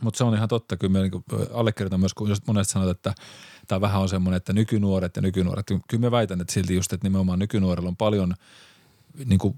mutta 0.00 0.18
se 0.18 0.24
on 0.24 0.34
ihan 0.34 0.48
totta, 0.48 0.76
kyllä 0.76 0.92
me 0.92 1.00
niin 1.00 1.24
allekirjoitan 1.52 2.00
myös, 2.00 2.14
kun 2.14 2.28
just 2.28 2.46
monesti 2.46 2.72
sanot, 2.72 2.88
että 2.88 3.14
tämä 3.66 3.80
vähän 3.80 4.00
on 4.00 4.08
semmoinen, 4.08 4.36
että 4.36 4.52
nykynuoret 4.52 5.16
ja 5.16 5.22
nykynuoret. 5.22 5.66
Kyllä 5.66 6.00
me 6.00 6.10
väitän, 6.10 6.40
että 6.40 6.52
silti 6.52 6.74
just, 6.74 6.92
että 6.92 7.06
nimenomaan 7.06 7.38
nykynuorilla 7.38 7.88
on 7.88 7.96
paljon 7.96 8.34
niin 9.24 9.38
kuin 9.38 9.54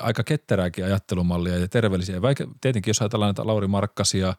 aika 0.00 0.24
ketterääkin 0.24 0.84
ajattelumallia 0.84 1.58
ja 1.58 1.68
terveellisiä. 1.68 2.22
Vaikka 2.22 2.46
tietenkin, 2.60 2.90
jos 2.90 3.00
ajatellaan 3.02 3.28
näitä 3.28 3.46
Lauri 3.46 3.66
Markkasia, 3.66 4.34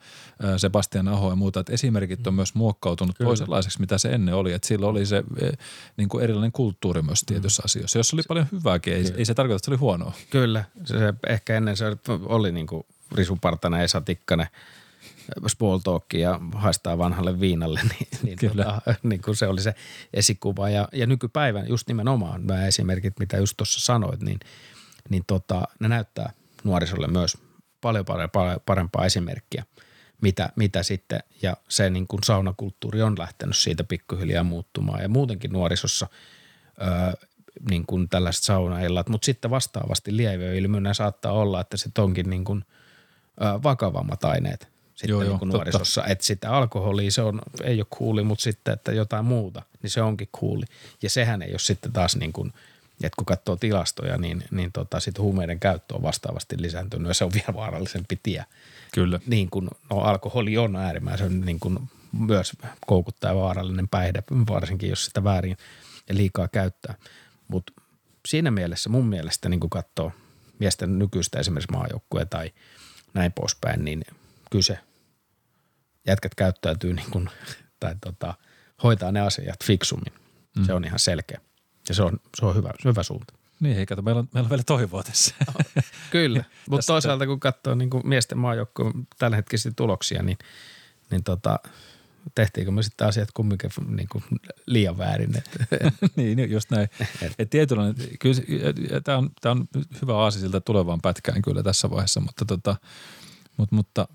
Sebastian 0.57 1.07
Aho 1.07 1.29
ja 1.29 1.35
muuta, 1.35 1.59
että 1.59 1.73
esimerkit 1.73 2.27
on 2.27 2.33
myös 2.33 2.55
muokkautunut 2.55 3.17
Kyllä. 3.17 3.29
toisenlaiseksi, 3.29 3.79
mitä 3.79 3.97
se 3.97 4.09
ennen 4.09 4.35
oli. 4.35 4.53
Että 4.53 4.67
silloin 4.67 4.91
oli 4.91 5.05
se 5.05 5.23
niin 5.97 6.09
kuin 6.09 6.23
erilainen 6.23 6.51
kulttuuri 6.51 7.01
myös 7.01 7.23
tietyissä 7.25 7.61
mm. 7.61 7.65
asioissa. 7.65 7.99
Jos 7.99 8.13
oli 8.13 8.21
paljon 8.27 8.47
hyvääkin, 8.51 8.93
ei, 8.93 9.13
ei 9.17 9.25
se 9.25 9.33
tarkoita, 9.33 9.55
että 9.55 9.65
se 9.65 9.71
oli 9.71 9.77
huonoa. 9.77 10.13
Kyllä, 10.29 10.63
se, 10.85 11.13
ehkä 11.27 11.57
ennen 11.57 11.77
se 11.77 11.85
oli 12.25 12.51
niin 12.51 12.67
kuin 12.67 12.83
risupartana 13.11 13.81
Esa 13.81 14.01
Tikkanen– 14.01 14.47
small 15.47 15.79
ja 16.13 16.39
haistaa 16.55 16.97
vanhalle 16.97 17.39
viinalle, 17.39 17.81
niin, 17.99 18.07
niin, 18.23 18.37
Kyllä. 18.37 18.63
Tota, 18.63 18.95
niin 19.03 19.21
kuin 19.21 19.35
se 19.35 19.47
oli 19.47 19.61
se 19.61 19.75
esikuva. 20.13 20.69
Ja, 20.69 20.87
ja 20.93 21.07
nykypäivän 21.07 21.67
just 21.67 21.87
nimenomaan 21.87 22.47
nämä 22.47 22.67
esimerkit, 22.67 23.19
mitä 23.19 23.37
just 23.37 23.57
tuossa 23.57 23.81
sanoit, 23.81 24.21
niin, 24.21 24.39
niin 25.09 25.23
tota, 25.27 25.67
ne 25.79 25.87
näyttää 25.87 26.33
nuorisolle 26.63 27.07
myös 27.07 27.37
paljon 27.81 28.05
parempaa, 28.05 28.59
parempaa 28.65 29.05
esimerkkiä, 29.05 29.63
mitä, 30.21 30.49
mitä 30.55 30.83
sitten, 30.83 31.19
ja 31.41 31.57
se 31.67 31.89
niin 31.89 32.07
kuin 32.07 32.23
saunakulttuuri 32.23 33.01
on 33.01 33.15
lähtenyt 33.19 33.57
siitä 33.57 33.83
pikkuhiljaa 33.83 34.43
muuttumaan. 34.43 35.01
Ja 35.01 35.09
muutenkin 35.09 35.51
nuorisossa 35.51 36.07
öö, 36.81 37.27
niin 37.69 37.85
kuin 37.85 38.09
tällaiset 38.09 38.43
saunaillat, 38.43 39.09
mutta 39.09 39.25
sitten 39.25 39.51
vastaavasti 39.51 40.17
lieveilmiönä 40.17 40.93
saattaa 40.93 41.31
olla, 41.31 41.61
että 41.61 41.77
se 41.77 41.89
onkin 41.97 42.29
niin 42.29 42.43
kuin, 42.43 42.65
ö, 43.41 43.63
vakavammat 43.63 44.23
aineet 44.23 44.72
sitten 45.03 45.25
joo, 45.25 45.29
niin 45.29 45.39
kuin 45.39 45.49
joo, 45.49 45.57
nuorisossa. 45.57 46.05
Että 46.05 46.25
sitä 46.25 46.51
alkoholia 46.51 47.11
se 47.11 47.21
on, 47.21 47.41
ei 47.63 47.79
ole 47.79 47.87
kuuli, 47.89 48.23
mutta 48.23 48.43
sitten, 48.43 48.73
että 48.73 48.91
jotain 48.91 49.25
muuta, 49.25 49.61
niin 49.81 49.89
se 49.89 50.01
onkin 50.01 50.29
kuuli. 50.31 50.65
Ja 51.01 51.09
sehän 51.09 51.41
ei 51.41 51.51
ole 51.51 51.59
sitten 51.59 51.91
taas 51.91 52.15
niin 52.15 52.33
kuin, 52.33 52.53
että 53.03 53.15
kun 53.15 53.25
katsoo 53.25 53.55
tilastoja, 53.55 54.17
niin, 54.17 54.43
niin 54.51 54.71
tota, 54.71 54.99
sit 54.99 55.19
huumeiden 55.19 55.59
käyttö 55.59 55.95
on 55.95 56.01
vastaavasti 56.01 56.61
lisääntynyt 56.61 57.07
ja 57.07 57.13
se 57.13 57.23
on 57.23 57.33
vielä 57.33 57.53
vaarallisempi 57.53 58.19
tie. 58.23 58.45
Kyllä. 58.93 59.19
Niin 59.25 59.49
kuin, 59.49 59.69
no 59.89 59.99
alkoholi 59.99 60.57
on 60.57 60.75
äärimmäisen 60.75 61.41
niin 61.41 61.59
kuin 61.59 61.79
myös 62.11 62.51
koukuttaa 62.87 63.35
vaarallinen 63.35 63.87
päihde, 63.87 64.23
varsinkin 64.49 64.89
jos 64.89 65.05
sitä 65.05 65.23
väärin 65.23 65.57
ja 66.09 66.15
liikaa 66.15 66.47
käyttää. 66.47 66.95
Mutta 67.47 67.73
siinä 68.27 68.51
mielessä 68.51 68.89
mun 68.89 69.05
mielestä 69.05 69.49
niin 69.49 69.59
kun 69.59 69.69
katsoo 69.69 70.11
miesten 70.59 70.99
nykyistä 70.99 71.39
esimerkiksi 71.39 71.71
maajoukkuja 71.71 72.25
tai 72.25 72.51
näin 73.13 73.31
poispäin, 73.31 73.85
niin– 73.85 74.05
kyllä 74.53 74.63
se 74.63 74.79
jätkät 76.07 76.35
käyttäytyy 76.35 76.93
niin 76.93 77.11
kuin, 77.11 77.29
tai 77.79 77.95
tota, 78.01 78.33
hoitaa 78.83 79.11
ne 79.11 79.21
asiat 79.21 79.63
fiksummin. 79.63 80.13
Mm. 80.57 80.65
Se 80.65 80.73
on 80.73 80.85
ihan 80.85 80.99
selkeä. 80.99 81.41
Ja 81.89 81.95
se 81.95 82.03
on, 82.03 82.19
se 82.39 82.45
on 82.45 82.55
hyvä, 82.55 82.71
hyvä 82.85 83.03
suunta. 83.03 83.33
Niin, 83.59 83.85
kato, 83.85 84.01
meillä 84.01 84.19
on, 84.19 84.27
meillä 84.33 84.45
on 84.45 84.49
vielä 84.49 84.63
toivoa 84.63 85.03
tässä. 85.03 85.35
Kyllä, 86.11 86.43
mutta 86.69 86.85
toisaalta 86.85 87.25
kun 87.25 87.39
katsoo 87.39 87.75
niin 87.75 87.89
kuin 87.89 88.07
miesten 88.07 88.37
maajoukkoon 88.37 89.07
hetkisiä 89.35 89.71
tuloksia, 89.75 90.23
niin, 90.23 90.37
niin 91.11 91.23
tota, 91.23 91.59
tehtiinkö 92.35 92.71
me 92.71 92.83
sitten 92.83 93.07
asiat 93.07 93.29
kumminkin 93.33 93.69
niin 93.87 94.07
kuin 94.11 94.23
liian 94.65 94.97
väärin. 94.97 95.33
niin, 96.15 96.51
just 96.51 96.71
näin. 96.71 96.89
Et 97.39 97.49
tietynlainen, 97.49 97.95
kyllä 98.19 98.41
tämä 99.03 99.17
on, 99.17 99.29
tää 99.41 99.51
on 99.51 99.67
hyvä 100.01 100.17
aasi 100.17 100.39
siltä 100.39 100.59
tulevaan 100.61 101.01
pätkään 101.01 101.41
kyllä 101.41 101.63
tässä 101.63 101.89
vaiheessa, 101.89 102.19
mutta, 102.19 102.45
tota, 102.45 102.75
mutta, 103.57 103.75
mutta 103.75 104.07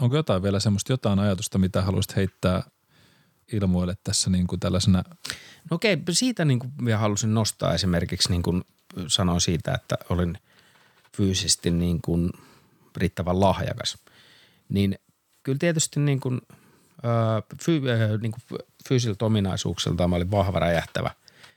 onko 0.00 0.16
jotain 0.16 0.42
vielä 0.42 0.60
semmoista 0.60 0.92
jotain 0.92 1.18
ajatusta, 1.18 1.58
mitä 1.58 1.82
haluaisit 1.82 2.16
heittää 2.16 2.62
ilmoille 3.52 3.96
tässä 4.04 4.30
niin 4.30 4.46
kuin 4.46 4.60
tällaisena? 4.60 5.04
No 5.70 5.74
okei, 5.74 5.98
siitä 6.10 6.44
niin 6.44 6.58
kuin 6.58 6.72
vielä 6.84 6.98
halusin 6.98 7.34
nostaa 7.34 7.74
esimerkiksi 7.74 8.30
niin 8.30 8.42
kuin 8.42 8.64
sanoin 9.06 9.40
siitä, 9.40 9.74
että 9.74 9.96
olin 10.08 10.38
fyysisesti 11.16 11.70
niin 11.70 12.02
kuin 12.02 12.30
riittävän 12.96 13.40
lahjakas. 13.40 13.98
Niin 14.68 14.98
kyllä 15.42 15.58
tietysti 15.58 16.00
niin 16.00 16.20
kuin, 16.20 16.40
fy, 17.62 17.80
niin 18.20 18.32
kuin 18.32 18.60
fyysiltä 18.88 19.24
ominaisuuksilta 19.24 20.08
mä 20.08 20.16
olin 20.16 20.30
vahva 20.30 20.58
räjähtävä. 20.58 21.10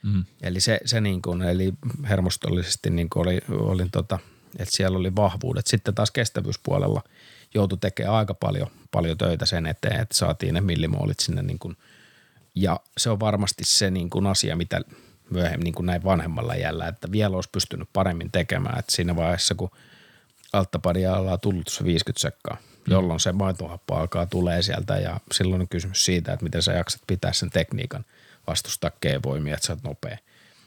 Mm. 0.03 0.25
Eli 0.41 0.59
se, 0.59 0.79
se 0.85 1.01
niin 1.01 1.21
kuin, 1.21 1.41
eli 1.41 1.73
hermostollisesti 2.09 2.89
niin 2.89 3.09
kuin 3.09 3.21
oli, 3.21 3.41
olin 3.49 3.91
tota, 3.91 4.19
että 4.59 4.75
siellä 4.75 4.97
oli 4.97 5.15
vahvuudet. 5.15 5.67
Sitten 5.67 5.95
taas 5.95 6.11
kestävyyspuolella 6.11 7.03
joutui 7.53 7.77
tekemään 7.77 8.15
aika 8.15 8.33
paljon, 8.33 8.67
paljon 8.91 9.17
töitä 9.17 9.45
sen 9.45 9.65
eteen, 9.65 10.01
että 10.01 10.17
saatiin 10.17 10.53
ne 10.53 10.61
millimoolit 10.61 11.19
sinne 11.19 11.41
niin 11.41 11.59
kuin, 11.59 11.77
ja 12.55 12.79
se 12.97 13.09
on 13.09 13.19
varmasti 13.19 13.63
se 13.63 13.91
niin 13.91 14.09
kuin 14.09 14.27
asia, 14.27 14.55
mitä 14.55 14.81
myöhemmin 15.29 15.63
niin 15.63 15.75
kuin 15.75 15.85
näin 15.85 16.03
vanhemmalla 16.03 16.55
jällä, 16.55 16.87
että 16.87 17.11
vielä 17.11 17.35
olisi 17.35 17.49
pystynyt 17.51 17.89
paremmin 17.93 18.31
tekemään. 18.31 18.79
Että 18.79 18.91
siinä 18.91 19.15
vaiheessa, 19.15 19.55
kun 19.55 19.71
alttapadia 20.53 21.17
ollaan 21.17 21.39
tullut 21.39 21.67
se 21.67 21.83
50 21.83 22.21
sekkaa, 22.21 22.57
mm. 22.61 22.91
jolloin 22.91 23.19
se 23.19 23.31
maitohappo 23.31 23.95
alkaa 23.95 24.25
tulee 24.25 24.61
sieltä 24.61 24.97
ja 24.97 25.19
silloin 25.31 25.61
on 25.61 25.67
kysymys 25.67 26.05
siitä, 26.05 26.33
että 26.33 26.43
miten 26.43 26.61
sä 26.61 26.73
jaksat 26.73 27.01
pitää 27.07 27.33
sen 27.33 27.49
tekniikan 27.49 28.05
vastustaa 28.47 28.91
G-voimia, 29.01 29.53
että 29.53 29.67
sä 29.67 29.73
oot 29.73 29.83
nopea. 29.83 30.17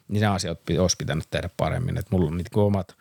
Niin 0.09 0.21
ne 0.21 0.27
asiat 0.27 0.61
olisi 0.81 0.97
pitänyt 0.97 1.27
tehdä 1.31 1.51
paremmin. 1.57 1.99
Että 1.99 2.09
mulla 2.11 2.27
on 2.27 2.37
niitä 2.37 2.61
omat 2.61 2.97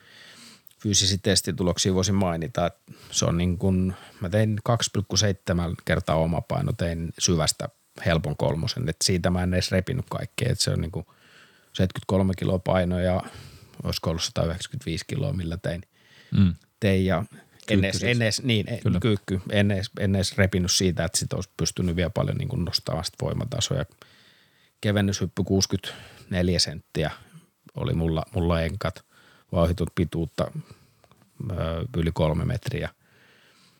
fyysisiä 0.85 1.17
testituloksia 1.23 1.93
voisin 1.93 2.15
mainita. 2.15 2.65
Että 2.65 2.93
se 3.11 3.25
on 3.25 3.37
niin 3.37 3.57
kuin, 3.57 3.93
mä 4.21 4.29
tein 4.29 4.59
2,7 4.69 5.75
kertaa 5.85 6.15
oma 6.15 6.41
paino, 6.41 6.73
tein 6.73 7.13
syvästä 7.19 7.69
helpon 8.05 8.37
kolmosen. 8.37 8.89
Että 8.89 9.05
siitä 9.05 9.29
mä 9.29 9.43
en 9.43 9.53
edes 9.53 9.71
repinyt 9.71 10.05
kaikkea. 10.09 10.51
Että 10.51 10.63
se 10.63 10.71
on 10.71 10.81
niin 10.81 10.91
kuin 10.91 11.05
73 11.73 12.33
kiloa 12.37 12.59
paino 12.59 12.99
ja 12.99 13.21
olisiko 13.83 14.09
ollut 14.09 14.23
195 14.23 15.05
kiloa, 15.07 15.33
millä 15.33 15.57
tein. 15.57 15.81
Mm. 16.31 16.53
tein 16.79 17.05
ja 17.05 17.23
en 17.69 17.85
edes, 17.85 18.03
en 18.03 18.21
edes, 18.21 18.43
niin, 18.43 18.65
Kyllä. 18.83 18.99
kyykky, 18.99 19.41
en 19.51 19.71
edes, 19.71 19.89
en 19.99 20.15
edes 20.15 20.37
repinyt 20.37 20.71
siitä, 20.71 21.05
että 21.05 21.17
sit 21.17 21.33
olisi 21.33 21.49
pystynyt 21.57 21.95
vielä 21.95 22.09
paljon 22.09 22.37
niin 22.37 22.65
nostamaan 22.65 23.05
sitä 23.05 23.17
voimatasoa. 23.21 23.85
Kevennyshyppy 24.81 25.43
64 25.43 26.59
senttiä 26.59 27.11
oli 27.75 27.93
mulla, 27.93 28.23
mulla 28.35 28.61
enkat, 28.61 29.05
vauhitut 29.55 29.89
pituutta 29.95 30.51
yli 31.97 32.11
kolme 32.13 32.45
metriä. 32.45 32.89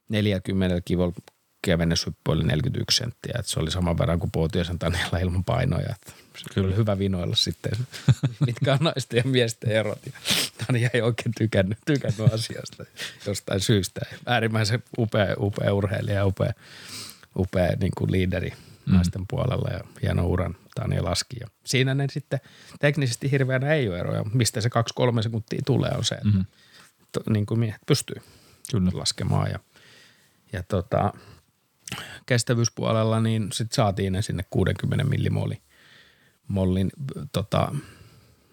40 0.10 0.82
kivolla 0.86 1.14
kevennyshyppy 1.62 2.32
oli 2.32 2.44
41 2.44 2.98
senttiä, 2.98 3.36
että 3.40 3.52
se 3.52 3.60
oli 3.60 3.72
saman 3.72 3.98
verran 3.98 4.20
kuin 4.20 4.32
Puotiosen 4.32 4.80
Tanilla 4.80 5.18
ilman 5.18 5.44
painoja. 5.44 5.96
Että 5.96 6.12
se 6.38 6.54
Kyllä. 6.54 6.68
oli 6.68 6.76
hyvä 6.76 6.98
vinoilla 7.00 7.36
sitten, 7.36 7.72
mitkä 8.46 8.74
on 8.74 8.80
naisten 8.82 9.18
ja 9.18 9.24
miesten 9.26 9.72
erot. 9.72 10.00
Ja 10.80 10.90
ei 10.94 11.02
oikein 11.02 11.32
tykännyt, 11.38 11.78
tykännyt 11.86 12.34
asiasta 12.34 12.86
jostain 13.28 13.60
syystä. 13.60 14.02
Äärimmäisen 14.26 14.84
upea, 14.98 15.36
upea 15.40 15.74
urheilija 15.74 16.18
ja 16.18 16.26
upea, 16.26 16.54
upea 17.38 17.76
niin 17.80 17.92
kuin 17.98 18.12
liideri 18.12 18.54
mm. 18.88 18.94
naisten 18.94 19.26
puolella 19.30 19.70
ja 19.70 19.80
hieno 20.02 20.28
uran 20.28 20.56
Tani 20.76 21.02
laski. 21.02 21.38
Ja 21.40 21.48
siinä 21.66 21.96
ne 21.96 22.08
sitten 22.12 22.40
teknisesti 22.80 23.32
hirveänä 23.32 23.74
ei 23.74 23.90
ole 23.90 24.00
eroja. 24.00 24.24
Mistä 24.34 24.62
se 24.62 24.70
kaksi-kolme 24.70 25.24
sekuntia 25.24 25.62
tulee 25.66 25.92
on 25.98 26.04
se, 26.04 26.16
että 26.16 26.28
mm-hmm. 26.28 26.46
to, 27.12 27.20
niin 27.30 27.46
kuin 27.46 27.60
miehet 27.60 27.82
pystyy 27.88 28.22
Kyllä. 28.72 28.92
laskemaan. 28.94 29.52
Ja, 29.52 29.60
ja 30.54 30.64
tota, 30.64 31.14
kestävyyspuolella, 32.26 33.20
niin 33.22 33.48
sitten 33.54 33.76
saatiin 33.76 34.14
ne 34.14 34.22
sinne 34.22 34.46
60 34.50 35.04
millimollin 35.04 35.62
mollin 36.48 36.92
tota, 37.32 37.76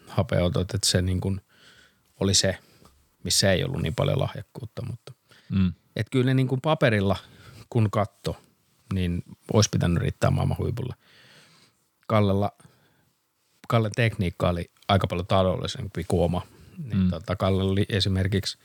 hapeotot, 0.06 0.74
että 0.74 0.88
se 0.88 1.02
niin 1.02 1.20
kuin 1.20 1.40
oli 2.20 2.34
se, 2.34 2.58
missä 3.24 3.52
ei 3.52 3.64
ollut 3.64 3.82
niin 3.82 3.94
paljon 3.94 4.20
lahjakkuutta, 4.20 4.82
mutta 4.86 5.12
mm. 5.48 5.72
et 5.96 6.10
kyllä 6.10 6.24
ne 6.24 6.34
niin 6.34 6.48
kuin 6.48 6.60
paperilla, 6.60 7.16
kun 7.70 7.90
katto, 7.90 8.42
niin 8.94 9.22
olisi 9.52 9.70
pitänyt 9.72 10.02
riittää 10.02 10.30
maailman 10.30 10.58
huipulla. 10.58 10.94
Kallella, 12.06 12.52
Kallen 13.68 13.92
tekniikka 13.96 14.48
oli 14.48 14.70
aika 14.88 15.06
paljon 15.06 15.26
taloudellisempi 15.26 16.04
kuin 16.08 16.22
oma. 16.22 16.46
Niin 16.84 16.98
mm. 16.98 17.10
tota, 17.10 17.36
Kalle 17.36 17.62
oli 17.62 17.86
esimerkiksi, 17.88 18.58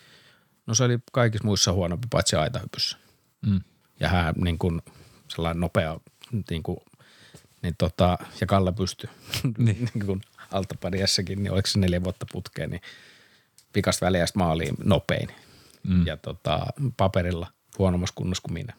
no 0.67 0.73
se 0.73 0.84
oli 0.84 0.99
kaikissa 1.11 1.45
muissa 1.45 1.73
huonompi 1.73 2.07
paitsi 2.11 2.36
aitahypyssä. 2.36 2.97
Mm 3.45 3.61
ja 3.99 4.09
hän 4.09 4.36
niin 4.38 4.57
kuin 4.57 4.82
sellainen 5.28 5.61
nopea 5.61 5.99
niin 6.49 6.63
kuin, 6.63 6.78
niin 7.61 7.75
tota, 7.78 8.17
ja 8.41 8.47
Kalle 8.47 8.71
pystyi 8.71 9.09
niin. 9.57 9.89
niin 9.93 10.05
kuin 10.05 10.21
altapadiassakin, 10.51 11.43
niin 11.43 11.53
oliko 11.53 11.67
se 11.67 11.80
neljä 11.80 12.03
vuotta 12.03 12.25
putkeen, 12.32 12.69
niin 12.69 12.82
pikasta 13.73 14.05
väliästä 14.05 14.39
maaliin 14.39 14.75
nopein 14.84 15.30
mm. 15.84 16.05
ja 16.07 16.17
tota, 16.17 16.67
paperilla 16.97 17.47
huonommassa 17.78 18.15
kunnossa 18.15 18.41
kuin 18.41 18.53
minä. 18.53 18.73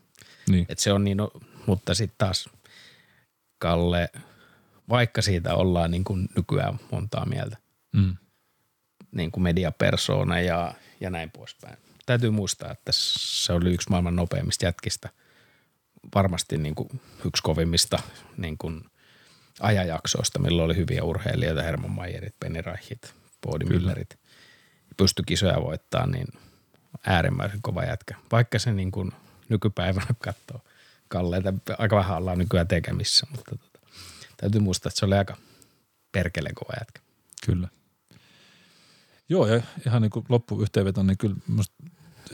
Niin. 0.48 0.66
Et 0.68 0.78
se 0.78 0.92
on 0.92 1.04
niin, 1.04 1.16
no, 1.16 1.30
mutta 1.66 1.94
sitten 1.94 2.18
taas 2.18 2.48
Kalle, 3.58 4.10
vaikka 4.88 5.22
siitä 5.22 5.54
ollaan 5.54 5.90
niin 5.90 6.04
kuin 6.04 6.28
nykyään 6.36 6.80
montaa 6.92 7.26
mieltä, 7.26 7.56
mm. 7.92 8.16
niin 9.12 9.30
kuin 9.30 9.42
mediapersoona 9.42 10.40
ja, 10.40 10.74
ja 11.00 11.10
näin 11.10 11.30
poispäin 11.30 11.78
täytyy 12.08 12.30
muistaa, 12.30 12.72
että 12.72 12.90
se 12.94 13.52
oli 13.52 13.74
yksi 13.74 13.90
maailman 13.90 14.16
nopeimmista 14.16 14.64
jätkistä. 14.64 15.08
Varmasti 16.14 16.58
niin 16.58 16.74
kuin 16.74 16.88
yksi 17.24 17.42
kovimmista 17.42 17.98
niin 18.36 18.58
kuin 18.58 18.84
ajajaksoista, 19.60 20.38
milloin 20.38 20.66
oli 20.66 20.76
hyviä 20.76 21.04
urheilijoita, 21.04 21.62
Herman 21.62 21.90
Mayerit, 21.90 22.34
Penny 22.40 22.60
Reichit, 22.60 23.14
Bodi 23.46 23.64
Müllerit. 23.64 24.16
Pystyi 24.96 25.24
kisoja 25.26 25.60
voittaa, 25.60 26.06
niin 26.06 26.26
äärimmäisen 27.06 27.62
kova 27.62 27.84
jätkä. 27.84 28.14
Vaikka 28.32 28.58
se 28.58 28.72
niin 28.72 28.90
kuin 28.90 29.12
nykypäivänä 29.48 30.14
katsoo 30.24 30.60
kalleita, 31.08 31.54
aika 31.78 31.96
vähän 31.96 32.16
ollaan 32.16 32.38
nykyään 32.38 32.68
tekemissä, 32.68 33.26
mutta 33.30 33.56
tota, 33.56 33.80
täytyy 34.36 34.60
muistaa, 34.60 34.88
että 34.88 34.98
se 35.00 35.06
oli 35.06 35.14
aika 35.14 35.36
perkele 36.12 36.50
kova 36.54 36.72
jätkä. 36.80 37.00
Kyllä. 37.46 37.68
Joo, 39.28 39.46
ja 39.46 39.62
ihan 39.86 40.02
niin 40.02 40.10
kuin 40.10 40.26
loppuyhteenveto, 40.28 41.02
niin 41.02 41.18
kyllä 41.18 41.36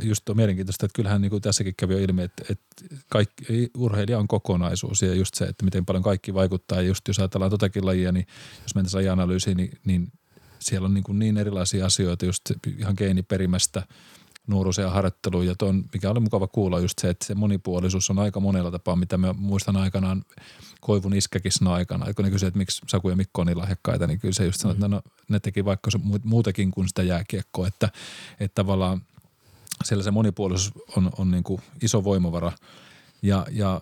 just 0.03 0.29
on 0.29 0.37
mielenkiintoista, 0.37 0.87
että 0.87 0.97
kyllähän 0.97 1.21
niin 1.21 1.31
kuin 1.31 1.43
tässäkin 1.43 1.75
kävi 1.77 1.93
jo 1.93 1.99
ilmi, 1.99 2.23
että, 2.23 2.45
että 2.51 2.97
kaikki, 3.09 3.71
urheilija 3.77 4.19
on 4.19 4.29
kokonaisuus 4.29 5.03
ja 5.03 5.15
just 5.15 5.35
se, 5.35 5.45
että 5.45 5.65
miten 5.65 5.87
paljon 5.87 6.03
kaikki 6.03 6.35
vaikuttaa. 6.35 6.81
Ja 6.81 6.89
just 6.89 7.09
jos 7.09 7.19
ajatellaan 7.19 7.51
totakin 7.51 7.87
lajia, 7.87 8.13
niin 8.13 8.27
jos 8.63 8.75
mennään 8.75 8.95
lajianalyysiin, 8.95 9.57
niin, 9.57 9.79
niin 9.85 10.13
siellä 10.59 10.87
on 10.87 10.95
niin, 10.95 11.05
kuin 11.05 11.19
niin 11.19 11.37
erilaisia 11.37 11.87
asioita 11.87 12.27
just 12.27 12.43
ihan 12.79 12.95
geeniperimästä– 12.99 13.83
nuoruuseen 14.47 14.91
harjoitteluun. 14.91 15.47
Ja 15.47 15.55
ton, 15.59 15.85
mikä 15.93 16.11
oli 16.11 16.21
mukava 16.21 16.47
kuulla 16.47 16.81
just 16.81 16.99
se, 16.99 17.11
että 17.11 17.27
se 17.27 17.35
monipuolisuus 17.35 18.11
on 18.11 18.19
aika 18.19 18.41
monella 18.41 18.71
tapaa, 18.71 18.97
mitä 18.97 19.19
mä 19.19 19.33
muistan 19.33 19.77
aikanaan 19.77 20.25
Koivun 20.81 21.15
iskäkisna 21.15 21.75
aikana, 21.75 22.15
kun 22.15 22.25
ne 22.25 22.31
kysyi, 22.31 22.47
että 22.47 22.59
miksi 22.59 22.83
Saku 22.89 23.09
ja 23.09 23.17
Mikko 23.17 23.41
on 23.41 23.47
niin 23.47 23.59
lahjakkaita, 23.59 24.07
niin 24.07 24.21
kyllä 24.21 24.35
se 24.35 24.45
just 24.45 24.61
sanoi, 24.61 24.75
että 24.75 24.89
no, 24.89 25.03
ne 25.29 25.41
teki 25.41 25.65
vaikka 25.65 25.91
muutakin 26.25 26.71
kuin 26.71 26.89
sitä 26.89 27.03
jääkiekkoa, 27.03 27.67
että, 27.67 27.89
että 28.41 28.55
tavallaan 28.55 29.03
siellä 29.85 30.05
se 30.05 30.11
monipuolisuus 30.11 30.73
on, 30.97 31.11
on 31.19 31.31
niin 31.31 31.45
kuin 31.45 31.61
iso 31.83 32.05
voimavara. 32.05 32.53
Ja, 33.23 33.47
ja 33.51 33.81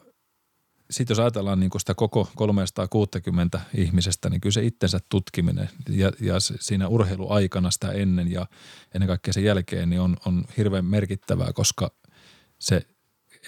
sitten 0.92 1.14
jos 1.14 1.18
ajatellaan 1.18 1.60
niin 1.60 1.70
sitä 1.78 1.94
koko 1.94 2.28
360 2.36 3.60
ihmisestä, 3.74 4.30
niin 4.30 4.40
kyllä 4.40 4.52
se 4.52 4.64
itsensä 4.64 4.98
tutkiminen 5.08 5.70
ja, 5.88 6.12
ja 6.20 6.34
siinä 6.40 6.88
urheiluaikana 6.88 7.70
sitä 7.70 7.92
ennen 7.92 8.32
ja 8.32 8.46
ennen 8.94 9.06
kaikkea 9.06 9.32
sen 9.32 9.44
jälkeen 9.44 9.90
niin 9.90 10.00
on, 10.00 10.16
on 10.26 10.44
hirveän 10.56 10.84
merkittävää, 10.84 11.52
koska 11.52 11.90
se 12.58 12.86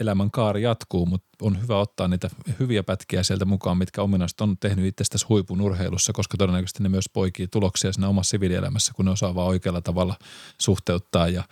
elämän 0.01 0.31
kaari 0.31 0.63
jatkuu, 0.63 1.07
mutta 1.07 1.29
on 1.43 1.63
hyvä 1.63 1.79
ottaa 1.79 2.09
niitä 2.09 2.31
hyviä 2.61 2.83
pätkiä 2.83 3.23
sieltä 3.23 3.45
mukaan, 3.45 3.79
mitkä 3.79 4.03
ominaiset 4.03 4.41
on 4.41 4.59
tehnyt 4.59 4.85
itsestäsi 4.85 5.27
huipun 5.29 5.61
urheilussa, 5.61 6.13
koska 6.13 6.37
todennäköisesti 6.37 6.83
ne 6.83 6.89
myös 6.89 7.09
poikii 7.13 7.49
tuloksia 7.49 7.93
siinä 7.93 8.09
omassa 8.09 8.31
siviilielämässä, 8.31 8.93
kun 8.97 9.05
ne 9.05 9.11
osaa 9.11 9.35
vaan 9.35 9.49
oikealla 9.49 9.81
tavalla 9.81 10.17
suhteuttaa 10.61 11.29
ja 11.29 11.45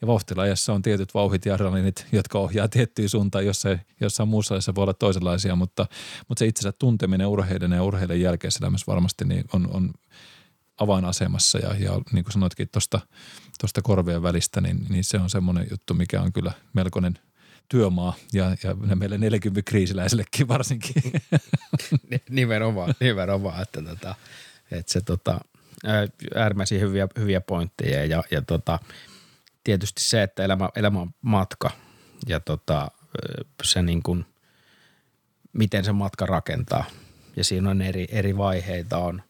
ja 0.00 0.06
vauhtilajassa 0.06 0.72
on 0.72 0.82
tietyt 0.82 1.14
vauhit 1.14 1.46
ja 1.46 1.54
adrenalinit, 1.54 2.06
jotka 2.12 2.38
ohjaa 2.38 2.68
tiettyyn 2.68 3.08
suuntaan, 3.08 3.46
jossain, 3.46 3.80
jossain 4.00 4.28
muussa 4.28 4.54
ajassa 4.54 4.74
voi 4.74 4.82
olla 4.82 4.94
toisenlaisia, 4.94 5.56
mutta, 5.56 5.86
mutta 6.28 6.38
se 6.38 6.46
itsensä 6.46 6.72
tunteminen 6.72 7.26
urheiden 7.26 7.72
ja 7.72 7.82
urheiden 7.82 8.20
jälkeisessä 8.20 8.64
elämässä 8.64 8.86
varmasti 8.86 9.24
niin 9.24 9.44
on, 9.52 9.68
on 9.72 9.90
avainasemassa 10.78 11.58
ja, 11.58 11.74
ja 11.74 12.00
niin 12.12 12.24
kuin 12.24 12.32
sanoitkin 12.32 12.68
tuosta 12.68 13.00
tosta 13.60 13.82
korvien 13.82 14.22
välistä, 14.22 14.60
niin, 14.60 14.86
niin 14.88 15.04
se 15.04 15.18
on 15.18 15.30
semmoinen 15.30 15.66
juttu, 15.70 15.94
mikä 15.94 16.22
on 16.22 16.32
kyllä 16.32 16.52
melkoinen 16.72 17.18
työmaa 17.68 18.14
ja, 18.32 18.56
ja 18.62 18.96
meille 18.96 19.18
40 19.18 19.70
kriisiläisellekin 19.70 20.48
varsinkin. 20.48 21.02
nimenomaan, 22.30 22.94
nimenomaan, 23.00 23.62
että, 23.62 23.82
tota, 23.82 24.14
että 24.70 24.92
se 24.92 25.00
tota, 25.00 25.40
äärimmäisiä 26.34 26.78
hyviä, 26.78 27.08
hyviä 27.18 27.40
pointteja 27.40 28.04
ja, 28.04 28.22
ja 28.30 28.42
tota, 28.42 28.78
tietysti 29.64 30.02
se, 30.02 30.22
että 30.22 30.44
elämä, 30.44 30.68
elämä 30.76 31.00
on 31.00 31.10
matka 31.22 31.70
ja 32.26 32.40
tota, 32.40 32.90
se 33.62 33.82
niin 33.82 34.02
kuin, 34.02 34.24
miten 35.52 35.84
se 35.84 35.92
matka 35.92 36.26
rakentaa. 36.26 36.84
Ja 37.36 37.44
siinä 37.44 37.70
on 37.70 37.82
eri, 37.82 38.06
eri 38.10 38.36
vaiheita, 38.36 38.98
on, 38.98 39.22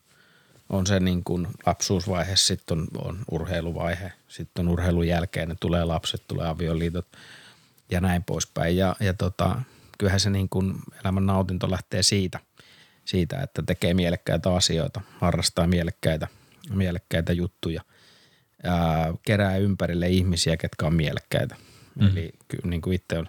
on 0.68 0.86
se 0.86 1.00
niin 1.00 1.24
kuin 1.24 1.48
lapsuusvaihe, 1.66 2.36
sitten 2.36 2.78
on, 2.78 2.88
on 3.04 3.18
urheiluvaihe, 3.30 4.12
sitten 4.28 4.66
on 4.66 4.72
urheilun 4.72 5.08
jälkeen, 5.08 5.48
ne 5.48 5.54
tulee 5.60 5.84
lapset, 5.84 6.22
tulee 6.28 6.48
avioliitot 6.48 7.06
ja 7.90 8.00
näin 8.00 8.24
poispäin. 8.24 8.76
Ja, 8.76 8.96
ja 9.00 9.14
tota, 9.14 9.62
kyllähän 9.98 10.20
se 10.20 10.30
niin 10.30 10.48
kuin 10.48 10.74
elämän 11.04 11.26
nautinto 11.26 11.70
lähtee 11.70 12.02
siitä, 12.02 12.40
siitä, 13.04 13.40
että 13.42 13.62
tekee 13.62 13.94
mielekkäitä 13.94 14.54
asioita, 14.54 15.00
harrastaa 15.20 15.66
mielekkäitä, 15.66 16.28
mielekkäitä 16.70 17.32
juttuja– 17.32 17.82
ää, 18.64 19.14
kerää 19.22 19.56
ympärille 19.56 20.09
ihmisiä, 20.09 20.56
ketkä 20.56 20.86
on 20.86 20.94
mielekkäitä. 20.94 21.56
Mm. 21.94 22.06
Eli 22.06 22.32
kyllä 22.48 22.68
niin 22.70 22.82
kuin 22.82 22.94
itse 22.94 23.18
on 23.18 23.28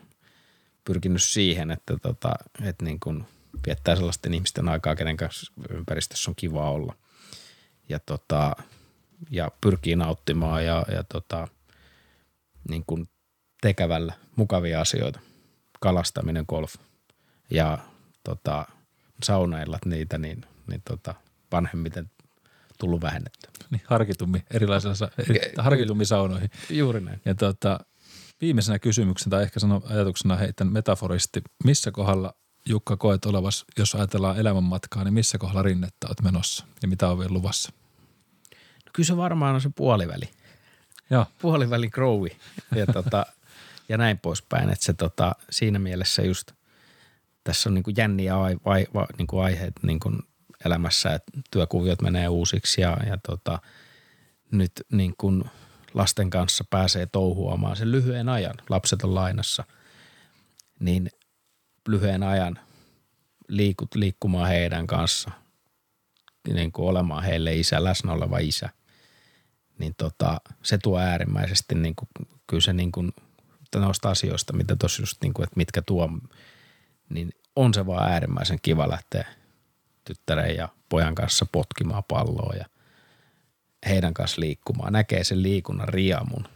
pyrkinyt 0.86 1.24
siihen, 1.24 1.72
että, 1.72 1.98
tota, 2.02 2.34
että 2.64 2.86
niin 2.86 3.00
kuin 3.00 3.26
viettää 3.68 3.96
sellaisten 3.96 4.34
ihmisten 4.34 4.70
aikaa, 4.70 4.96
kenen 4.96 5.18
kanssa 5.18 5.54
ympäristössä 5.70 6.32
on 6.32 6.36
kiva 6.36 6.72
olla. 6.72 6.96
Ja, 7.90 8.00
tota, 8.00 8.56
ja 9.30 9.52
pyrkii 9.62 9.96
nauttimaan 9.96 10.66
ja, 10.66 10.86
ja 10.92 11.04
tota, 11.04 11.48
niin 12.70 12.84
kuin 12.88 13.10
tekevällä 13.62 14.14
mukavia 14.36 14.82
asioita. 14.82 15.20
Kalastaminen, 15.80 16.46
golf 16.48 16.76
ja 17.50 17.78
tota, 18.24 18.66
saunaillat 19.24 19.86
niitä, 19.86 20.18
niin, 20.18 20.46
niin 20.68 20.82
tota, 20.86 21.16
vanhemmiten 21.52 22.12
tullut 22.80 23.02
vähennettyä. 23.02 23.52
Niin, 23.70 23.82
harkitummin, 23.86 24.44
erilaisilla, 24.52 25.10
harkitummin 25.58 26.08
saunoihin. 26.08 26.50
Juuri 26.70 27.02
näin. 27.02 27.22
Ja 27.26 27.36
tuota, 27.36 27.80
viimeisenä 28.42 28.80
kysymyksenä 28.80 29.30
tai 29.30 29.44
ehkä 29.44 29.60
sanon 29.60 29.82
ajatuksena 29.90 30.36
heitän 30.36 30.72
metaforisti, 30.72 31.42
missä 31.64 31.92
kohdalla 31.92 32.34
Jukka 32.66 32.98
koet 32.98 33.26
olevas, 33.26 33.66
jos 33.78 33.96
ajatellaan 33.96 34.38
elämänmatkaa, 34.38 35.04
niin 35.04 35.14
missä 35.14 35.38
kohdalla 35.38 35.64
rinnettä 35.64 36.08
olet 36.08 36.22
menossa 36.22 36.66
ja 36.82 36.88
mitä 36.88 37.10
on 37.10 37.20
vielä 37.20 37.34
luvassa? 37.34 37.72
No 38.86 38.92
kyllä 38.94 39.08
se 39.08 39.18
varmaan 39.18 39.56
on 39.56 39.62
se 39.62 39.70
puoliväli. 39.76 40.30
Joo. 41.10 41.26
Puoliväli 41.42 41.90
growi 41.90 42.30
ja, 42.76 42.86
tota, 42.86 43.26
ja 43.90 43.98
näin 43.98 44.20
poispäin. 44.20 44.70
Että 44.70 44.86
se 44.86 44.94
tota, 44.94 45.36
siinä 45.50 45.80
mielessä 45.80 46.22
just 46.22 46.52
tässä 47.44 47.70
on 47.70 47.74
niin 47.74 47.84
kuin 47.84 47.96
jänniä 47.98 48.42
ai, 48.42 48.58
vai, 48.66 48.88
vai, 48.94 49.06
niin 49.18 49.28
kuin 49.28 49.44
aiheet 49.44 49.74
niin 49.82 50.00
kuin 50.00 50.20
elämässä, 50.66 51.14
että 51.14 51.32
työkuviot 51.52 52.02
menee 52.02 52.28
uusiksi 52.28 52.82
ja, 52.82 52.98
ja 53.08 53.18
tota, 53.18 53.60
nyt 54.52 54.72
niin 54.92 55.14
kuin 55.18 55.44
lasten 55.94 56.30
kanssa 56.30 56.64
pääsee 56.70 57.06
touhuamaan 57.06 57.76
sen 57.76 57.92
lyhyen 57.92 58.30
ajan, 58.30 58.56
lapset 58.70 59.04
on 59.04 59.16
lainassa, 59.16 59.64
niin 60.80 61.10
lyhyen 61.88 62.24
ajan 62.24 62.60
liikut, 63.48 63.96
liikkumaan 63.96 64.48
heidän 64.48 64.88
kanssa, 64.88 65.32
niin 66.54 66.72
kuin 66.72 66.90
olemaan 66.90 67.24
heille 67.24 67.56
isä, 67.56 67.84
läsnä 67.84 68.12
oleva 68.12 68.38
isä, 68.38 68.70
niin 69.78 69.96
tota, 69.98 70.42
se 70.64 70.78
tuo 70.78 71.00
äärimmäisesti 71.00 71.76
niin 71.76 71.96
kuin, 71.96 72.10
kyllä 72.48 72.62
se 72.62 72.74
niin 72.74 72.92
kuin, 72.92 73.12
noista 73.76 74.10
asioista, 74.10 74.54
mitä 74.54 74.76
tuossa 74.76 75.02
just 75.02 75.18
niin 75.22 75.34
kuin, 75.34 75.44
että 75.44 75.58
mitkä 75.58 75.82
tuo, 75.82 76.10
niin 77.10 77.30
on 77.56 77.74
se 77.74 77.86
vaan 77.86 78.12
äärimmäisen 78.12 78.60
kiva 78.62 78.90
lähteä 78.90 79.39
tyttären 80.10 80.56
ja 80.56 80.70
pojan 80.90 81.16
kanssa 81.16 81.46
potkimaan 81.52 82.04
palloa 82.04 82.54
ja 82.56 82.66
heidän 83.90 84.14
kanssa 84.14 84.42
liikkumaan. 84.42 84.94
Näkee 84.94 85.24
sen 85.24 85.44
liikunnan 85.44 85.88
riamun. 85.88 86.48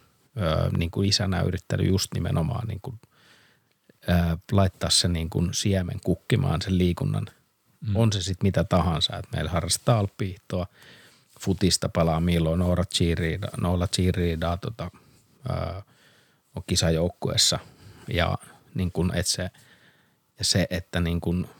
Öö, 0.41 0.69
niin 0.77 0.91
kuin 0.91 1.09
isänä 1.09 1.41
yrittänyt 1.41 1.87
just 1.87 2.13
nimenomaan 2.13 2.67
niin 2.67 2.79
kuin, 2.81 2.99
öö, 4.09 4.15
laittaa 4.51 4.89
se 4.89 5.07
niin 5.07 5.29
kuin 5.29 5.53
siemen 5.53 5.99
kukkimaan 6.03 6.61
sen 6.61 6.77
liikunnan. 6.77 7.25
Mm. 7.87 7.95
On 7.95 8.13
se 8.13 8.21
sitten 8.21 8.47
mitä 8.47 8.63
tahansa, 8.63 9.17
että 9.17 9.29
meillä 9.35 9.51
harrastaa 9.51 9.99
alppiihtoa, 9.99 10.67
futista 11.39 11.89
palaa 11.89 12.19
milloin, 12.19 12.59
Noora 12.59 12.85
Cheerida, 12.85 13.47
Noora 13.61 13.87
Cheerida 13.87 14.57
tota, 14.57 14.91
öö, 15.49 15.81
on 16.55 16.63
kisajoukkuessa 16.67 17.59
ja 18.07 18.37
niin 18.75 18.91
kuin, 18.91 19.15
että 19.15 19.31
se, 19.31 19.51
ja 20.39 20.45
se, 20.45 20.67
että 20.69 20.99
niin 20.99 21.21
kuin– 21.21 21.47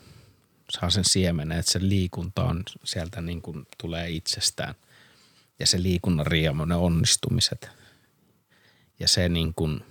saa 0.70 0.89
sen 0.89 1.05
siemenen, 1.05 1.59
että 1.59 1.72
se 1.72 1.80
liikunta 1.82 2.43
on 2.43 2.64
sieltä 2.84 3.22
niin 3.22 3.41
kuin 3.41 3.68
tulee 3.82 4.09
itsestään. 4.09 4.76
Ja 5.59 5.68
se 5.68 5.84
liikunnan 5.84 6.28
riemu, 6.28 6.66
ne 6.66 6.76
onnistumiset. 6.76 7.70
Ja 8.99 9.07
se 9.07 9.30
niin 9.30 9.53
kuin 9.53 9.84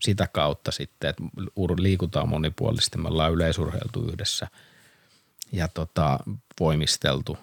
sitä 0.00 0.28
kautta 0.32 0.72
sitten, 0.72 1.10
että 1.10 1.22
liikutaan 1.78 2.28
monipuolisesti, 2.28 2.98
me 2.98 3.08
ollaan 3.08 3.32
yleisurheiltu 3.32 4.08
yhdessä 4.12 4.48
ja 5.52 5.68
tota, 5.68 6.18
voimisteltu. 6.60 7.38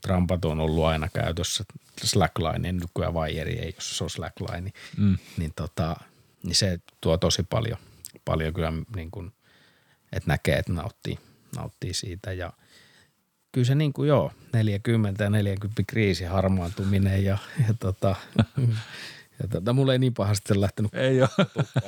Trampat 0.00 0.44
on 0.44 0.60
ollut 0.60 0.84
aina 0.84 1.08
käytössä, 1.08 1.64
slackline, 2.04 2.72
nykyään 2.72 3.14
vaieri 3.14 3.58
ei, 3.58 3.72
jos 3.74 3.98
se 3.98 4.04
on 4.04 4.10
slackline, 4.10 4.72
mm. 4.96 5.18
niin, 5.36 5.52
tota, 5.56 5.96
niin 6.42 6.54
se 6.54 6.80
tuo 7.00 7.16
tosi 7.16 7.42
paljon, 7.42 7.78
paljon 8.24 8.54
kyllä 8.54 8.72
niin 8.96 9.10
kuin, 9.10 9.32
että 10.12 10.28
näkee, 10.28 10.58
että 10.58 10.72
nauttii, 10.72 11.18
nauttii 11.56 11.94
siitä 11.94 12.32
ja 12.32 12.52
kyllä 13.56 13.66
se 13.66 13.74
niin 13.74 13.92
kuin 13.92 14.08
joo, 14.08 14.32
40 14.52 15.24
ja 15.24 15.30
40 15.30 15.82
kriisi 15.86 16.24
harmaantuminen 16.24 17.24
ja, 17.24 17.38
ja 17.68 17.74
tota, 17.80 18.16
ja 19.42 19.48
tota, 19.50 19.72
mulla 19.72 19.92
ei 19.92 19.98
niin 19.98 20.14
pahasti 20.14 20.60
lähtenyt. 20.60 20.94
Ei 20.94 21.22
ole. 21.22 21.28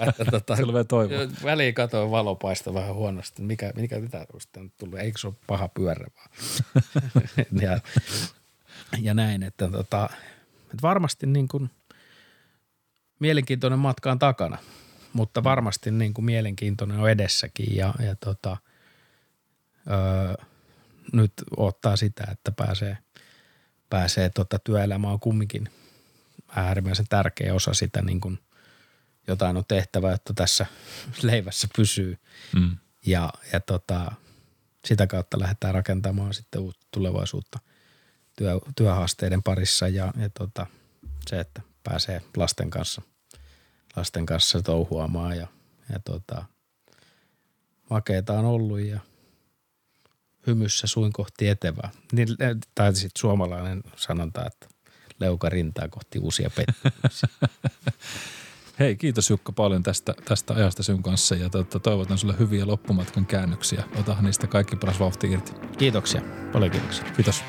Että, 0.08 0.24
tota, 0.24 0.56
Silloin 0.56 0.86
toivoa. 0.86 1.18
Väliin 1.44 1.74
katoin 1.74 2.10
valopaista 2.10 2.74
vähän 2.74 2.94
huonosti. 2.94 3.42
Mikä, 3.42 3.72
mikä 3.76 3.98
mitä 3.98 4.26
on 4.56 4.70
tullut? 4.78 4.98
Eikö 4.98 5.18
se 5.18 5.26
ole 5.26 5.34
paha 5.46 5.68
pyörä 5.68 6.06
vaan? 6.16 6.30
ja, 7.62 7.80
ja 9.00 9.14
näin, 9.14 9.42
että, 9.42 9.68
tota, 9.70 10.08
että 10.62 10.82
varmasti 10.82 11.26
niin 11.26 11.48
kuin 11.48 11.70
mielenkiintoinen 13.18 13.78
matka 13.78 14.10
on 14.10 14.18
takana, 14.18 14.58
mutta 15.12 15.44
varmasti 15.44 15.90
niin 15.90 16.14
kuin 16.14 16.24
mielenkiintoinen 16.24 16.98
on 16.98 17.10
edessäkin 17.10 17.76
ja, 17.76 17.94
ja 17.98 18.14
tota– 18.14 18.56
öö, 19.90 20.34
nyt 21.12 21.32
ottaa 21.56 21.96
sitä, 21.96 22.24
että 22.32 22.52
pääsee, 22.52 22.98
pääsee 23.90 24.30
tota, 24.30 24.58
työelämä 24.58 25.10
on 25.10 25.20
kumminkin 25.20 25.68
äärimmäisen 26.56 27.06
tärkeä 27.08 27.54
osa 27.54 27.74
sitä 27.74 28.02
niin 28.02 28.20
kuin 28.20 28.38
jotain 29.28 29.56
on 29.56 29.64
tehtävä, 29.68 30.12
että 30.12 30.32
tässä 30.34 30.66
leivässä 31.22 31.68
pysyy. 31.76 32.18
Mm. 32.54 32.76
Ja, 33.06 33.32
ja 33.52 33.60
tota, 33.60 34.12
sitä 34.84 35.06
kautta 35.06 35.40
lähdetään 35.40 35.74
rakentamaan 35.74 36.34
sitten 36.34 36.60
uutta 36.60 36.86
tulevaisuutta 36.90 37.58
työ, 38.36 38.60
työhaasteiden 38.76 39.42
parissa 39.42 39.88
ja, 39.88 40.12
ja 40.16 40.30
tota, 40.30 40.66
se, 41.28 41.40
että 41.40 41.62
pääsee 41.82 42.22
lasten 42.36 42.70
kanssa, 42.70 43.02
lasten 43.96 44.26
kanssa 44.26 44.62
touhuamaan 44.62 45.36
ja, 45.36 45.46
ja 45.92 45.98
tota, 46.04 46.44
makeeta 47.90 48.38
on 48.38 48.44
ollut 48.44 48.80
ja 48.80 49.00
hymyssä 50.46 50.86
suin 50.86 51.12
kohti 51.12 51.48
etevää. 51.48 51.90
Niin, 52.12 52.28
eh, 52.28 52.56
tai 52.74 52.94
sitten 52.94 53.20
suomalainen 53.20 53.82
sanonta, 53.96 54.46
että 54.46 54.68
leuka 55.20 55.48
rintaa 55.48 55.88
kohti 55.88 56.18
uusia 56.18 56.50
pettymyksiä. 56.50 57.28
Hei, 58.78 58.96
kiitos 58.96 59.30
Jukka 59.30 59.52
paljon 59.52 59.82
tästä, 59.82 60.14
tästä 60.24 60.54
ajasta 60.54 60.82
sun 60.82 61.02
kanssa 61.02 61.34
ja 61.34 61.50
to, 61.50 61.64
toivotan 61.64 62.18
sulle 62.18 62.34
hyviä 62.38 62.66
loppumatkan 62.66 63.26
käännöksiä. 63.26 63.84
Ota 63.98 64.16
niistä 64.20 64.46
kaikki 64.46 64.76
paras 64.76 65.00
vauhti 65.00 65.32
irti. 65.32 65.52
Kiitoksia. 65.78 66.20
Paljon 66.52 66.70
kiitoksia. 66.70 67.04
Kiitos. 67.04 67.44